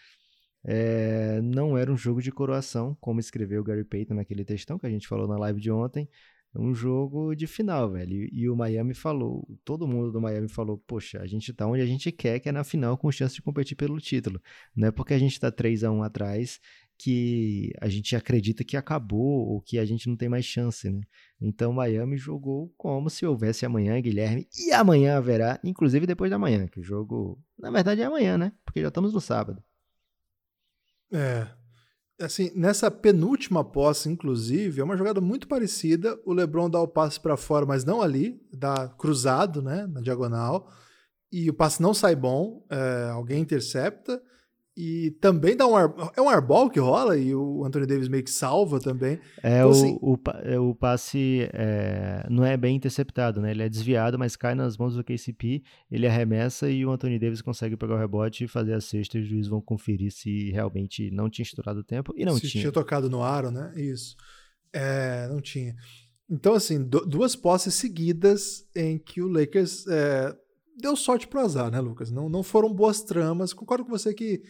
É, 0.67 1.41
não 1.43 1.77
era 1.77 1.93
um 1.93 1.97
jogo 1.97 2.23
de 2.23 2.33
coroação, 2.33 2.97
como 3.01 3.21
escreveu 3.21 3.63
Gary 3.63 3.85
Payton 3.85 4.15
naquele 4.15 4.45
textão 4.45 4.79
que 4.79 4.87
a 4.87 4.91
gente 4.91 5.07
falou 5.07 5.29
na 5.29 5.37
live 5.37 5.61
de 5.61 5.71
ontem. 5.71 6.09
Um 6.57 6.73
jogo 6.73 7.35
de 7.35 7.49
final, 7.49 7.91
velho. 7.91 8.29
E 8.33 8.49
o 8.49 8.55
Miami 8.55 8.95
falou, 8.95 9.45
todo 9.65 9.89
mundo 9.89 10.13
do 10.13 10.21
Miami 10.21 10.49
falou: 10.49 10.79
Poxa, 10.87 11.21
a 11.21 11.27
gente 11.27 11.53
tá 11.53 11.67
onde 11.67 11.83
a 11.83 11.87
gente 11.87 12.13
quer, 12.13 12.39
que 12.39 12.49
é 12.49 12.53
na 12.53 12.63
final, 12.63 12.97
com 12.97 13.11
chance 13.11 13.35
de 13.35 13.43
competir 13.43 13.77
pelo 13.77 13.99
título. 13.99 14.41
Não 14.75 14.89
é 14.89 14.93
porque 14.93 15.15
a 15.15 15.19
gente 15.19 15.39
tá 15.39 15.51
3 15.51 15.83
a 15.83 15.91
1 15.91 16.03
atrás 16.05 16.61
que 16.97 17.73
a 17.81 17.89
gente 17.89 18.15
acredita 18.15 18.63
que 18.63 18.77
acabou 18.77 19.49
ou 19.49 19.61
que 19.61 19.79
a 19.81 19.85
gente 19.85 20.09
não 20.09 20.17
tem 20.17 20.29
mais 20.29 20.45
chance, 20.45 20.89
né? 20.89 21.01
Então 21.41 21.73
Miami 21.73 22.17
jogou 22.17 22.73
como 22.77 23.11
se 23.11 23.27
houvesse 23.27 23.67
amanhã, 23.67 24.01
Guilherme, 24.01 24.47
e 24.57 24.73
amanhã 24.73 25.17
haverá, 25.17 25.59
inclusive 25.65 26.07
depois 26.07 26.31
da 26.31 26.39
manhã, 26.39 26.69
que 26.69 26.79
o 26.79 26.85
jogo, 26.85 27.43
na 27.59 27.71
verdade 27.71 28.01
é 28.01 28.05
amanhã, 28.05 28.39
né? 28.39 28.53
Porque 28.65 28.81
já 28.81 28.89
estamos 28.89 29.13
no 29.13 29.21
sábado. 29.21 29.61
É. 31.15 31.47
Assim, 32.21 32.51
nessa 32.55 32.91
penúltima 32.91 33.65
posse, 33.65 34.09
inclusive, 34.09 34.81
é 34.81 34.85
uma 34.85 34.97
jogada 34.97 35.21
muito 35.21 35.49
parecida. 35.49 36.19
O 36.25 36.33
LeBron 36.33 36.71
dá 36.71 36.81
o 36.81 36.89
passe 36.89 37.19
para 37.19 37.37
fora, 37.37 37.67
mas 37.67 37.85
não 37.85 38.01
ali, 38.01 38.41
dá 38.53 38.89
cruzado, 38.89 39.63
né, 39.63 39.87
na 39.87 40.01
diagonal. 40.01 40.69
E 41.33 41.51
o 41.51 41.55
passe 41.55 41.83
não 41.83 41.93
sai 41.93 42.15
bom, 42.15 42.65
é, 42.71 43.11
alguém 43.11 43.41
intercepta. 43.41 44.23
E 44.77 45.13
também 45.21 45.57
dá 45.57 45.69
um 45.69 45.77
ar, 45.77 45.95
é 46.17 46.21
um 46.21 46.29
airball 46.29 46.69
que 46.69 46.81
rola 46.81 47.17
e 47.17 47.33
o 47.33 47.65
Anthony 47.65 47.87
Davis 47.87 48.09
meio 48.09 48.25
que 48.25 48.31
salva 48.31 48.81
também. 48.81 49.21
É, 49.41 49.59
então, 49.59 49.69
o, 49.69 49.71
assim, 49.71 49.99
o, 50.03 50.19
é, 50.43 50.59
o, 50.59 50.75
passe 50.75 51.49
é, 51.53 52.27
não 52.29 52.45
é 52.45 52.57
bem 52.57 52.75
interceptado, 52.75 53.41
né? 53.41 53.53
Ele 53.53 53.63
é 53.63 53.69
desviado, 53.69 54.19
mas 54.19 54.35
cai 54.35 54.53
nas 54.57 54.77
mãos 54.77 54.97
do 54.97 55.05
KCP, 55.05 55.63
ele 55.89 56.09
arremessa 56.09 56.69
e 56.69 56.85
o 56.85 56.91
Anthony 56.91 57.21
Davis 57.21 57.41
consegue 57.41 57.77
pegar 57.77 57.95
o 57.95 57.99
rebote 57.99 58.45
e 58.45 58.49
fazer 58.49 58.75
a 58.75 58.81
cesta 58.81 59.17
e 59.17 59.21
os 59.21 59.29
juízes 59.29 59.49
vão 59.49 59.61
conferir 59.61 60.11
se 60.11 60.51
realmente 60.51 61.09
não 61.13 61.31
tinha 61.31 61.45
estourado 61.45 61.79
o 61.79 61.85
tempo 61.85 62.13
e 62.17 62.25
não 62.25 62.35
se 62.35 62.49
tinha. 62.49 62.63
tinha 62.63 62.73
tocado 62.73 63.09
no 63.09 63.23
aro, 63.23 63.53
né? 63.53 63.73
Isso. 63.77 64.17
É, 64.73 65.29
não 65.29 65.41
tinha. 65.41 65.77
Então, 66.29 66.53
assim, 66.53 66.83
duas 66.83 67.37
posses 67.37 67.75
seguidas 67.75 68.67
em 68.75 68.99
que 68.99 69.23
o 69.23 69.29
Lakers 69.29 69.87
é, 69.87 70.35
deu 70.77 70.97
sorte 70.97 71.29
pro 71.29 71.39
azar, 71.39 71.71
né, 71.71 71.79
Lucas? 71.79 72.11
Não, 72.11 72.29
não 72.29 72.43
foram 72.43 72.75
boas 72.75 73.03
tramas. 73.03 73.53
Concordo 73.53 73.85
com 73.85 73.91
você 73.91 74.13
que 74.13 74.43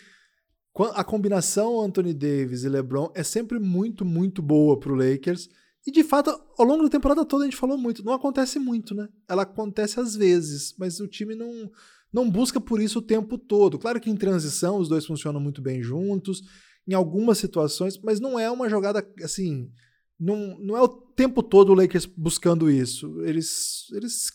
a 0.83 1.05
combinação 1.05 1.81
Anthony 1.81 2.13
Davis 2.13 2.65
e 2.65 2.69
LeBron 2.69 3.11
é 3.15 3.23
sempre 3.23 3.61
muito, 3.61 4.05
muito 4.05 4.43
boa 4.43 4.79
pro 4.79 4.95
Lakers. 4.95 5.49
E 5.87 5.93
de 5.93 6.03
fato, 6.03 6.31
ao 6.59 6.67
longo 6.67 6.83
da 6.83 6.89
temporada 6.89 7.25
toda 7.25 7.45
a 7.45 7.47
gente 7.47 7.57
falou 7.57 7.79
muito. 7.79 8.05
Não 8.05 8.13
acontece 8.13 8.59
muito, 8.59 8.95
né? 8.95 9.09
Ela 9.29 9.43
acontece 9.43 10.01
às 10.01 10.17
vezes, 10.17 10.75
mas 10.79 10.99
o 10.99 11.07
time 11.07 11.35
não, 11.35 11.71
não 12.13 12.29
busca 12.29 12.61
por 12.61 12.81
isso 12.81 12.99
o 12.99 13.03
tempo 13.03 13.39
todo. 13.39 13.79
Claro 13.79 14.01
que 14.01 14.11
em 14.11 14.17
transição 14.17 14.79
os 14.79 14.89
dois 14.89 15.07
funcionam 15.07 15.41
muito 15.41 15.63
bem 15.63 15.83
juntos, 15.83 16.43
em 16.89 16.95
algumas 16.95 17.39
situações, 17.39 17.99
mas 17.99 18.19
não 18.19 18.39
é 18.39 18.51
uma 18.51 18.69
jogada 18.69 19.07
assim. 19.23 19.71
Não, 20.19 20.59
não 20.59 20.77
é 20.77 20.83
o 20.83 20.89
tempo 20.89 21.43
todo 21.43 21.71
o 21.71 21.75
Lakers 21.75 22.07
buscando 22.07 22.71
isso. 22.71 23.21
Eles, 23.23 23.87
eles 23.93 24.33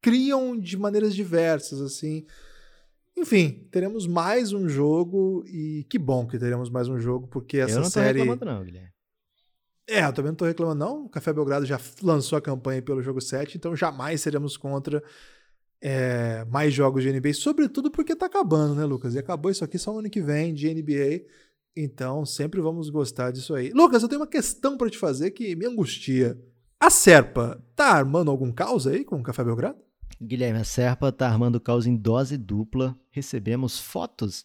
criam 0.00 0.58
de 0.58 0.76
maneiras 0.76 1.14
diversas, 1.14 1.80
assim. 1.80 2.24
Enfim, 3.16 3.68
teremos 3.70 4.06
mais 4.06 4.52
um 4.52 4.68
jogo 4.68 5.44
e 5.46 5.84
que 5.88 5.98
bom 5.98 6.26
que 6.26 6.38
teremos 6.38 6.68
mais 6.68 6.88
um 6.88 6.98
jogo, 6.98 7.28
porque 7.28 7.58
essa 7.58 7.68
série... 7.68 7.78
Eu 7.78 7.82
não 7.82 7.90
tô 7.90 7.90
série... 7.90 8.18
reclamando 8.18 8.44
não, 8.44 8.64
Guilherme. 8.64 8.94
É, 9.86 10.04
eu 10.04 10.12
também 10.12 10.30
não 10.30 10.36
tô 10.36 10.44
reclamando 10.46 10.84
não. 10.84 11.04
O 11.04 11.08
Café 11.08 11.32
Belgrado 11.32 11.66
já 11.66 11.78
lançou 12.02 12.38
a 12.38 12.42
campanha 12.42 12.82
pelo 12.82 13.02
jogo 13.02 13.20
7, 13.20 13.56
então 13.56 13.76
jamais 13.76 14.20
seremos 14.20 14.56
contra 14.56 15.02
é, 15.80 16.44
mais 16.46 16.72
jogos 16.72 17.02
de 17.02 17.12
NBA, 17.12 17.34
sobretudo 17.34 17.90
porque 17.90 18.16
tá 18.16 18.26
acabando, 18.26 18.74
né, 18.74 18.84
Lucas? 18.84 19.14
E 19.14 19.18
acabou 19.18 19.50
isso 19.50 19.64
aqui 19.64 19.78
só 19.78 19.92
no 19.92 19.98
ano 19.98 20.10
que 20.10 20.22
vem 20.22 20.54
de 20.54 20.72
NBA, 20.72 21.26
então 21.76 22.24
sempre 22.24 22.60
vamos 22.60 22.88
gostar 22.88 23.30
disso 23.30 23.54
aí. 23.54 23.70
Lucas, 23.70 24.02
eu 24.02 24.08
tenho 24.08 24.22
uma 24.22 24.26
questão 24.26 24.76
para 24.76 24.88
te 24.88 24.96
fazer 24.96 25.30
que 25.32 25.54
me 25.54 25.66
angustia. 25.66 26.38
A 26.80 26.88
Serpa 26.88 27.62
tá 27.76 27.88
armando 27.88 28.30
algum 28.30 28.50
caos 28.50 28.86
aí 28.86 29.04
com 29.04 29.16
o 29.16 29.22
Café 29.22 29.44
Belgrado? 29.44 29.78
Guilherme, 30.24 30.58
a 30.60 30.64
Serpa 30.64 31.08
está 31.10 31.28
armando 31.28 31.60
caos 31.60 31.86
em 31.86 31.96
dose 31.96 32.36
dupla. 32.36 32.98
Recebemos 33.10 33.78
fotos 33.78 34.44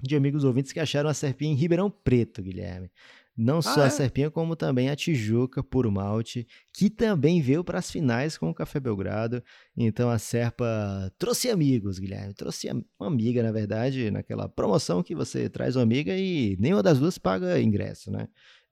de 0.00 0.14
amigos 0.14 0.44
ouvintes 0.44 0.72
que 0.72 0.80
acharam 0.80 1.08
a 1.08 1.14
Serpinha 1.14 1.52
em 1.52 1.56
Ribeirão 1.56 1.90
Preto, 1.90 2.42
Guilherme. 2.42 2.90
Não 3.36 3.60
só 3.60 3.80
Ah, 3.80 3.84
a 3.84 3.86
é? 3.86 3.90
Serpinha, 3.90 4.30
como 4.30 4.56
também 4.56 4.88
a 4.88 4.96
Tijuca 4.96 5.62
Puro 5.62 5.92
Malte, 5.92 6.46
que 6.72 6.88
também 6.88 7.42
veio 7.42 7.62
para 7.62 7.78
as 7.78 7.90
finais 7.90 8.38
com 8.38 8.48
o 8.48 8.54
Café 8.54 8.80
Belgrado. 8.80 9.42
Então 9.76 10.08
a 10.08 10.18
Serpa 10.18 11.12
trouxe 11.18 11.50
amigos, 11.50 11.98
Guilherme. 11.98 12.32
Trouxe 12.32 12.68
uma 12.98 13.08
amiga, 13.08 13.42
na 13.42 13.52
verdade, 13.52 14.10
naquela 14.10 14.48
promoção 14.48 15.02
que 15.02 15.14
você 15.14 15.50
traz 15.50 15.76
uma 15.76 15.82
amiga 15.82 16.16
e 16.16 16.56
nenhuma 16.58 16.82
das 16.82 16.98
duas 16.98 17.18
paga 17.18 17.60
ingresso, 17.60 18.10
né? 18.10 18.26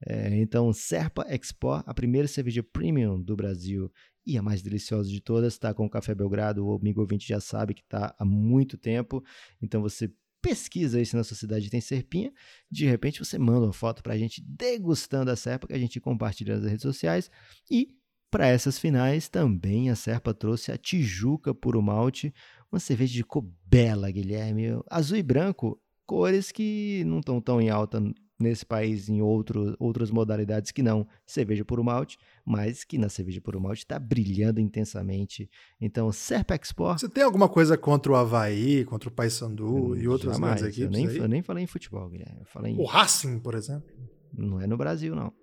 É, 0.05 0.35
então, 0.35 0.73
Serpa 0.73 1.25
Expo, 1.29 1.83
a 1.85 1.93
primeira 1.93 2.27
cerveja 2.27 2.61
premium 2.63 3.21
do 3.21 3.35
Brasil 3.35 3.91
e 4.25 4.37
a 4.37 4.41
mais 4.41 4.61
deliciosa 4.61 5.09
de 5.09 5.21
todas, 5.21 5.53
está 5.53 5.73
com 5.73 5.85
o 5.85 5.89
Café 5.89 6.15
Belgrado. 6.15 6.65
O 6.65 6.75
amigo 6.75 7.01
ouvinte 7.01 7.27
já 7.27 7.39
sabe 7.39 7.73
que 7.73 7.81
está 7.81 8.15
há 8.17 8.25
muito 8.25 8.77
tempo. 8.77 9.23
Então 9.61 9.81
você 9.81 10.11
pesquisa 10.41 10.99
aí 10.99 11.05
se 11.05 11.15
na 11.15 11.23
sua 11.23 11.37
cidade 11.37 11.69
tem 11.69 11.81
serpinha. 11.81 12.31
De 12.69 12.85
repente 12.85 13.19
você 13.19 13.37
manda 13.37 13.65
uma 13.65 13.73
foto 13.73 14.03
pra 14.03 14.17
gente 14.17 14.43
degustando 14.45 15.31
a 15.31 15.35
serpa 15.35 15.67
que 15.67 15.73
a 15.73 15.79
gente 15.79 15.99
compartilha 15.99 16.55
nas 16.55 16.65
redes 16.65 16.83
sociais. 16.83 17.29
E 17.69 17.89
para 18.35 18.47
essas 18.47 18.77
finais 18.77 19.29
também 19.29 19.89
a 19.89 19.95
Serpa 19.95 20.33
trouxe 20.33 20.69
a 20.69 20.77
Tijuca 20.77 21.55
Puro 21.55 21.81
Malte, 21.81 22.33
uma 22.69 22.81
cerveja 22.81 23.13
de 23.13 23.23
cor 23.23 23.49
bela, 23.65 24.11
Guilherme. 24.11 24.77
Azul 24.89 25.17
e 25.17 25.23
branco, 25.23 25.81
cores 26.05 26.51
que 26.51 27.01
não 27.05 27.19
estão 27.19 27.39
tão 27.39 27.61
em 27.61 27.69
alta 27.69 28.03
nesse 28.39 28.65
país 28.65 29.07
em 29.09 29.21
outro, 29.21 29.75
outras 29.79 30.11
modalidades 30.11 30.71
que 30.71 30.83
não 30.83 31.07
cerveja 31.25 31.63
puro 31.63 31.83
malte, 31.83 32.17
mas 32.45 32.83
que 32.83 32.97
na 32.97 33.09
cerveja 33.09 33.39
puro 33.41 33.59
malte 33.61 33.79
está 33.79 33.97
brilhando 33.97 34.59
intensamente. 34.59 35.49
Então, 35.79 36.11
Serpa 36.11 36.55
Expo 36.55 36.85
Você 36.93 37.09
tem 37.09 37.23
alguma 37.23 37.47
coisa 37.47 37.77
contra 37.77 38.11
o 38.11 38.15
Havaí, 38.15 38.83
contra 38.85 39.09
o 39.09 39.11
Paysandu 39.11 39.95
e 39.95 40.07
outras 40.07 40.33
Jamais, 40.33 40.61
grandes 40.61 40.77
eu 40.79 40.89
nem, 40.89 41.05
eu 41.05 41.27
nem 41.27 41.41
falei 41.41 41.63
em 41.63 41.67
futebol, 41.67 42.09
Guilherme. 42.09 42.41
Eu 42.41 42.45
falei 42.45 42.73
em, 42.73 42.79
O 42.79 42.85
Racing, 42.85 43.39
por 43.39 43.55
exemplo. 43.55 43.89
não 44.33 44.59
é 44.59 44.67
no 44.67 44.77
Brasil, 44.77 45.15
não. 45.15 45.33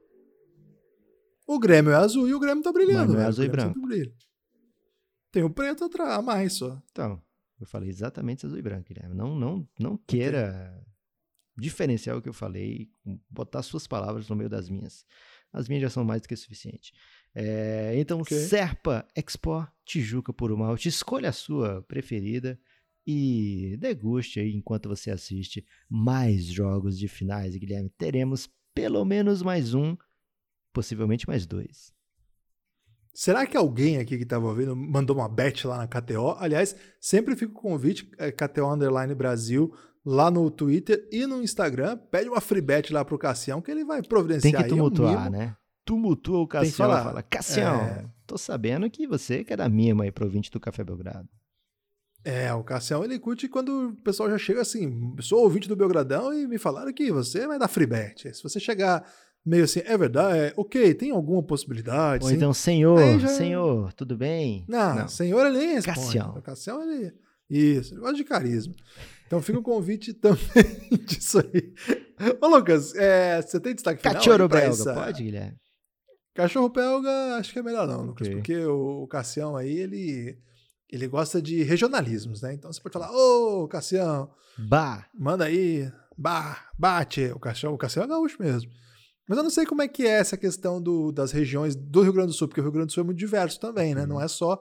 O 1.47 1.59
Grêmio 1.59 1.93
é 1.93 1.97
azul 1.97 2.29
e 2.29 2.35
o 2.35 2.41
Grêmio 2.41 2.63
tá 2.63 2.73
brilhando. 2.73 2.99
Mas 2.99 3.09
não 3.09 3.15
é 3.15 3.19
velho. 3.19 3.29
azul 3.29 3.45
e 3.45 3.49
branco. 3.49 3.81
Tem 5.31 5.43
o 5.43 5.51
preto 5.51 5.85
atrás, 5.85 6.19
a 6.19 6.23
mais 6.23 6.53
só. 6.53 6.81
Então, 6.91 7.21
eu 7.59 7.67
falei 7.67 7.89
exatamente 7.89 8.45
azul 8.47 8.59
e 8.59 8.63
branco, 8.63 8.89
Guilherme. 8.89 9.15
Não, 9.15 9.35
não, 9.35 9.67
não 9.79 9.97
queira 10.07 10.79
diferenciar 11.63 12.17
o 12.17 12.23
que 12.23 12.29
eu 12.29 12.33
falei, 12.33 12.91
botar 13.31 13.63
suas 13.63 13.87
palavras 13.87 14.29
no 14.29 14.37
meio 14.37 14.51
das 14.51 14.69
minhas. 14.69 15.07
As 15.53 15.69
minhas 15.69 15.83
já 15.83 15.91
são 15.91 16.05
mais 16.05 16.21
do 16.23 16.29
que 16.29 16.37
suficiente. 16.37 16.93
É, 17.35 17.95
então, 17.97 18.21
Ok. 18.21 18.37
Serpa 18.37 19.07
Expo 19.15 19.67
Tijuca 19.85 20.33
Puro 20.33 20.57
Malte, 20.59 20.89
escolha 20.89 21.29
a 21.29 21.33
sua 21.33 21.83
preferida 21.83 22.59
e 23.07 23.77
deguste 23.79 24.41
aí 24.41 24.55
enquanto 24.55 24.89
você 24.89 25.11
assiste 25.11 25.65
mais 25.89 26.45
jogos 26.47 26.99
de 26.99 27.09
finais, 27.09 27.57
Guilherme. 27.57 27.91
Teremos 27.91 28.49
pelo 28.75 29.05
menos 29.05 29.43
mais 29.43 29.75
um, 29.75 29.97
possivelmente 30.73 31.27
mais 31.29 31.47
dois. 31.47 31.93
Será 33.15 33.47
que 33.47 33.57
alguém 33.57 33.99
aqui 33.99 34.17
que 34.17 34.25
tava 34.25 34.47
ouvindo 34.47 34.75
mandou 34.75 35.15
uma 35.17 35.29
bet 35.29 35.67
lá 35.67 35.77
na 35.79 35.87
KTO? 35.87 36.37
Aliás, 36.39 36.75
sempre 37.01 37.37
fica 37.37 37.53
o 37.53 37.55
convite, 37.55 38.11
é, 38.19 38.33
KTO 38.33 38.73
Underline 38.73 39.15
Brasil, 39.15 39.73
lá 40.05 40.31
no 40.31 40.51
Twitter 40.51 41.07
e 41.13 41.27
no 41.27 41.43
Instagram. 41.43 41.99
Pede 42.11 42.29
uma 42.29 42.41
free 42.41 42.63
bet 42.63 42.93
lá 42.93 43.05
pro 43.05 43.19
Cassião, 43.19 43.61
que 43.61 43.71
ele 43.71 43.85
vai 43.85 44.03
providenciar 44.03 44.53
Tem 44.63 44.69
que 44.69 44.75
um 44.75 44.77
tumultuar, 44.77 45.25
mimo. 45.25 45.37
né? 45.37 45.55
Tumultua 45.85 46.39
o 46.41 46.47
Cassião. 46.47 46.73
falar. 46.89 47.05
Fala, 47.05 47.23
Cassião, 47.23 47.81
É. 47.83 48.05
tô 48.27 48.39
sabendo 48.39 48.89
que 48.89 49.07
você 49.07 49.45
quer 49.45 49.57
dar 49.57 49.69
mima 49.69 50.05
aí 50.05 50.11
pro 50.13 50.25
ouvinte 50.25 50.51
do 50.51 50.59
Café 50.61 50.83
Belgrado. 50.83 51.29
É, 52.25 52.55
o 52.55 52.63
Cassião 52.63 53.05
ele 53.05 53.19
curte 53.19 53.49
quando 53.49 53.89
o 53.89 53.97
pessoal 53.97 54.31
já 54.31 54.39
chega 54.39 54.61
assim, 54.61 55.13
sou 55.21 55.41
ouvinte 55.41 55.69
do 55.69 55.75
Belgradão 55.75 56.33
e 56.33 56.47
me 56.47 56.57
falaram 56.57 56.93
que 56.93 57.11
você 57.11 57.49
vai 57.49 57.59
dar 57.59 57.67
free 57.67 57.85
bet. 57.85 58.33
Se 58.33 58.43
você 58.43 58.61
chegar 58.61 59.05
meio 59.45 59.65
assim, 59.65 59.81
é 59.85 59.97
verdade, 59.99 60.39
é, 60.39 60.53
ok, 60.57 60.95
tem 60.95 61.11
alguma 61.11 61.43
possibilidade? 61.43 62.25
Ou 62.25 62.31
sim. 62.31 62.37
então, 62.37 62.53
senhor, 62.55 63.19
já- 63.21 63.29
senhor, 63.29 63.93
tudo 63.93 64.17
bem? 64.17 64.65
Não, 64.69 65.09
senhor 65.09 65.47
ele 65.47 65.59
nem 65.59 65.75
responde. 65.75 65.99
Cassião. 65.99 66.41
Cassião 66.43 66.83
ele. 66.83 67.13
Isso, 67.51 67.93
ele 67.95 68.01
gosta 68.01 68.17
de 68.17 68.25
carisma. 68.25 68.75
Então 69.27 69.43
fica 69.43 69.59
o 69.59 69.63
convite 69.63 70.13
também 70.15 70.37
disso 71.07 71.39
aí. 71.41 71.75
Ô, 72.41 72.47
Lucas, 72.49 72.95
é, 72.95 73.43
você 73.43 73.59
tem 73.61 73.75
destaque 73.75 74.01
final? 74.01 74.15
Cachorro 74.17 74.49
belga, 74.49 74.67
essa- 74.67 74.95
pode, 74.95 75.23
Guilherme? 75.23 75.57
Cachorro 76.35 76.69
belga, 76.71 77.37
acho 77.37 77.53
que 77.53 77.59
é 77.59 77.63
melhor 77.63 77.87
não, 77.87 78.03
Lucas, 78.07 78.27
Ok. 78.27 78.37
porque 78.39 78.57
o, 78.65 79.07
Cassião 79.07 79.55
aí, 79.55 79.77
ele, 79.77 80.39
ele 80.91 81.07
gosta 81.07 81.43
de 81.43 81.63
regionalismos, 81.63 82.41
né? 82.41 82.55
Então 82.55 82.73
você 82.73 82.81
pode 82.81 82.93
falar, 82.95 83.11
ô, 83.13 83.69
Cassião, 83.69 84.31
Bah, 84.59 85.07
manda 85.19 85.45
aí, 85.45 85.91
bah, 86.17 86.71
bate. 86.79 87.33
O 87.35 87.39
Cassião, 87.39 87.75
o 87.75 87.79
Cassião 87.79 88.05
é 88.05 88.09
gaúcho 88.09 88.37
mesmo. 88.41 88.71
Mas 89.29 89.39
eu 89.39 89.45
não 89.45 89.51
sei 89.51 89.65
como 89.65 89.83
é 89.83 89.89
que 89.89 90.03
é 90.05 90.19
essa 90.19 90.37
questão 90.37 90.81
do- 90.83 91.13
das 91.13 91.31
regiões 91.33 91.75
do 91.77 92.03
Rio 92.03 92.13
Grande 92.13 92.29
do 92.29 92.33
Sul, 92.35 92.49
porque 92.49 92.61
o 92.61 92.65
Rio 92.65 92.73
Grande 92.73 92.89
do 92.89 92.93
Sul 92.93 93.03
é 93.03 93.07
muito 93.07 93.19
diverso 93.19 93.59
também, 93.61 93.95
né? 93.95 94.03
Uhum. 94.03 94.09
Não 94.09 94.21
é 94.21 94.29
só 94.29 94.61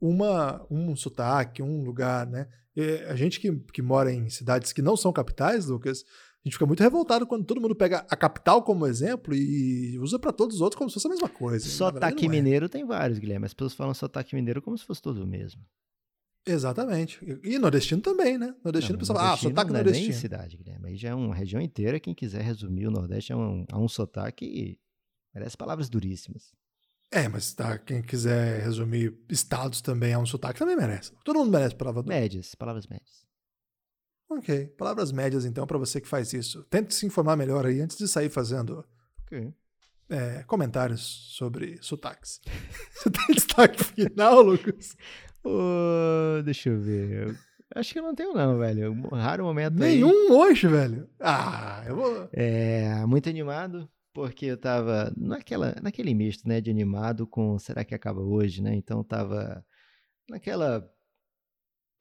uma, 0.00 0.64
um 0.70 0.94
sotaque, 0.96 1.62
um 1.62 1.82
lugar, 1.82 2.26
né? 2.26 2.48
E 2.76 3.04
a 3.08 3.16
gente 3.16 3.40
que, 3.40 3.52
que 3.72 3.82
mora 3.82 4.12
em 4.12 4.28
cidades 4.28 4.72
que 4.72 4.80
não 4.80 4.96
são 4.96 5.12
capitais, 5.12 5.66
Lucas, 5.66 6.04
a 6.44 6.48
gente 6.48 6.52
fica 6.54 6.66
muito 6.66 6.82
revoltado 6.82 7.26
quando 7.26 7.44
todo 7.44 7.60
mundo 7.60 7.74
pega 7.74 8.06
a 8.08 8.16
capital 8.16 8.62
como 8.62 8.86
exemplo 8.86 9.34
e 9.34 9.98
usa 9.98 10.18
para 10.18 10.32
todos 10.32 10.56
os 10.56 10.60
outros 10.62 10.78
como 10.78 10.88
se 10.88 10.94
fosse 10.94 11.06
a 11.08 11.10
mesma 11.10 11.28
coisa. 11.28 11.64
Verdade, 11.68 11.76
sotaque 11.76 12.26
não 12.28 12.32
é. 12.32 12.36
mineiro 12.36 12.68
tem 12.68 12.86
vários, 12.86 13.18
Guilherme. 13.18 13.46
As 13.46 13.52
pessoas 13.54 13.74
falam 13.74 13.92
sotaque 13.92 14.34
mineiro 14.36 14.62
como 14.62 14.78
se 14.78 14.84
fosse 14.84 15.02
todo 15.02 15.22
o 15.22 15.26
mesmo. 15.26 15.60
Exatamente. 16.48 17.18
E 17.44 17.58
nordestino 17.58 18.00
também, 18.00 18.38
né? 18.38 18.54
Nordestino, 18.64 18.94
o 18.94 18.96
Não, 18.96 19.00
pessoal 19.00 19.18
fala, 19.18 19.28
ah, 19.28 19.30
nordestino 19.32 19.50
sotaque 19.50 19.70
não 19.72 19.78
é 19.80 19.82
nem 19.84 19.92
nordestino. 19.92 20.18
cidade, 20.20 20.56
Guilherme. 20.56 20.88
Aí 20.88 20.96
já 20.96 21.10
é 21.10 21.14
uma 21.14 21.34
região 21.34 21.60
inteira. 21.60 22.00
Quem 22.00 22.14
quiser 22.14 22.42
resumir 22.42 22.86
o 22.86 22.90
Nordeste 22.90 23.32
a 23.32 23.36
um, 23.36 23.64
a 23.70 23.78
um 23.78 23.88
sotaque, 23.88 24.80
merece 25.34 25.56
palavras 25.56 25.88
duríssimas. 25.88 26.52
É, 27.10 27.26
mas 27.28 27.52
tá, 27.54 27.78
quem 27.78 28.02
quiser 28.02 28.62
resumir 28.62 29.18
estados 29.30 29.80
também 29.80 30.12
a 30.12 30.18
um 30.18 30.26
sotaque 30.26 30.58
também 30.58 30.76
merece. 30.76 31.12
Todo 31.24 31.38
mundo 31.38 31.50
merece 31.50 31.74
palavra 31.74 32.02
dura. 32.02 32.14
Médias, 32.14 32.54
palavras 32.54 32.86
médias. 32.86 33.26
Ok. 34.30 34.66
Palavras 34.76 35.10
médias, 35.10 35.44
então, 35.46 35.66
para 35.66 35.78
você 35.78 36.00
que 36.00 36.08
faz 36.08 36.32
isso. 36.34 36.62
Tente 36.64 36.94
se 36.94 37.06
informar 37.06 37.36
melhor 37.36 37.64
aí 37.64 37.80
antes 37.80 37.96
de 37.96 38.06
sair 38.06 38.28
fazendo 38.28 38.84
Ok. 39.22 39.54
é, 40.10 40.42
comentários 40.42 41.00
sobre 41.34 41.78
sotaques. 41.82 42.40
Você 42.92 43.10
tem 43.10 43.34
destaque 43.34 43.82
final, 43.84 44.42
Lucas? 44.42 44.94
Ô, 45.44 46.42
deixa 46.42 46.70
eu 46.70 46.80
ver. 46.80 47.36
Acho 47.74 47.92
que 47.92 47.98
eu 47.98 48.02
não 48.02 48.14
tenho, 48.14 48.32
não, 48.32 48.58
velho. 48.58 48.92
Um 48.92 49.16
raro 49.16 49.44
momento 49.44 49.82
aí. 49.82 49.96
Nenhum 49.96 50.32
hoje, 50.32 50.66
velho. 50.66 51.08
Ah, 51.20 51.84
eu 51.86 51.96
vou. 51.96 52.28
É, 52.32 53.04
muito 53.06 53.28
animado, 53.28 53.88
porque 54.12 54.46
eu 54.46 54.56
tava 54.56 55.12
naquela, 55.16 55.76
naquele 55.82 56.14
misto, 56.14 56.48
né, 56.48 56.60
de 56.60 56.70
animado 56.70 57.26
com 57.26 57.58
será 57.58 57.84
que 57.84 57.94
acaba 57.94 58.20
hoje, 58.20 58.62
né? 58.62 58.74
Então 58.74 59.04
tava 59.04 59.64
naquela 60.28 60.88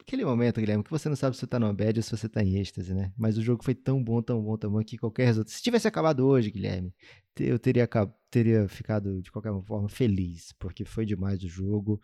aquele 0.08 0.24
momento, 0.24 0.62
Guilherme, 0.62 0.86
que 0.86 0.90
você 0.90 1.10
não 1.10 1.18
sabe 1.18 1.36
se 1.36 1.42
você 1.42 1.48
tá 1.48 1.60
no 1.60 1.72
bad 1.74 2.00
ou 2.00 2.04
se 2.04 2.16
você 2.16 2.30
tá 2.30 2.42
em 2.42 2.56
êxtase, 2.56 2.94
né? 2.94 3.12
Mas 3.18 3.38
o 3.38 3.42
jogo 3.42 3.62
foi 3.62 3.76
tão 3.76 4.02
bom, 4.02 4.22
tão 4.22 4.42
bom, 4.42 4.58
tão 4.58 4.72
bom 4.72 4.82
que 4.82 4.98
qualquer 4.98 5.26
resultado, 5.26 5.52
se 5.52 5.62
tivesse 5.62 5.86
acabado 5.86 6.26
hoje, 6.26 6.50
Guilherme, 6.50 6.94
eu 7.38 7.60
teria 7.60 7.88
teria 8.32 8.68
ficado 8.70 9.22
de 9.22 9.30
qualquer 9.30 9.52
forma 9.64 9.90
feliz, 9.90 10.54
porque 10.54 10.86
foi 10.86 11.06
demais 11.06 11.44
o 11.44 11.48
jogo. 11.48 12.02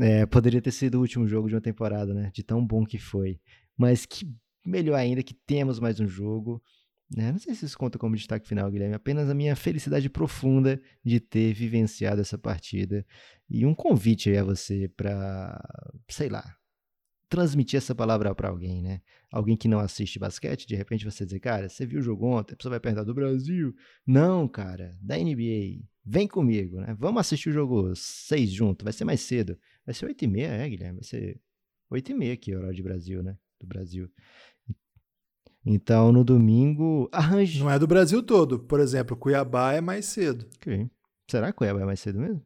É, 0.00 0.26
poderia 0.26 0.62
ter 0.62 0.70
sido 0.70 0.96
o 0.96 1.00
último 1.00 1.26
jogo 1.26 1.48
de 1.48 1.54
uma 1.54 1.60
temporada, 1.60 2.14
né? 2.14 2.30
De 2.32 2.42
tão 2.42 2.64
bom 2.64 2.84
que 2.84 2.98
foi. 2.98 3.40
Mas 3.76 4.06
que 4.06 4.26
melhor 4.64 4.96
ainda 4.96 5.22
que 5.22 5.34
temos 5.34 5.78
mais 5.80 6.00
um 6.00 6.06
jogo. 6.06 6.62
né? 7.14 7.32
Não 7.32 7.38
sei 7.38 7.54
se 7.54 7.64
isso 7.64 7.76
conta 7.78 7.98
como 7.98 8.16
destaque 8.16 8.46
final, 8.48 8.70
Guilherme. 8.70 8.94
Apenas 8.94 9.28
a 9.28 9.34
minha 9.34 9.56
felicidade 9.56 10.08
profunda 10.08 10.80
de 11.04 11.20
ter 11.20 11.52
vivenciado 11.52 12.20
essa 12.20 12.38
partida. 12.38 13.04
E 13.50 13.66
um 13.66 13.74
convite 13.74 14.30
aí 14.30 14.38
a 14.38 14.44
você 14.44 14.88
para, 14.88 15.60
sei 16.08 16.28
lá, 16.28 16.56
transmitir 17.28 17.78
essa 17.78 17.94
palavra 17.94 18.34
para 18.34 18.48
alguém, 18.50 18.82
né? 18.82 19.00
Alguém 19.30 19.56
que 19.56 19.66
não 19.66 19.78
assiste 19.78 20.18
basquete, 20.18 20.66
de 20.66 20.74
repente 20.74 21.04
você 21.04 21.24
dizer, 21.24 21.40
cara, 21.40 21.68
você 21.68 21.86
viu 21.86 22.00
o 22.00 22.02
jogo 22.02 22.26
ontem? 22.26 22.52
A 22.52 22.56
pessoa 22.56 22.70
vai 22.70 22.80
perguntar 22.80 23.04
do 23.04 23.14
Brasil. 23.14 23.74
Não, 24.06 24.46
cara, 24.46 24.96
da 25.00 25.16
NBA. 25.16 25.82
Vem 26.04 26.28
comigo, 26.28 26.80
né? 26.80 26.94
Vamos 26.98 27.20
assistir 27.20 27.48
o 27.48 27.52
jogo 27.52 27.94
6 27.94 28.50
junto. 28.50 28.84
Vai 28.84 28.92
ser 28.92 29.04
mais 29.04 29.20
cedo. 29.20 29.58
Vai 29.84 29.94
ser 29.94 30.06
8 30.06 30.22
e 30.24 30.28
meia, 30.28 30.46
é, 30.48 30.68
Guilherme? 30.68 31.00
Vai 31.00 31.04
ser 31.04 31.40
8 31.90 32.12
e 32.12 32.14
meia 32.14 32.32
aqui, 32.34 32.54
horário 32.54 32.74
de 32.74 32.82
Brasil, 32.82 33.22
né? 33.22 33.36
Do 33.60 33.66
Brasil. 33.66 34.08
Então, 35.64 36.10
no 36.12 36.24
domingo, 36.24 37.08
arranje. 37.12 37.60
Não 37.60 37.70
é 37.70 37.78
do 37.78 37.86
Brasil 37.86 38.22
todo. 38.22 38.58
Por 38.60 38.80
exemplo, 38.80 39.16
Cuiabá 39.16 39.72
é 39.72 39.80
mais 39.80 40.06
cedo. 40.06 40.48
Será 41.30 41.52
que 41.52 41.58
Cuiabá 41.58 41.80
é 41.82 41.84
mais 41.84 42.00
cedo 42.00 42.18
mesmo? 42.20 42.42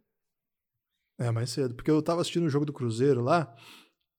É 1.18 1.30
mais 1.30 1.50
cedo. 1.50 1.74
Porque 1.74 1.90
eu 1.90 2.02
tava 2.02 2.20
assistindo 2.20 2.44
o 2.44 2.50
jogo 2.50 2.66
do 2.66 2.72
Cruzeiro 2.72 3.22
lá 3.22 3.54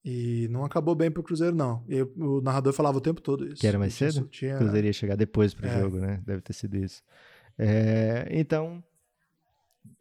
e 0.04 0.48
não 0.50 0.64
acabou 0.64 0.94
bem 0.96 1.10
pro 1.10 1.22
Cruzeiro, 1.22 1.54
não. 1.54 1.84
E 1.88 2.02
o 2.02 2.40
narrador 2.40 2.72
falava 2.72 2.98
o 2.98 3.00
tempo 3.00 3.20
todo 3.20 3.46
isso. 3.46 3.60
Que 3.60 3.66
era 3.68 3.78
mais 3.78 3.94
cedo? 3.94 4.26
Tinha... 4.28 4.56
Cruzeiro 4.58 4.86
ia 4.86 4.92
chegar 4.92 5.16
depois 5.16 5.54
pro 5.54 5.66
É. 5.68 5.80
jogo, 5.80 5.98
né? 5.98 6.20
Deve 6.26 6.42
ter 6.42 6.52
sido 6.52 6.76
isso. 6.76 7.02
É, 7.56 8.26
então, 8.30 8.82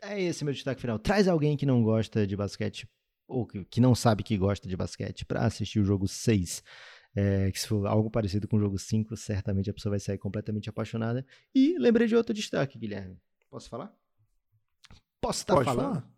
é 0.02 0.22
esse 0.22 0.44
meu 0.44 0.54
destaque 0.54 0.82
final. 0.82 0.98
Traz 0.98 1.28
alguém 1.28 1.56
que 1.56 1.66
não 1.66 1.84
gosta 1.84 2.26
de 2.26 2.36
basquete, 2.36 2.88
ou 3.28 3.46
que, 3.46 3.66
que 3.66 3.82
não 3.82 3.94
sabe 3.94 4.24
que 4.24 4.38
gosta 4.38 4.68
de 4.68 4.78
basquete, 4.78 5.26
pra 5.26 5.46
assistir 5.46 5.80
o 5.80 5.86
jogo 5.86 6.08
6 6.08 6.64
É, 7.16 7.52
que 7.52 7.60
se 7.60 7.68
for 7.68 7.88
algo 7.88 8.12
parecido 8.12 8.48
com 8.48 8.58
o 8.58 8.60
jogo 8.60 8.78
5, 8.78 9.16
certamente 9.18 9.70
a 9.70 9.74
pessoa 9.74 9.92
vai 9.92 10.00
sair 10.00 10.20
completamente 10.20 10.70
apaixonada. 10.70 11.26
E 11.54 11.76
lembrei 11.80 12.08
de 12.08 12.16
outro 12.16 12.34
destaque, 12.34 12.78
Guilherme. 12.78 13.18
Posso 13.50 13.70
falar? 13.70 13.92
Posso 15.20 15.40
estar 15.40 15.56
Pode 15.56 15.66
falando? 15.66 15.94
falar. 15.94 16.12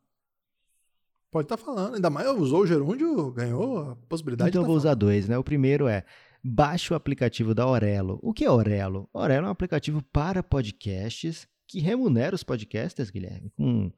Pode 1.32 1.46
estar 1.46 1.58
falando. 1.58 1.96
Ainda 1.96 2.10
mais 2.10 2.28
usou 2.30 2.64
o 2.64 2.68
gerúndio, 2.68 3.32
ganhou 3.32 3.92
a 3.92 3.96
possibilidade 3.96 4.50
Então 4.50 4.62
eu 4.62 4.66
de 4.66 4.68
vou 4.68 4.76
tá 4.76 4.80
usar 4.80 4.94
dois, 4.96 5.30
né? 5.30 5.38
O 5.38 5.44
primeiro 5.44 5.88
é 5.88 6.04
baixe 6.44 6.92
o 6.92 6.96
aplicativo 6.96 7.54
da 7.54 7.64
Aurelo. 7.64 8.20
O 8.22 8.34
que 8.34 8.44
é 8.44 8.48
Aurelo? 8.48 9.10
Aurelo 9.14 9.46
é 9.46 9.50
um 9.50 9.52
aplicativo 9.52 10.02
para 10.12 10.42
podcasts 10.44 11.48
que 11.68 11.80
remunera 11.80 12.36
os 12.36 12.44
podcasters, 12.44 13.10
Guilherme, 13.10 13.52
com 13.52 13.92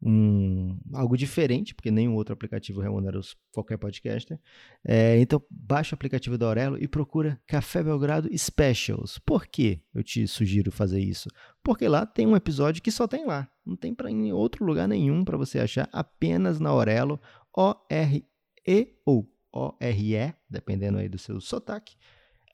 um, 0.00 0.78
algo 0.94 1.16
diferente, 1.16 1.74
porque 1.74 1.90
nenhum 1.90 2.14
outro 2.14 2.32
aplicativo 2.32 2.80
remunera 2.80 3.20
qualquer 3.52 3.76
podcaster. 3.76 4.38
É, 4.84 5.18
então, 5.18 5.42
baixa 5.50 5.94
o 5.94 5.96
aplicativo 5.96 6.38
da 6.38 6.46
Aurelo 6.46 6.78
e 6.80 6.86
procura 6.86 7.40
Café 7.46 7.82
Belgrado 7.82 8.28
Specials. 8.36 9.18
Por 9.18 9.46
que 9.46 9.82
eu 9.92 10.02
te 10.02 10.26
sugiro 10.26 10.70
fazer 10.70 11.00
isso? 11.00 11.28
Porque 11.62 11.88
lá 11.88 12.06
tem 12.06 12.26
um 12.26 12.36
episódio 12.36 12.82
que 12.82 12.90
só 12.90 13.08
tem 13.08 13.26
lá. 13.26 13.48
Não 13.66 13.76
tem 13.76 13.94
para 13.94 14.10
em 14.10 14.32
outro 14.32 14.64
lugar 14.64 14.86
nenhum 14.86 15.24
para 15.24 15.36
você 15.36 15.58
achar, 15.58 15.88
apenas 15.92 16.60
na 16.60 16.70
Aurelo, 16.70 17.20
O-R-E 17.56 18.94
ou 19.04 19.28
O-R-E, 19.52 20.34
dependendo 20.48 20.98
aí 20.98 21.08
do 21.08 21.18
seu 21.18 21.40
sotaque. 21.40 21.96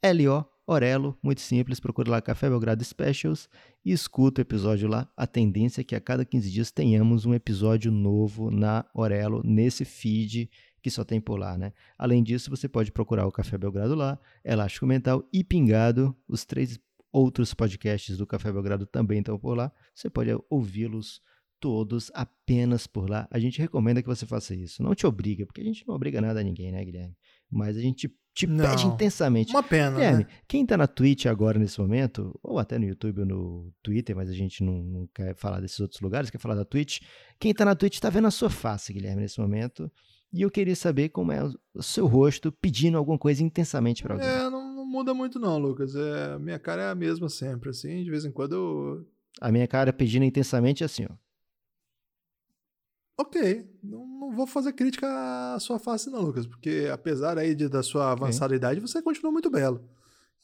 L-O, 0.02 0.44
Orelo, 0.66 1.16
muito 1.22 1.42
simples, 1.42 1.78
procure 1.78 2.08
lá 2.08 2.22
Café 2.22 2.48
Belgrado 2.48 2.82
Specials 2.82 3.50
e 3.84 3.92
escuta 3.92 4.40
o 4.40 4.42
episódio 4.42 4.88
lá. 4.88 5.06
A 5.14 5.26
tendência 5.26 5.82
é 5.82 5.84
que 5.84 5.94
a 5.94 6.00
cada 6.00 6.24
15 6.24 6.50
dias 6.50 6.70
tenhamos 6.70 7.26
um 7.26 7.34
episódio 7.34 7.92
novo 7.92 8.50
na 8.50 8.84
Orelo, 8.94 9.42
nesse 9.44 9.84
feed 9.84 10.50
que 10.80 10.90
só 10.90 11.04
tem 11.04 11.20
por 11.20 11.38
lá, 11.38 11.56
né? 11.56 11.72
Além 11.98 12.22
disso, 12.22 12.50
você 12.50 12.68
pode 12.68 12.92
procurar 12.92 13.26
o 13.26 13.32
Café 13.32 13.56
Belgrado 13.58 13.94
lá, 13.94 14.18
Elástico 14.44 14.86
Mental 14.86 15.26
e 15.32 15.42
Pingado, 15.42 16.16
os 16.28 16.44
três 16.44 16.78
outros 17.12 17.54
podcasts 17.54 18.16
do 18.16 18.26
Café 18.26 18.52
Belgrado 18.52 18.86
também 18.86 19.20
estão 19.20 19.38
por 19.38 19.56
lá. 19.56 19.72
Você 19.94 20.10
pode 20.10 20.30
ouvi-los 20.50 21.22
todos 21.60 22.10
apenas 22.12 22.86
por 22.86 23.08
lá. 23.08 23.26
A 23.30 23.38
gente 23.38 23.58
recomenda 23.58 24.02
que 24.02 24.08
você 24.08 24.26
faça 24.26 24.54
isso. 24.54 24.82
Não 24.82 24.94
te 24.94 25.06
obriga, 25.06 25.46
porque 25.46 25.62
a 25.62 25.64
gente 25.64 25.86
não 25.86 25.94
obriga 25.94 26.20
nada 26.20 26.40
a 26.40 26.42
ninguém, 26.42 26.70
né, 26.72 26.84
Guilherme? 26.84 27.16
Mas 27.50 27.76
a 27.76 27.80
gente 27.80 28.14
te 28.34 28.46
Não. 28.46 28.64
pede 28.68 28.86
intensamente. 28.86 29.50
Uma 29.52 29.62
pena, 29.62 29.92
Guilherme, 29.92 30.24
né? 30.24 30.28
quem 30.48 30.66
tá 30.66 30.76
na 30.76 30.86
Twitch 30.88 31.26
agora 31.26 31.58
nesse 31.58 31.80
momento, 31.80 32.38
ou 32.42 32.58
até 32.58 32.78
no 32.78 32.84
YouTube 32.84 33.20
ou 33.20 33.26
no 33.26 33.72
Twitter, 33.82 34.16
mas 34.16 34.28
a 34.28 34.32
gente 34.34 34.62
não, 34.64 34.82
não 34.82 35.08
quer 35.14 35.34
falar 35.36 35.60
desses 35.60 35.78
outros 35.78 36.00
lugares, 36.00 36.30
quer 36.30 36.38
falar 36.38 36.56
da 36.56 36.64
Twitch. 36.64 37.00
Quem 37.38 37.54
tá 37.54 37.64
na 37.64 37.74
Twitch 37.76 38.00
tá 38.00 38.10
vendo 38.10 38.26
a 38.26 38.30
sua 38.32 38.50
face, 38.50 38.92
Guilherme, 38.92 39.22
nesse 39.22 39.40
momento. 39.40 39.90
E 40.32 40.42
eu 40.42 40.50
queria 40.50 40.74
saber 40.74 41.10
como 41.10 41.30
é 41.30 41.44
o- 41.44 41.82
seu 41.82 42.06
rosto 42.06 42.50
pedindo 42.50 42.98
alguma 42.98 43.16
coisa 43.16 43.40
intensamente 43.42 44.02
pra 44.02 44.14
alguém. 44.14 44.28
É, 44.28 44.50
não, 44.50 44.74
não 44.74 44.84
muda 44.84 45.14
muito 45.14 45.38
não, 45.38 45.56
Lucas. 45.58 45.94
É, 45.94 46.36
minha 46.40 46.58
cara 46.58 46.82
é 46.82 46.90
a 46.90 46.94
mesma 46.94 47.28
sempre, 47.28 47.70
assim. 47.70 48.02
De 48.02 48.10
vez 48.10 48.24
em 48.24 48.32
quando 48.32 48.52
eu... 48.56 49.06
A 49.40 49.52
minha 49.52 49.68
cara 49.68 49.92
pedindo 49.92 50.24
intensamente 50.24 50.82
é 50.82 50.86
assim, 50.86 51.06
ó. 51.08 51.14
Ok, 53.16 53.64
não, 53.82 54.06
não 54.06 54.32
vou 54.32 54.46
fazer 54.46 54.72
crítica 54.72 55.06
à 55.54 55.60
sua 55.60 55.78
face 55.78 56.10
não, 56.10 56.20
Lucas. 56.20 56.46
Porque 56.46 56.88
apesar 56.92 57.38
aí 57.38 57.54
de, 57.54 57.68
da 57.68 57.82
sua 57.82 58.10
avançada 58.10 58.54
idade, 58.54 58.80
você 58.80 59.00
continua 59.00 59.32
muito 59.32 59.50
belo. 59.50 59.80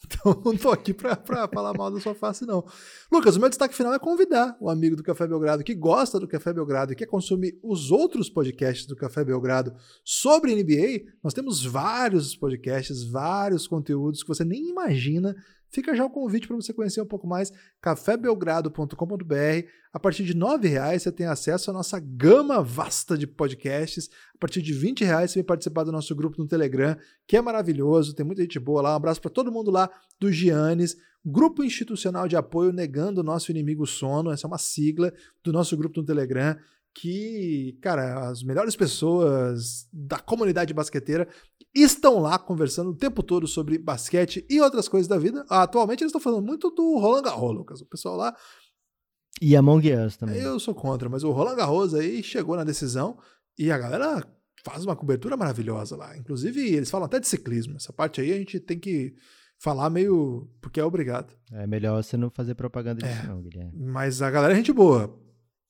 Então 0.02 0.40
não 0.42 0.56
tô 0.56 0.70
aqui 0.70 0.94
pra, 0.94 1.14
pra 1.14 1.46
falar 1.46 1.74
mal 1.74 1.90
da 1.90 2.00
sua 2.00 2.14
face 2.14 2.46
não. 2.46 2.64
Lucas, 3.12 3.36
o 3.36 3.40
meu 3.40 3.50
destaque 3.50 3.74
final 3.74 3.92
é 3.92 3.98
convidar 3.98 4.56
o 4.58 4.70
amigo 4.70 4.96
do 4.96 5.02
Café 5.02 5.26
Belgrado 5.26 5.62
que 5.62 5.74
gosta 5.74 6.18
do 6.18 6.26
Café 6.26 6.54
Belgrado 6.54 6.92
e 6.94 6.96
quer 6.96 7.04
consumir 7.04 7.58
os 7.62 7.90
outros 7.90 8.30
podcasts 8.30 8.86
do 8.86 8.96
Café 8.96 9.22
Belgrado 9.22 9.74
sobre 10.02 10.54
NBA. 10.54 11.12
Nós 11.22 11.34
temos 11.34 11.62
vários 11.64 12.34
podcasts, 12.34 13.04
vários 13.04 13.66
conteúdos 13.66 14.22
que 14.22 14.28
você 14.28 14.42
nem 14.42 14.70
imagina. 14.70 15.36
Fica 15.70 15.94
já 15.94 16.04
o 16.04 16.10
convite 16.10 16.46
para 16.48 16.56
você 16.56 16.72
conhecer 16.72 17.00
um 17.00 17.06
pouco 17.06 17.26
mais 17.26 17.52
cafébelgrado.com.br. 17.80 19.68
A 19.92 20.00
partir 20.00 20.24
de 20.24 20.32
R$ 20.32 20.68
reais 20.68 21.02
você 21.02 21.12
tem 21.12 21.26
acesso 21.26 21.70
à 21.70 21.72
nossa 21.72 21.98
gama 22.00 22.62
vasta 22.62 23.16
de 23.16 23.26
podcasts. 23.26 24.10
A 24.34 24.38
partir 24.38 24.62
de 24.62 24.72
R$ 24.72 24.94
reais 24.98 25.30
você 25.30 25.38
vem 25.38 25.44
participar 25.44 25.84
do 25.84 25.92
nosso 25.92 26.14
grupo 26.14 26.40
no 26.40 26.48
Telegram, 26.48 26.96
que 27.26 27.36
é 27.36 27.40
maravilhoso, 27.40 28.14
tem 28.14 28.26
muita 28.26 28.42
gente 28.42 28.58
boa 28.58 28.82
lá. 28.82 28.92
Um 28.92 28.96
abraço 28.96 29.20
para 29.20 29.30
todo 29.30 29.52
mundo 29.52 29.70
lá 29.70 29.88
do 30.18 30.32
Giannis. 30.32 30.96
Grupo 31.24 31.62
Institucional 31.62 32.26
de 32.26 32.34
Apoio 32.34 32.72
Negando 32.72 33.20
o 33.20 33.24
Nosso 33.24 33.50
Inimigo 33.50 33.86
Sono. 33.86 34.30
Essa 34.30 34.46
é 34.46 34.48
uma 34.48 34.58
sigla 34.58 35.12
do 35.44 35.52
nosso 35.52 35.76
grupo 35.76 36.00
no 36.00 36.06
Telegram. 36.06 36.56
Que, 36.94 37.78
cara, 37.80 38.28
as 38.28 38.42
melhores 38.42 38.74
pessoas 38.76 39.86
da 39.92 40.18
comunidade 40.18 40.74
basqueteira 40.74 41.28
estão 41.74 42.18
lá 42.18 42.36
conversando 42.38 42.90
o 42.90 42.96
tempo 42.96 43.22
todo 43.22 43.46
sobre 43.46 43.78
basquete 43.78 44.44
e 44.50 44.60
outras 44.60 44.88
coisas 44.88 45.06
da 45.06 45.16
vida. 45.16 45.44
Atualmente 45.48 46.02
eles 46.02 46.10
estão 46.10 46.20
falando 46.20 46.44
muito 46.44 46.68
do 46.70 46.98
Roland 46.98 47.22
Garros, 47.22 47.54
Lucas. 47.54 47.80
O 47.80 47.86
pessoal 47.86 48.16
lá 48.16 48.36
E 49.40 49.54
Among 49.54 49.88
Us 49.94 50.16
também. 50.16 50.40
eu 50.40 50.58
sou 50.58 50.74
contra, 50.74 51.08
mas 51.08 51.22
o 51.22 51.30
Roland 51.30 51.54
Garros 51.56 51.94
aí 51.94 52.22
chegou 52.24 52.56
na 52.56 52.64
decisão 52.64 53.16
e 53.56 53.70
a 53.70 53.78
galera 53.78 54.26
faz 54.64 54.84
uma 54.84 54.96
cobertura 54.96 55.36
maravilhosa 55.36 55.96
lá. 55.96 56.16
Inclusive, 56.18 56.60
eles 56.74 56.90
falam 56.90 57.06
até 57.06 57.20
de 57.20 57.28
ciclismo. 57.28 57.76
Essa 57.76 57.92
parte 57.92 58.20
aí 58.20 58.32
a 58.32 58.36
gente 58.36 58.58
tem 58.58 58.78
que 58.78 59.14
falar 59.58 59.88
meio 59.90 60.50
porque 60.60 60.80
é 60.80 60.84
obrigado. 60.84 61.32
É 61.52 61.66
melhor 61.68 62.02
você 62.02 62.16
não 62.16 62.30
fazer 62.30 62.56
propaganda 62.56 63.00
disso, 63.06 63.22
É. 63.24 63.26
não, 63.28 63.40
Guilherme. 63.40 63.72
Mas 63.78 64.20
a 64.20 64.30
galera 64.30 64.52
é 64.54 64.56
gente 64.56 64.72
boa, 64.72 65.16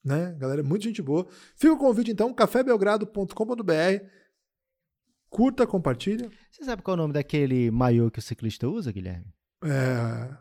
né? 0.05 0.35
Galera 0.39 0.61
é 0.61 0.65
muito 0.65 0.85
gente 0.85 1.03
boa. 1.03 1.27
Fica 1.57 1.73
o 1.73 1.79
convite 1.79 2.11
então, 2.11 2.33
cafébelgrado.com.br. 2.33 4.05
Curta, 5.29 5.67
compartilha. 5.67 6.29
Você 6.51 6.65
sabe 6.65 6.83
qual 6.83 6.97
é 6.97 6.99
o 6.99 7.03
nome 7.03 7.15
daquele 7.15 7.71
maiô 7.71 8.11
que 8.11 8.19
o 8.19 8.23
ciclista 8.23 8.69
usa, 8.69 8.91
Guilherme? 8.91 9.33
É, 9.63 10.37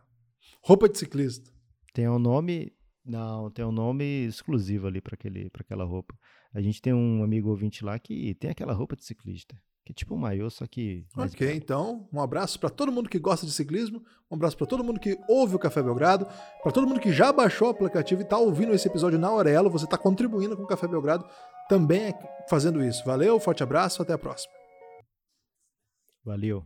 Roupa 0.61 0.89
de 0.89 0.97
ciclista. 0.97 1.51
Tem 1.93 2.07
um 2.09 2.19
nome. 2.19 2.71
Não, 3.05 3.49
tem 3.49 3.65
um 3.65 3.71
nome 3.71 4.25
exclusivo 4.25 4.87
ali 4.87 5.01
para 5.01 5.15
aquela 5.15 5.83
roupa. 5.83 6.17
A 6.53 6.61
gente 6.61 6.81
tem 6.81 6.93
um 6.93 7.23
amigo 7.23 7.49
ouvinte 7.49 7.83
lá 7.83 7.97
que 7.97 8.35
tem 8.35 8.49
aquela 8.49 8.73
roupa 8.73 8.95
de 8.95 9.05
ciclista. 9.05 9.55
Que 9.89 9.91
é 9.91 9.95
tipo 9.95 10.13
um 10.13 10.19
maiô, 10.19 10.51
só 10.51 10.67
que. 10.67 11.03
Ok, 11.17 11.51
então, 11.55 12.07
um 12.13 12.21
abraço 12.21 12.59
para 12.59 12.69
todo 12.69 12.91
mundo 12.91 13.09
que 13.09 13.17
gosta 13.17 13.43
de 13.43 13.51
ciclismo, 13.51 14.03
um 14.29 14.35
abraço 14.35 14.55
para 14.55 14.67
todo 14.67 14.83
mundo 14.83 14.99
que 14.99 15.17
ouve 15.27 15.55
o 15.55 15.59
Café 15.59 15.81
Belgrado, 15.81 16.27
para 16.61 16.71
todo 16.71 16.85
mundo 16.85 16.99
que 16.99 17.11
já 17.11 17.33
baixou 17.33 17.69
o 17.69 17.71
aplicativo 17.71 18.21
e 18.21 18.23
está 18.23 18.37
ouvindo 18.37 18.71
esse 18.71 18.87
episódio 18.87 19.17
na 19.17 19.29
Aurelo, 19.29 19.67
você 19.67 19.85
está 19.85 19.97
contribuindo 19.97 20.55
com 20.55 20.61
o 20.61 20.67
Café 20.67 20.87
Belgrado 20.87 21.27
também 21.67 22.13
fazendo 22.47 22.83
isso. 22.83 23.03
Valeu, 23.03 23.39
forte 23.39 23.63
abraço, 23.63 24.03
até 24.03 24.13
a 24.13 24.17
próxima. 24.19 24.53
Valeu. 26.23 26.63